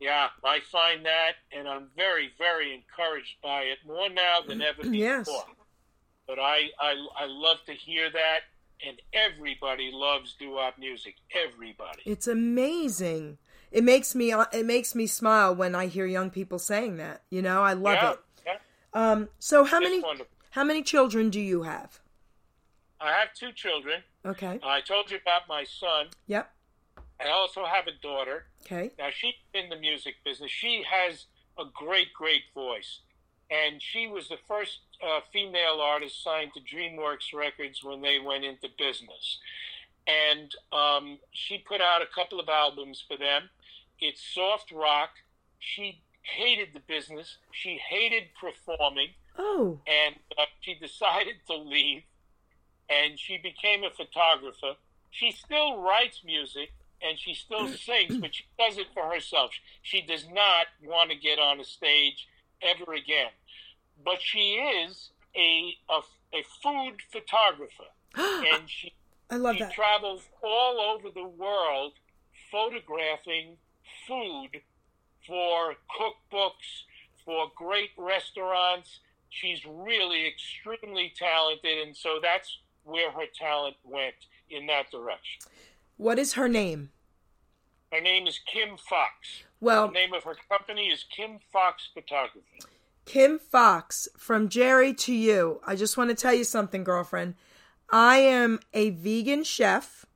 Yeah, 0.00 0.28
I 0.44 0.60
find 0.60 1.04
that, 1.06 1.34
and 1.56 1.68
I'm 1.68 1.88
very, 1.96 2.30
very 2.36 2.74
encouraged 2.74 3.36
by 3.42 3.62
it 3.62 3.78
more 3.86 4.08
now 4.08 4.38
than 4.46 4.60
ever 4.60 4.82
before. 4.82 4.94
Yes. 4.94 5.28
But 6.26 6.38
I, 6.38 6.70
I, 6.80 6.94
I 7.18 7.26
love 7.26 7.58
to 7.66 7.72
hear 7.72 8.10
that, 8.10 8.40
and 8.86 9.00
everybody 9.12 9.90
loves 9.92 10.34
doo-wop 10.34 10.78
music. 10.78 11.14
Everybody. 11.34 12.02
It's 12.06 12.26
amazing. 12.26 13.38
It 13.70 13.82
makes 13.84 14.14
me 14.14 14.30
uh, 14.32 14.44
it 14.52 14.66
makes 14.66 14.94
me 14.94 15.06
smile 15.06 15.54
when 15.54 15.74
I 15.74 15.86
hear 15.86 16.06
young 16.06 16.30
people 16.30 16.58
saying 16.58 16.96
that. 16.98 17.22
You 17.30 17.42
know, 17.42 17.62
I 17.62 17.72
love 17.72 17.94
yeah, 17.94 18.12
it. 18.12 18.18
yeah. 18.46 19.10
Um, 19.12 19.28
so 19.40 19.64
how 19.64 19.78
It's 19.78 19.84
many 19.84 20.00
wonderful. 20.00 20.32
how 20.50 20.62
many 20.64 20.82
children 20.82 21.28
do 21.28 21.40
you 21.40 21.62
have? 21.64 22.00
I 23.00 23.10
have 23.12 23.34
two 23.34 23.50
children. 23.52 24.02
Okay. 24.24 24.60
I 24.62 24.80
told 24.80 25.10
you 25.10 25.18
about 25.20 25.48
my 25.48 25.64
son. 25.64 26.06
Yep. 26.28 26.50
I 27.20 27.30
also 27.30 27.64
have 27.64 27.86
a 27.86 27.92
daughter. 28.02 28.44
Okay. 28.66 28.90
Now 28.98 29.08
she's 29.14 29.34
in 29.52 29.68
the 29.68 29.76
music 29.76 30.16
business. 30.24 30.50
She 30.50 30.84
has 30.88 31.26
a 31.58 31.64
great, 31.72 32.12
great 32.12 32.42
voice, 32.54 33.00
and 33.50 33.80
she 33.80 34.06
was 34.06 34.28
the 34.28 34.38
first 34.48 34.78
uh, 35.02 35.20
female 35.32 35.80
artist 35.80 36.22
signed 36.22 36.52
to 36.54 36.60
DreamWorks 36.60 37.32
Records 37.34 37.82
when 37.84 38.00
they 38.02 38.18
went 38.18 38.44
into 38.44 38.68
business. 38.78 39.38
And 40.06 40.52
um, 40.72 41.18
she 41.32 41.58
put 41.58 41.80
out 41.80 42.02
a 42.02 42.06
couple 42.14 42.38
of 42.40 42.48
albums 42.48 43.02
for 43.06 43.16
them. 43.16 43.48
It's 44.00 44.20
soft 44.34 44.70
rock. 44.72 45.10
She 45.60 46.02
hated 46.22 46.68
the 46.74 46.80
business. 46.80 47.36
She 47.52 47.78
hated 47.88 48.24
performing, 48.38 49.10
Oh. 49.38 49.80
and 49.86 50.16
uh, 50.38 50.44
she 50.60 50.74
decided 50.74 51.36
to 51.46 51.56
leave. 51.56 52.02
And 52.90 53.18
she 53.18 53.38
became 53.38 53.82
a 53.82 53.90
photographer. 53.90 54.74
She 55.10 55.32
still 55.32 55.80
writes 55.80 56.20
music 56.24 56.72
and 57.02 57.18
she 57.18 57.34
still 57.34 57.68
sings, 57.86 58.16
but 58.18 58.34
she 58.34 58.44
does 58.58 58.78
it 58.78 58.86
for 58.94 59.12
herself. 59.12 59.50
She 59.82 60.00
does 60.02 60.26
not 60.32 60.66
want 60.82 61.10
to 61.10 61.16
get 61.16 61.38
on 61.38 61.60
a 61.60 61.64
stage 61.64 62.26
ever 62.62 62.92
again. 62.92 63.30
But 64.04 64.20
she 64.20 64.54
is 64.54 65.10
a 65.36 65.74
a, 65.90 66.00
a 66.36 66.42
food 66.62 66.96
photographer, 67.10 67.90
and 68.16 68.68
she 68.68 68.92
I 69.30 69.36
love 69.36 69.56
she 69.56 69.62
that. 69.62 69.72
travels 69.72 70.22
all 70.42 70.80
over 70.80 71.10
the 71.10 71.26
world 71.26 71.92
photographing 72.50 73.56
food 74.06 74.60
for 75.26 75.74
cookbooks, 75.98 76.84
for 77.24 77.50
great 77.56 77.90
restaurants. 77.96 79.00
She's 79.30 79.64
really 79.66 80.26
extremely 80.26 81.12
talented, 81.16 81.86
and 81.86 81.96
so 81.96 82.18
that's 82.22 82.58
where 82.84 83.10
her 83.10 83.26
talent 83.36 83.76
went 83.82 84.14
in 84.50 84.66
that 84.66 84.90
direction. 84.90 85.42
What 85.96 86.18
is 86.18 86.34
her 86.34 86.48
name? 86.48 86.90
Her 87.92 88.00
name 88.00 88.26
is 88.26 88.40
Kim 88.40 88.76
Fox. 88.76 89.44
Well, 89.60 89.88
The 89.88 89.94
name 89.94 90.12
of 90.14 90.24
her 90.24 90.36
company 90.48 90.88
is 90.88 91.04
Kim 91.14 91.38
Fox 91.52 91.88
Photography. 91.94 92.60
Kim 93.04 93.38
Fox, 93.38 94.08
from 94.16 94.48
Geri 94.48 94.94
to 94.94 95.12
you. 95.12 95.60
I 95.66 95.76
just 95.76 95.96
want 95.96 96.10
to 96.10 96.16
tell 96.16 96.34
you 96.34 96.44
something, 96.44 96.84
girlfriend. 96.84 97.34
I 97.90 98.16
am 98.16 98.60
a 98.72 98.90
vegan 98.90 99.44
chef. 99.44 100.06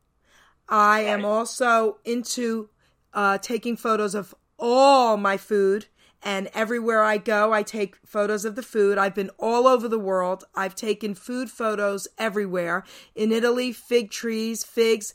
I 0.68 1.01
am 1.01 1.24
also 1.24 1.99
into 2.05 2.70
uh, 3.14 3.39
taking 3.39 3.76
photos 3.76 4.14
of 4.14 4.35
all 4.59 5.16
my 5.16 5.37
food. 5.37 5.87
And 6.22 6.51
everywhere 6.53 7.05
I 7.05 7.18
go, 7.18 7.53
I 7.53 7.62
take 7.62 7.97
photos 8.05 8.45
of 8.45 8.57
the 8.57 8.62
food. 8.62 8.99
I've 8.99 9.14
been 9.14 9.31
all 9.39 9.68
over 9.68 9.87
the 9.87 10.01
world. 10.01 10.45
I've 10.55 10.74
taken 10.74 11.14
food 11.14 11.49
photos 11.51 12.09
everywhere. 12.18 12.85
In 13.14 13.31
Italy, 13.31 13.70
fig 13.70 14.11
trees, 14.11 14.64
figs. 14.64 15.14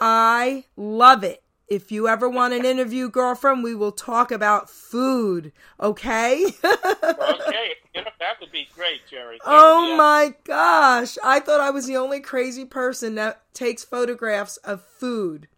I 0.00 0.64
love 0.76 1.24
it. 1.24 1.42
If 1.68 1.92
you 1.92 2.08
ever 2.08 2.30
want 2.30 2.54
an 2.54 2.64
interview, 2.64 3.10
girlfriend, 3.10 3.62
we 3.62 3.74
will 3.74 3.92
talk 3.92 4.32
about 4.32 4.70
food, 4.70 5.52
okay? 5.78 6.46
Okay, 6.64 7.74
you 7.94 8.02
know, 8.02 8.10
that 8.20 8.40
would 8.40 8.50
be 8.50 8.68
great, 8.74 9.02
Geri. 9.10 9.38
Oh 9.44 9.86
Yeah. 9.86 9.96
my 9.96 10.34
gosh. 10.44 11.18
I 11.22 11.40
thought 11.40 11.60
I 11.60 11.70
was 11.70 11.86
the 11.86 11.96
only 11.96 12.20
crazy 12.20 12.64
person 12.64 13.16
that 13.16 13.42
takes 13.52 13.84
photographs 13.84 14.56
of 14.58 14.82
food. 14.82 15.48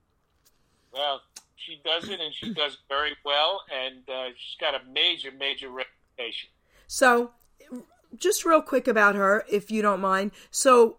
Well, 0.92 1.20
she 1.56 1.80
does 1.84 2.08
it, 2.08 2.20
and 2.20 2.34
she 2.34 2.52
does 2.54 2.78
very 2.88 3.16
well, 3.24 3.62
and 3.72 3.98
uh, 4.08 4.28
she's 4.36 4.56
got 4.60 4.74
a 4.74 4.80
major, 4.92 5.30
major 5.30 5.68
reputation. 5.68 6.50
So, 6.88 7.30
just 8.16 8.44
real 8.44 8.62
quick 8.62 8.88
about 8.88 9.14
her, 9.14 9.44
if 9.50 9.70
you 9.70 9.82
don't 9.82 10.00
mind. 10.00 10.32
So, 10.50 10.96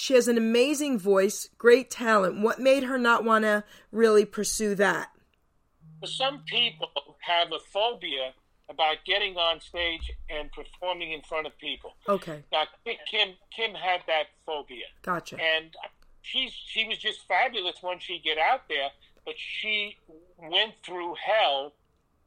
she 0.00 0.14
has 0.14 0.28
an 0.28 0.38
amazing 0.38 0.98
voice, 0.98 1.48
great 1.58 1.90
talent. 1.90 2.40
What 2.40 2.58
made 2.58 2.84
her 2.84 2.98
not 2.98 3.22
want 3.24 3.44
to 3.44 3.64
really 3.92 4.24
pursue 4.24 4.74
that? 4.76 5.10
Some 6.04 6.42
people 6.46 6.90
have 7.20 7.52
a 7.52 7.58
phobia 7.58 8.32
about 8.70 8.96
getting 9.04 9.36
on 9.36 9.60
stage 9.60 10.10
and 10.30 10.50
performing 10.52 11.12
in 11.12 11.20
front 11.22 11.46
of 11.46 11.58
people. 11.58 11.94
Okay, 12.08 12.42
Now, 12.50 12.64
Kim, 13.10 13.34
Kim 13.54 13.74
had 13.74 14.00
that 14.06 14.28
phobia. 14.46 14.86
gotcha. 15.02 15.36
and 15.40 15.74
she's 16.22 16.52
she 16.52 16.86
was 16.86 16.98
just 16.98 17.26
fabulous 17.26 17.76
once 17.82 18.02
she 18.02 18.18
get 18.18 18.38
out 18.38 18.68
there 18.68 18.90
but 19.24 19.34
she 19.38 19.96
went 20.38 20.74
through 20.84 21.14
hell 21.14 21.72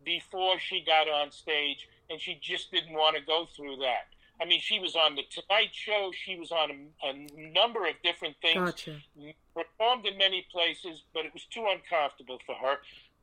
before 0.03 0.59
she 0.59 0.81
got 0.83 1.07
on 1.07 1.31
stage 1.31 1.87
and 2.09 2.19
she 2.19 2.37
just 2.41 2.71
didn't 2.71 2.93
want 2.93 3.15
to 3.15 3.21
go 3.21 3.45
through 3.55 3.75
that 3.77 4.07
i 4.41 4.45
mean 4.45 4.59
she 4.61 4.79
was 4.79 4.95
on 4.95 5.15
the 5.15 5.23
tonight 5.29 5.69
show 5.71 6.11
she 6.25 6.35
was 6.37 6.51
on 6.51 6.71
a, 6.71 7.07
a 7.09 7.13
number 7.51 7.87
of 7.87 7.93
different 8.03 8.35
things 8.41 8.59
Gotcha. 8.59 8.95
performed 9.55 10.05
in 10.05 10.17
many 10.17 10.45
places 10.51 11.03
but 11.13 11.25
it 11.25 11.33
was 11.33 11.45
too 11.45 11.65
uncomfortable 11.69 12.39
for 12.45 12.55
her 12.55 12.77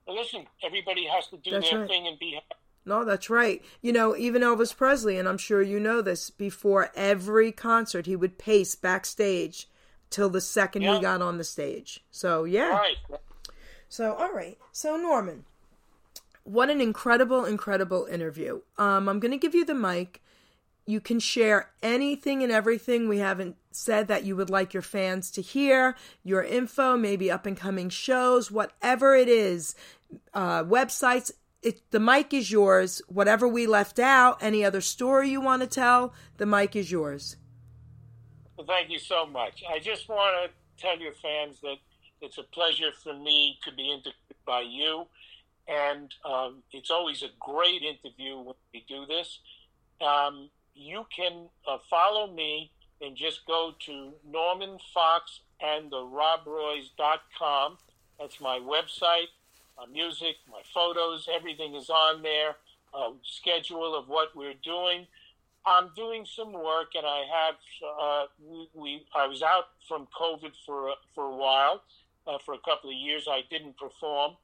but 0.07 0.15
listen 0.15 0.47
everybody 0.65 1.07
has 1.07 1.27
to 1.29 1.37
do 1.39 1.51
That's 1.51 1.71
their 1.71 1.81
right. 1.81 1.89
thing 1.89 2.07
and 2.07 2.19
be 2.19 2.33
happy 2.35 2.47
No, 2.87 3.05
that's 3.05 3.29
right. 3.29 3.63
You 3.83 3.93
know, 3.93 4.17
even 4.17 4.41
Elvis 4.43 4.75
Presley, 4.75 5.19
and 5.19 5.29
I'm 5.29 5.37
sure 5.39 5.61
you 5.61 5.79
know 5.79 6.01
this, 6.01 6.31
before 6.31 6.91
every 6.97 7.53
concert, 7.53 8.07
he 8.07 8.17
would 8.17 8.39
pace 8.39 8.75
backstage 8.75 9.69
till 10.09 10.31
the 10.31 10.41
second 10.41 10.83
Yeah. 10.83 10.95
he 10.97 11.01
got 11.03 11.21
on 11.21 11.37
the 11.37 11.45
stage. 11.45 12.03
So, 12.11 12.45
yeah. 12.45 12.71
right 12.71 12.97
So, 13.91 14.15
all 14.15 14.33
right. 14.33 14.57
So, 14.73 14.97
Norman, 14.97 15.45
what 16.45 16.71
an 16.71 16.81
incredible, 16.81 17.45
incredible 17.45 18.07
interview. 18.07 18.63
Um, 18.79 19.09
I'm 19.11 19.21
going 19.21 19.33
to 19.33 19.37
give 19.39 19.55
you 19.55 19.65
the 19.67 19.75
mic. 19.75 20.23
You 20.91 21.01
can 21.01 21.21
share 21.21 21.71
anything 21.85 22.43
and 22.43 22.51
everything 22.51 23.09
we 23.09 23.19
haven't 23.19 23.55
said 23.71 24.09
that 24.09 24.25
you 24.25 24.35
would 24.35 24.51
like 24.51 24.75
your 24.75 24.83
fans 24.83 25.31
to 25.31 25.41
hear, 25.41 25.95
your 26.25 26.43
info, 26.43 26.97
maybe 26.97 27.31
up 27.31 27.47
and 27.47 27.57
coming 27.57 27.91
shows, 27.91 28.51
whatever 28.51 29.15
it 29.15 29.29
is, 29.29 29.77
uh, 30.35 30.65
websites. 30.65 31.31
It, 31.63 31.89
the 31.93 32.01
mic 32.01 32.35
is 32.35 32.51
yours. 32.51 33.03
Whatever 33.07 33.47
we 33.47 33.69
left 33.69 34.01
out, 34.01 34.43
any 34.43 34.65
other 34.65 34.81
story 34.81 35.31
you 35.31 35.41
want 35.41 35.63
to 35.63 35.69
tell, 35.69 36.13
the 36.39 36.47
mic 36.47 36.75
is 36.75 36.91
yours. 36.91 37.37
Well, 38.57 38.67
thank 38.67 38.91
you 38.91 38.99
so 38.99 39.27
much. 39.27 39.63
I 39.73 39.79
just 39.79 40.09
want 40.09 40.51
to 40.51 40.83
tell 40.83 40.99
your 40.99 41.15
fans 41.15 41.61
that 41.61 41.77
it's 42.21 42.39
a 42.39 42.43
pleasure 42.43 42.91
for 43.05 43.15
me 43.15 43.61
to 43.63 43.73
be 43.73 43.93
interviewed 43.93 44.43
by 44.45 44.63
you, 44.63 45.07
and 45.69 46.13
um, 46.25 46.65
it's 46.73 46.91
always 46.91 47.23
a 47.23 47.31
great 47.39 47.83
interview 47.83 48.39
when 48.39 48.57
we 48.75 48.85
do 48.89 49.07
this. 49.07 49.39
Um, 50.01 50.51
you 50.81 51.07
can 51.15 51.49
uh, 51.69 51.79
follow 51.89 52.33
me 52.33 52.71
and 53.01 53.17
just 53.17 53.47
go 53.47 53.73
to 53.87 54.13
Norman 54.27 54.79
Fox 54.95 55.41
and 55.61 55.91
the 55.91 55.97
RobRoys.com. 55.97 57.79
That's 58.19 58.41
my 58.41 58.59
website. 58.59 59.29
My 59.77 59.87
music, 59.91 60.37
my 60.51 60.63
photos, 60.75 61.29
everything 61.35 61.75
is 61.75 61.91
on 61.91 62.23
there. 62.23 62.57
A 62.95 63.13
schedule 63.23 63.95
of 63.95 64.09
what 64.09 64.35
we're 64.35 64.59
doing. 64.63 65.07
I'm 65.67 65.91
doing 65.95 66.27
some 66.27 66.53
work, 66.53 66.89
and 66.95 67.07
I 67.07 67.25
have. 67.31 67.55
Uh, 68.01 68.25
we, 68.43 68.69
we 68.75 69.07
I 69.15 69.27
was 69.27 69.43
out 69.43 69.67
from 69.87 70.09
COVID 70.19 70.53
for 70.67 70.91
for 71.15 71.25
a 71.25 71.37
while, 71.37 71.83
uh, 72.27 72.39
for 72.45 72.55
a 72.55 72.59
couple 72.59 72.91
of 72.91 72.97
years. 72.97 73.29
I 73.31 73.43
didn't 73.51 73.77
perform, 73.79 74.37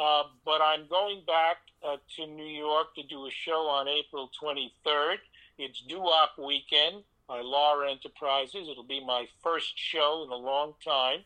uh, 0.00 0.22
but 0.46 0.62
I'm 0.62 0.86
going 0.88 1.22
back 1.26 1.58
uh, 1.86 1.96
to 2.16 2.26
New 2.26 2.46
York 2.46 2.94
to 2.94 3.02
do 3.02 3.26
a 3.26 3.30
show 3.30 3.68
on 3.68 3.86
April 3.86 4.30
23rd. 4.42 5.16
It's 5.58 5.82
Doo-Wop 5.82 6.38
Weekend 6.38 7.04
by 7.28 7.42
Law 7.42 7.80
Enterprises. 7.82 8.66
It'll 8.70 8.82
be 8.82 9.04
my 9.04 9.26
first 9.42 9.72
show 9.76 10.24
in 10.24 10.32
a 10.32 10.36
long 10.36 10.72
time. 10.82 11.20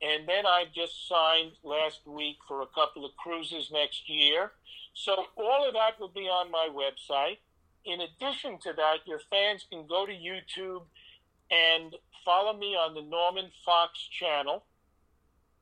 And 0.00 0.28
then 0.28 0.46
I 0.46 0.66
just 0.72 1.08
signed 1.08 1.52
last 1.64 2.06
week 2.06 2.36
for 2.46 2.62
a 2.62 2.66
couple 2.66 3.04
of 3.04 3.16
cruises 3.16 3.70
next 3.72 4.08
year. 4.08 4.52
So 4.94 5.24
all 5.36 5.66
of 5.66 5.74
that 5.74 5.98
will 5.98 6.08
be 6.08 6.28
on 6.28 6.48
my 6.50 6.68
website. 6.72 7.38
In 7.84 8.00
addition 8.02 8.58
to 8.60 8.72
that, 8.72 8.98
your 9.04 9.20
fans 9.30 9.66
can 9.68 9.84
go 9.88 10.06
to 10.06 10.12
YouTube 10.12 10.82
and 11.50 11.96
follow 12.24 12.56
me 12.56 12.76
on 12.76 12.94
the 12.94 13.02
Norman 13.02 13.50
Fox 13.64 13.98
channel. 14.12 14.62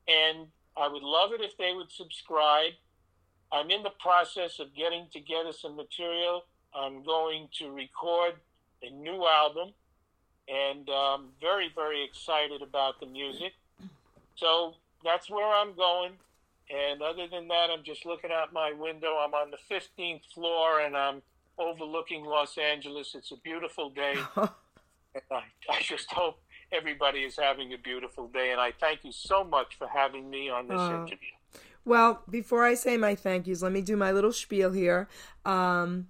And 0.07 0.47
I 0.79 0.87
would 0.87 1.03
love 1.03 1.31
it 1.33 1.41
if 1.41 1.57
they 1.57 1.73
would 1.73 1.91
subscribe. 1.91 2.73
I'm 3.51 3.69
in 3.69 3.83
the 3.83 3.91
process 3.99 4.59
of 4.59 4.73
getting 4.75 5.07
together 5.11 5.51
some 5.51 5.75
material. 5.75 6.45
I'm 6.73 7.03
going 7.03 7.49
to 7.59 7.71
record 7.71 8.35
a 8.83 8.89
new 8.89 9.25
album, 9.27 9.73
and 10.47 10.87
I'm 10.89 11.29
very, 11.41 11.69
very 11.75 12.03
excited 12.03 12.61
about 12.61 12.99
the 12.99 13.07
music. 13.07 13.53
So 14.35 14.75
that's 15.03 15.29
where 15.29 15.47
I'm 15.47 15.75
going. 15.75 16.13
And 16.69 17.01
other 17.01 17.27
than 17.27 17.47
that, 17.47 17.69
I'm 17.71 17.83
just 17.83 18.05
looking 18.05 18.31
out 18.31 18.53
my 18.53 18.71
window. 18.71 19.17
I'm 19.17 19.33
on 19.33 19.51
the 19.51 19.57
15th 19.75 20.21
floor, 20.33 20.81
and 20.81 20.95
I'm 20.95 21.21
overlooking 21.57 22.23
Los 22.23 22.57
Angeles. 22.57 23.15
It's 23.15 23.31
a 23.31 23.37
beautiful 23.37 23.89
day. 23.89 24.15
I, 24.37 25.41
I 25.69 25.81
just 25.81 26.11
hope 26.11 26.39
everybody 26.71 27.19
is 27.19 27.37
having 27.37 27.73
a 27.73 27.77
beautiful 27.77 28.27
day. 28.27 28.51
And 28.51 28.61
I 28.61 28.71
thank 28.71 29.03
you 29.03 29.11
so 29.11 29.43
much 29.43 29.75
for 29.77 29.87
having 29.87 30.29
me 30.29 30.49
on 30.49 30.67
this 30.67 30.79
Uh, 30.79 30.93
interview. 31.01 31.29
Well, 31.85 32.23
before 32.29 32.65
I 32.65 32.73
say 32.75 32.97
my 32.97 33.15
thank 33.15 33.47
yous, 33.47 33.61
let 33.61 33.71
me 33.71 33.81
do 33.81 33.95
my 33.95 34.11
little 34.11 34.33
spiel 34.33 34.71
here. 34.71 35.07
Um, 35.45 36.07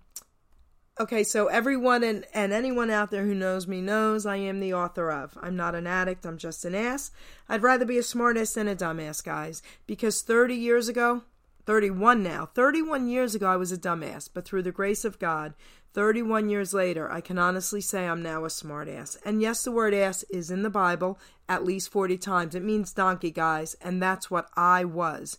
Okay, 1.02 1.24
so 1.24 1.48
everyone 1.48 2.04
and, 2.04 2.26
and 2.34 2.52
anyone 2.52 2.90
out 2.90 3.10
there 3.10 3.24
who 3.24 3.34
knows 3.34 3.70
me 3.70 3.80
knows 3.80 4.26
I 4.26 4.36
am 4.36 4.60
the 4.60 4.74
author 4.74 5.10
of. 5.10 5.38
I'm 5.42 5.56
not 5.56 5.74
an 5.74 5.88
addict, 5.88 6.26
I'm 6.26 6.38
just 6.38 6.66
an 6.66 6.76
ass. 6.76 7.12
I'd 7.48 7.62
rather 7.64 7.86
be 7.86 7.98
a 7.98 8.02
smartass 8.02 8.54
than 8.54 8.68
a 8.68 8.76
dumbass, 8.76 9.24
guys. 9.24 9.62
Because 9.88 10.22
30 10.22 10.56
years 10.56 10.90
ago, 10.90 11.24
31 11.66 12.22
now, 12.22 12.48
31 12.48 13.08
years 13.08 13.34
ago, 13.34 13.48
I 13.48 13.56
was 13.56 13.72
a 13.72 13.78
dumbass. 13.78 14.28
But 14.34 14.44
through 14.44 14.64
the 14.64 14.74
grace 14.74 15.06
of 15.06 15.20
God, 15.20 15.54
31 15.94 16.50
years 16.50 16.74
later, 16.74 17.12
I 17.12 17.22
can 17.22 17.38
honestly 17.38 17.82
say 17.82 18.08
I'm 18.08 18.22
now 18.22 18.46
a 18.46 18.50
smartass. 18.50 19.18
And 19.26 19.42
yes, 19.42 19.64
the 19.64 19.72
word 19.72 19.94
ass 19.94 20.24
is 20.30 20.52
in 20.52 20.62
the 20.62 20.70
Bible 20.70 21.20
at 21.48 21.66
least 21.66 21.92
40 21.92 22.18
times. 22.18 22.56
It 22.56 22.64
means 22.64 22.94
donkey, 22.94 23.32
guys, 23.32 23.76
and 23.82 24.02
that's 24.02 24.30
what 24.30 24.50
I 24.56 24.86
was. 24.86 25.38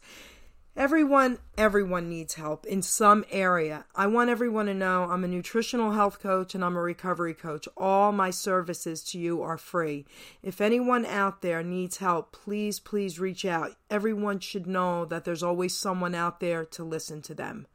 Everyone, 0.77 1.39
everyone 1.59 2.09
needs 2.09 2.35
help 2.35 2.65
in 2.65 2.81
some 2.81 3.25
area. 3.31 3.85
I 3.95 4.07
want 4.07 4.31
everyone 4.31 4.67
to 4.67 4.75
know 4.75 5.05
I'm 5.05 5.25
a 5.25 5.29
nutritional 5.29 5.93
health 5.93 6.21
coach 6.21 6.55
and 6.55 6.65
I'm 6.65 6.77
a 6.77 6.81
recovery 6.81 7.35
coach. 7.35 7.69
All 7.77 8.13
my 8.13 8.31
services 8.31 9.03
to 9.05 9.19
you 9.19 9.43
are 9.43 9.59
free. 9.59 10.07
If 10.43 10.61
anyone 10.61 11.05
out 11.05 11.43
there 11.43 11.63
needs 11.65 11.99
help, 11.99 12.33
please, 12.33 12.79
please 12.79 13.19
reach 13.19 13.45
out. 13.45 13.73
Everyone 13.91 14.39
should 14.39 14.67
know 14.67 15.05
that 15.07 15.25
there's 15.25 15.43
always 15.43 15.77
someone 15.77 16.15
out 16.15 16.39
there 16.39 16.65
to 16.67 16.85
listen 16.85 17.21
to 17.23 17.35
them. 17.35 17.67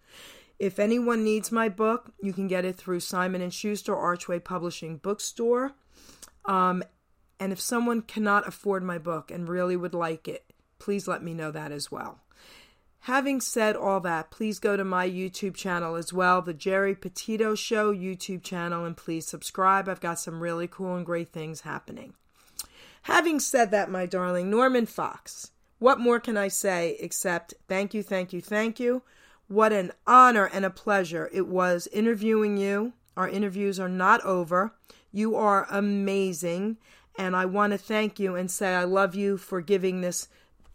If 0.57 0.79
anyone 0.79 1.23
needs 1.23 1.51
my 1.51 1.69
book, 1.69 2.13
you 2.21 2.33
can 2.33 2.47
get 2.47 2.65
it 2.65 2.77
through 2.77 3.01
Simon 3.01 3.41
and 3.41 3.53
Schuster 3.53 3.95
Archway 3.95 4.39
Publishing 4.39 4.97
Bookstore. 4.97 5.73
Um, 6.45 6.83
and 7.39 7.51
if 7.51 7.59
someone 7.59 8.01
cannot 8.01 8.47
afford 8.47 8.83
my 8.83 8.97
book 8.97 9.31
and 9.31 9.49
really 9.49 9.75
would 9.75 9.93
like 9.93 10.27
it, 10.27 10.45
please 10.79 11.07
let 11.07 11.23
me 11.23 11.33
know 11.33 11.51
that 11.51 11.71
as 11.71 11.91
well. 11.91 12.19
Having 12.99 13.41
said 13.41 13.75
all 13.75 13.99
that, 13.99 14.31
please 14.31 14.57
go 14.57 14.75
to 14.75 14.83
my 14.83 15.07
YouTube 15.07 15.53
channel 15.53 15.95
as 15.95 16.11
well, 16.11 16.41
the 16.41 16.55
Geri 16.55 16.95
Petito 16.95 17.53
Show 17.53 17.93
YouTube 17.93 18.41
channel, 18.41 18.83
and 18.83 18.97
please 18.97 19.27
subscribe. 19.27 19.87
I've 19.87 19.99
got 19.99 20.19
some 20.19 20.41
really 20.41 20.67
cool 20.67 20.95
and 20.95 21.05
great 21.05 21.29
things 21.29 21.61
happening. 21.61 22.15
Having 23.03 23.41
said 23.41 23.69
that, 23.69 23.91
my 23.91 24.07
darling 24.07 24.49
Norman 24.49 24.87
Fox, 24.87 25.51
what 25.77 25.99
more 25.99 26.19
can 26.19 26.35
I 26.35 26.47
say 26.47 26.97
except 26.99 27.53
thank 27.67 27.93
you, 27.93 28.01
thank 28.01 28.33
you, 28.33 28.41
thank 28.41 28.79
you. 28.79 29.03
What 29.47 29.71
an 29.71 29.91
honor 30.07 30.45
and 30.45 30.65
a 30.65 30.69
pleasure 30.69 31.29
it 31.31 31.47
was 31.47 31.87
interviewing 31.93 32.57
you. 32.57 32.93
Our 33.15 33.29
interviews 33.29 33.79
are 33.79 33.89
not 33.89 34.21
over. 34.25 34.73
You 35.11 35.35
are 35.35 35.67
amazing, 35.69 36.77
and 37.17 37.35
I 37.35 37.45
want 37.45 37.71
to 37.71 37.77
thank 37.77 38.19
you 38.19 38.35
and 38.35 38.49
say 38.49 38.73
I 38.73 38.83
love 38.83 39.15
you 39.15 39.37
for 39.37 39.61
giving 39.61 40.01
this 40.01 40.27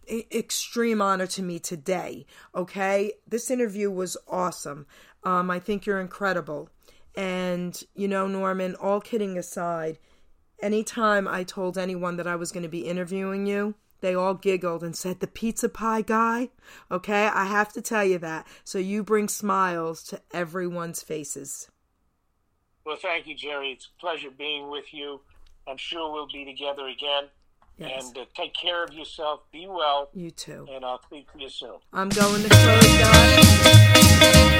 extreme 0.09 1.03
honor 1.03 1.27
to 1.27 1.43
me 1.43 1.59
today. 1.59 2.27
Okay, 2.55 3.13
this 3.29 3.51
interview 3.51 3.91
was 3.91 4.17
awesome. 4.29 4.87
Um, 5.25 5.51
I 5.51 5.59
think 5.59 5.85
you're 5.85 6.01
incredible. 6.01 6.71
And 7.17 7.81
you 7.95 8.09
know, 8.09 8.27
Norman, 8.27 8.75
all 8.77 9.01
kidding 9.01 9.37
aside, 9.37 9.99
anytime 10.63 11.29
I 11.29 11.45
told 11.45 11.77
anyone 11.77 12.17
that 12.17 12.27
I 12.27 12.37
was 12.37 12.53
going 12.53 12.63
to 12.63 12.69
be 12.69 12.87
interviewing 12.87 13.47
you, 13.47 13.75
they 14.01 14.15
all 14.15 14.35
giggled 14.35 14.83
and 14.83 14.97
said, 14.97 15.21
The 15.21 15.27
pizza 15.27 15.69
pie 15.69 16.03
guy? 16.03 16.51
Okay, 16.91 17.27
I 17.27 17.45
have 17.45 17.73
to 17.75 17.83
tell 17.83 18.05
you 18.05 18.19
that. 18.19 18.47
So 18.65 18.79
you 18.79 19.03
bring 19.03 19.29
smiles 19.29 20.03
to 20.05 20.21
everyone's 20.33 21.03
faces. 21.03 21.69
Well, 22.85 22.97
thank 22.97 23.27
you, 23.27 23.37
Geri. 23.37 23.73
It's 23.73 23.89
a 23.97 24.01
pleasure 24.01 24.31
being 24.31 24.71
with 24.71 24.93
you. 24.93 25.21
I'm 25.69 25.77
sure 25.77 26.13
we'll 26.13 26.27
be 26.27 26.45
together 26.45 26.87
again. 26.89 27.25
Yes. 27.79 28.09
And 28.09 28.19
uh, 28.19 28.25
take 28.35 28.53
care 28.55 28.85
of 28.85 28.93
yourself. 28.93 29.41
Be 29.53 29.67
well. 29.67 30.11
You 30.13 30.31
too. 30.31 30.67
And 30.71 30.85
I'll 30.85 31.01
speak 31.03 31.33
to 31.33 31.41
you 31.41 31.49
soon. 31.49 31.77
I'm 31.93 32.09
going 32.11 32.43
to 32.43 32.49
close, 32.49 32.99
guys. 32.99 34.51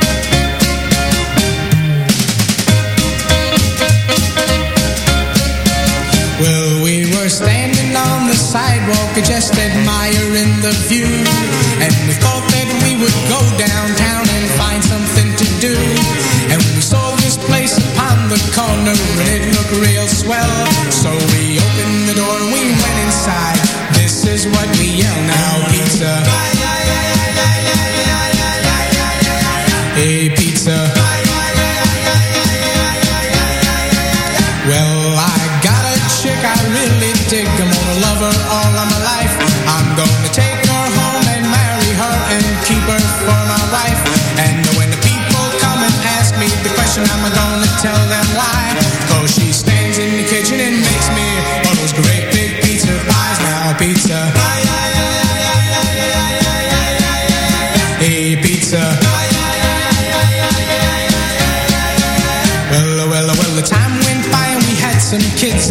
Well, 6.41 6.85
we 6.85 7.05
were 7.05 7.10
standing 7.31 7.95
on 7.95 8.27
the 8.27 8.35
sidewalk, 8.35 9.15
just 9.23 9.55
admiring 9.55 10.59
the 10.61 10.75
view. 10.91 11.07
And 11.79 11.95
we 12.11 12.15
thought 12.19 12.43
that 12.43 12.69
we 12.83 12.99
would 12.99 13.19
go 13.31 13.41
downtown 13.55 14.27
and 14.27 14.47
find 14.59 14.83
something 14.83 15.31
to 15.39 15.47
do. 15.63 15.77
And 16.51 16.59
we 16.75 16.83
saw 16.83 17.15
this 17.23 17.39
place 17.39 17.79
upon 17.79 18.29
the 18.29 18.41
corner, 18.51 18.97
and 19.23 19.29
it 19.31 19.47
looked 19.55 19.75
real 19.79 20.11
swell. 20.11 20.67
So 20.91 21.15
we 21.31 21.63
opened 21.63 22.11
the 22.11 22.17
door 22.19 22.35
and 22.35 22.51
we 22.51 22.63
went 22.75 22.99
inside. 23.07 23.63
This 23.95 24.27
is 24.27 24.51
what 24.51 24.67
we 24.83 24.99
yell 24.99 25.21
now, 25.23 25.60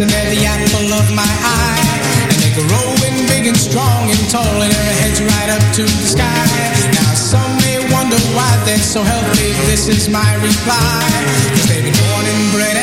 and 0.00 0.08
they're 0.08 0.34
the 0.34 0.46
apple 0.46 0.88
of 0.96 1.06
my 1.12 1.28
eye. 1.44 2.00
And 2.32 2.38
they 2.40 2.52
grow 2.56 2.66
growing 2.68 3.28
big 3.28 3.44
and 3.46 3.56
strong 3.56 4.08
and 4.08 4.22
tall 4.32 4.62
and 4.64 4.72
their 4.72 4.94
heads 5.04 5.20
right 5.20 5.50
up 5.52 5.64
to 5.76 5.82
the 5.82 6.06
sky. 6.08 6.46
Now 6.96 7.12
some 7.12 7.52
may 7.60 7.78
wonder 7.92 8.16
why 8.32 8.48
they're 8.64 8.80
so 8.80 9.02
healthy. 9.02 9.52
This 9.68 9.88
is 9.88 10.08
my 10.08 10.34
reply. 10.40 11.04
Cause 11.52 11.68
they've 11.68 11.84
been 11.84 12.00
born 12.00 12.24
and 12.32 12.52
bred 12.52 12.79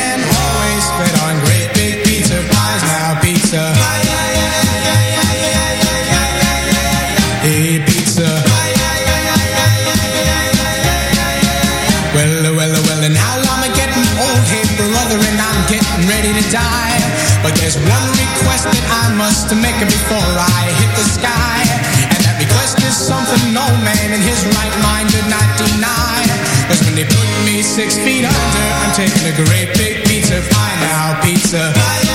second 19.78 19.94
before 19.94 20.34
I 20.34 20.62
hit 20.82 20.90
the 20.96 21.06
sky. 21.06 21.62
And 22.10 22.18
that 22.26 22.36
request 22.42 22.82
is 22.82 22.96
something 22.96 23.54
no 23.54 23.66
man 23.86 24.10
in 24.10 24.20
his 24.20 24.42
right 24.58 24.74
mind 24.82 25.10
did 25.10 25.26
not 25.30 25.46
deny. 25.54 26.18
Cause 26.66 26.82
when 26.82 26.94
they 26.96 27.04
put 27.04 27.28
me 27.46 27.62
six 27.62 27.96
feet 27.96 28.24
under, 28.24 28.66
I'm 28.82 28.92
taking 28.94 29.22
a 29.22 29.34
great 29.46 29.76
big 29.78 30.04
pizza 30.06 30.42
pie 30.50 30.76
now, 30.82 31.20
pizza 31.22 31.72
pie. 31.74 32.07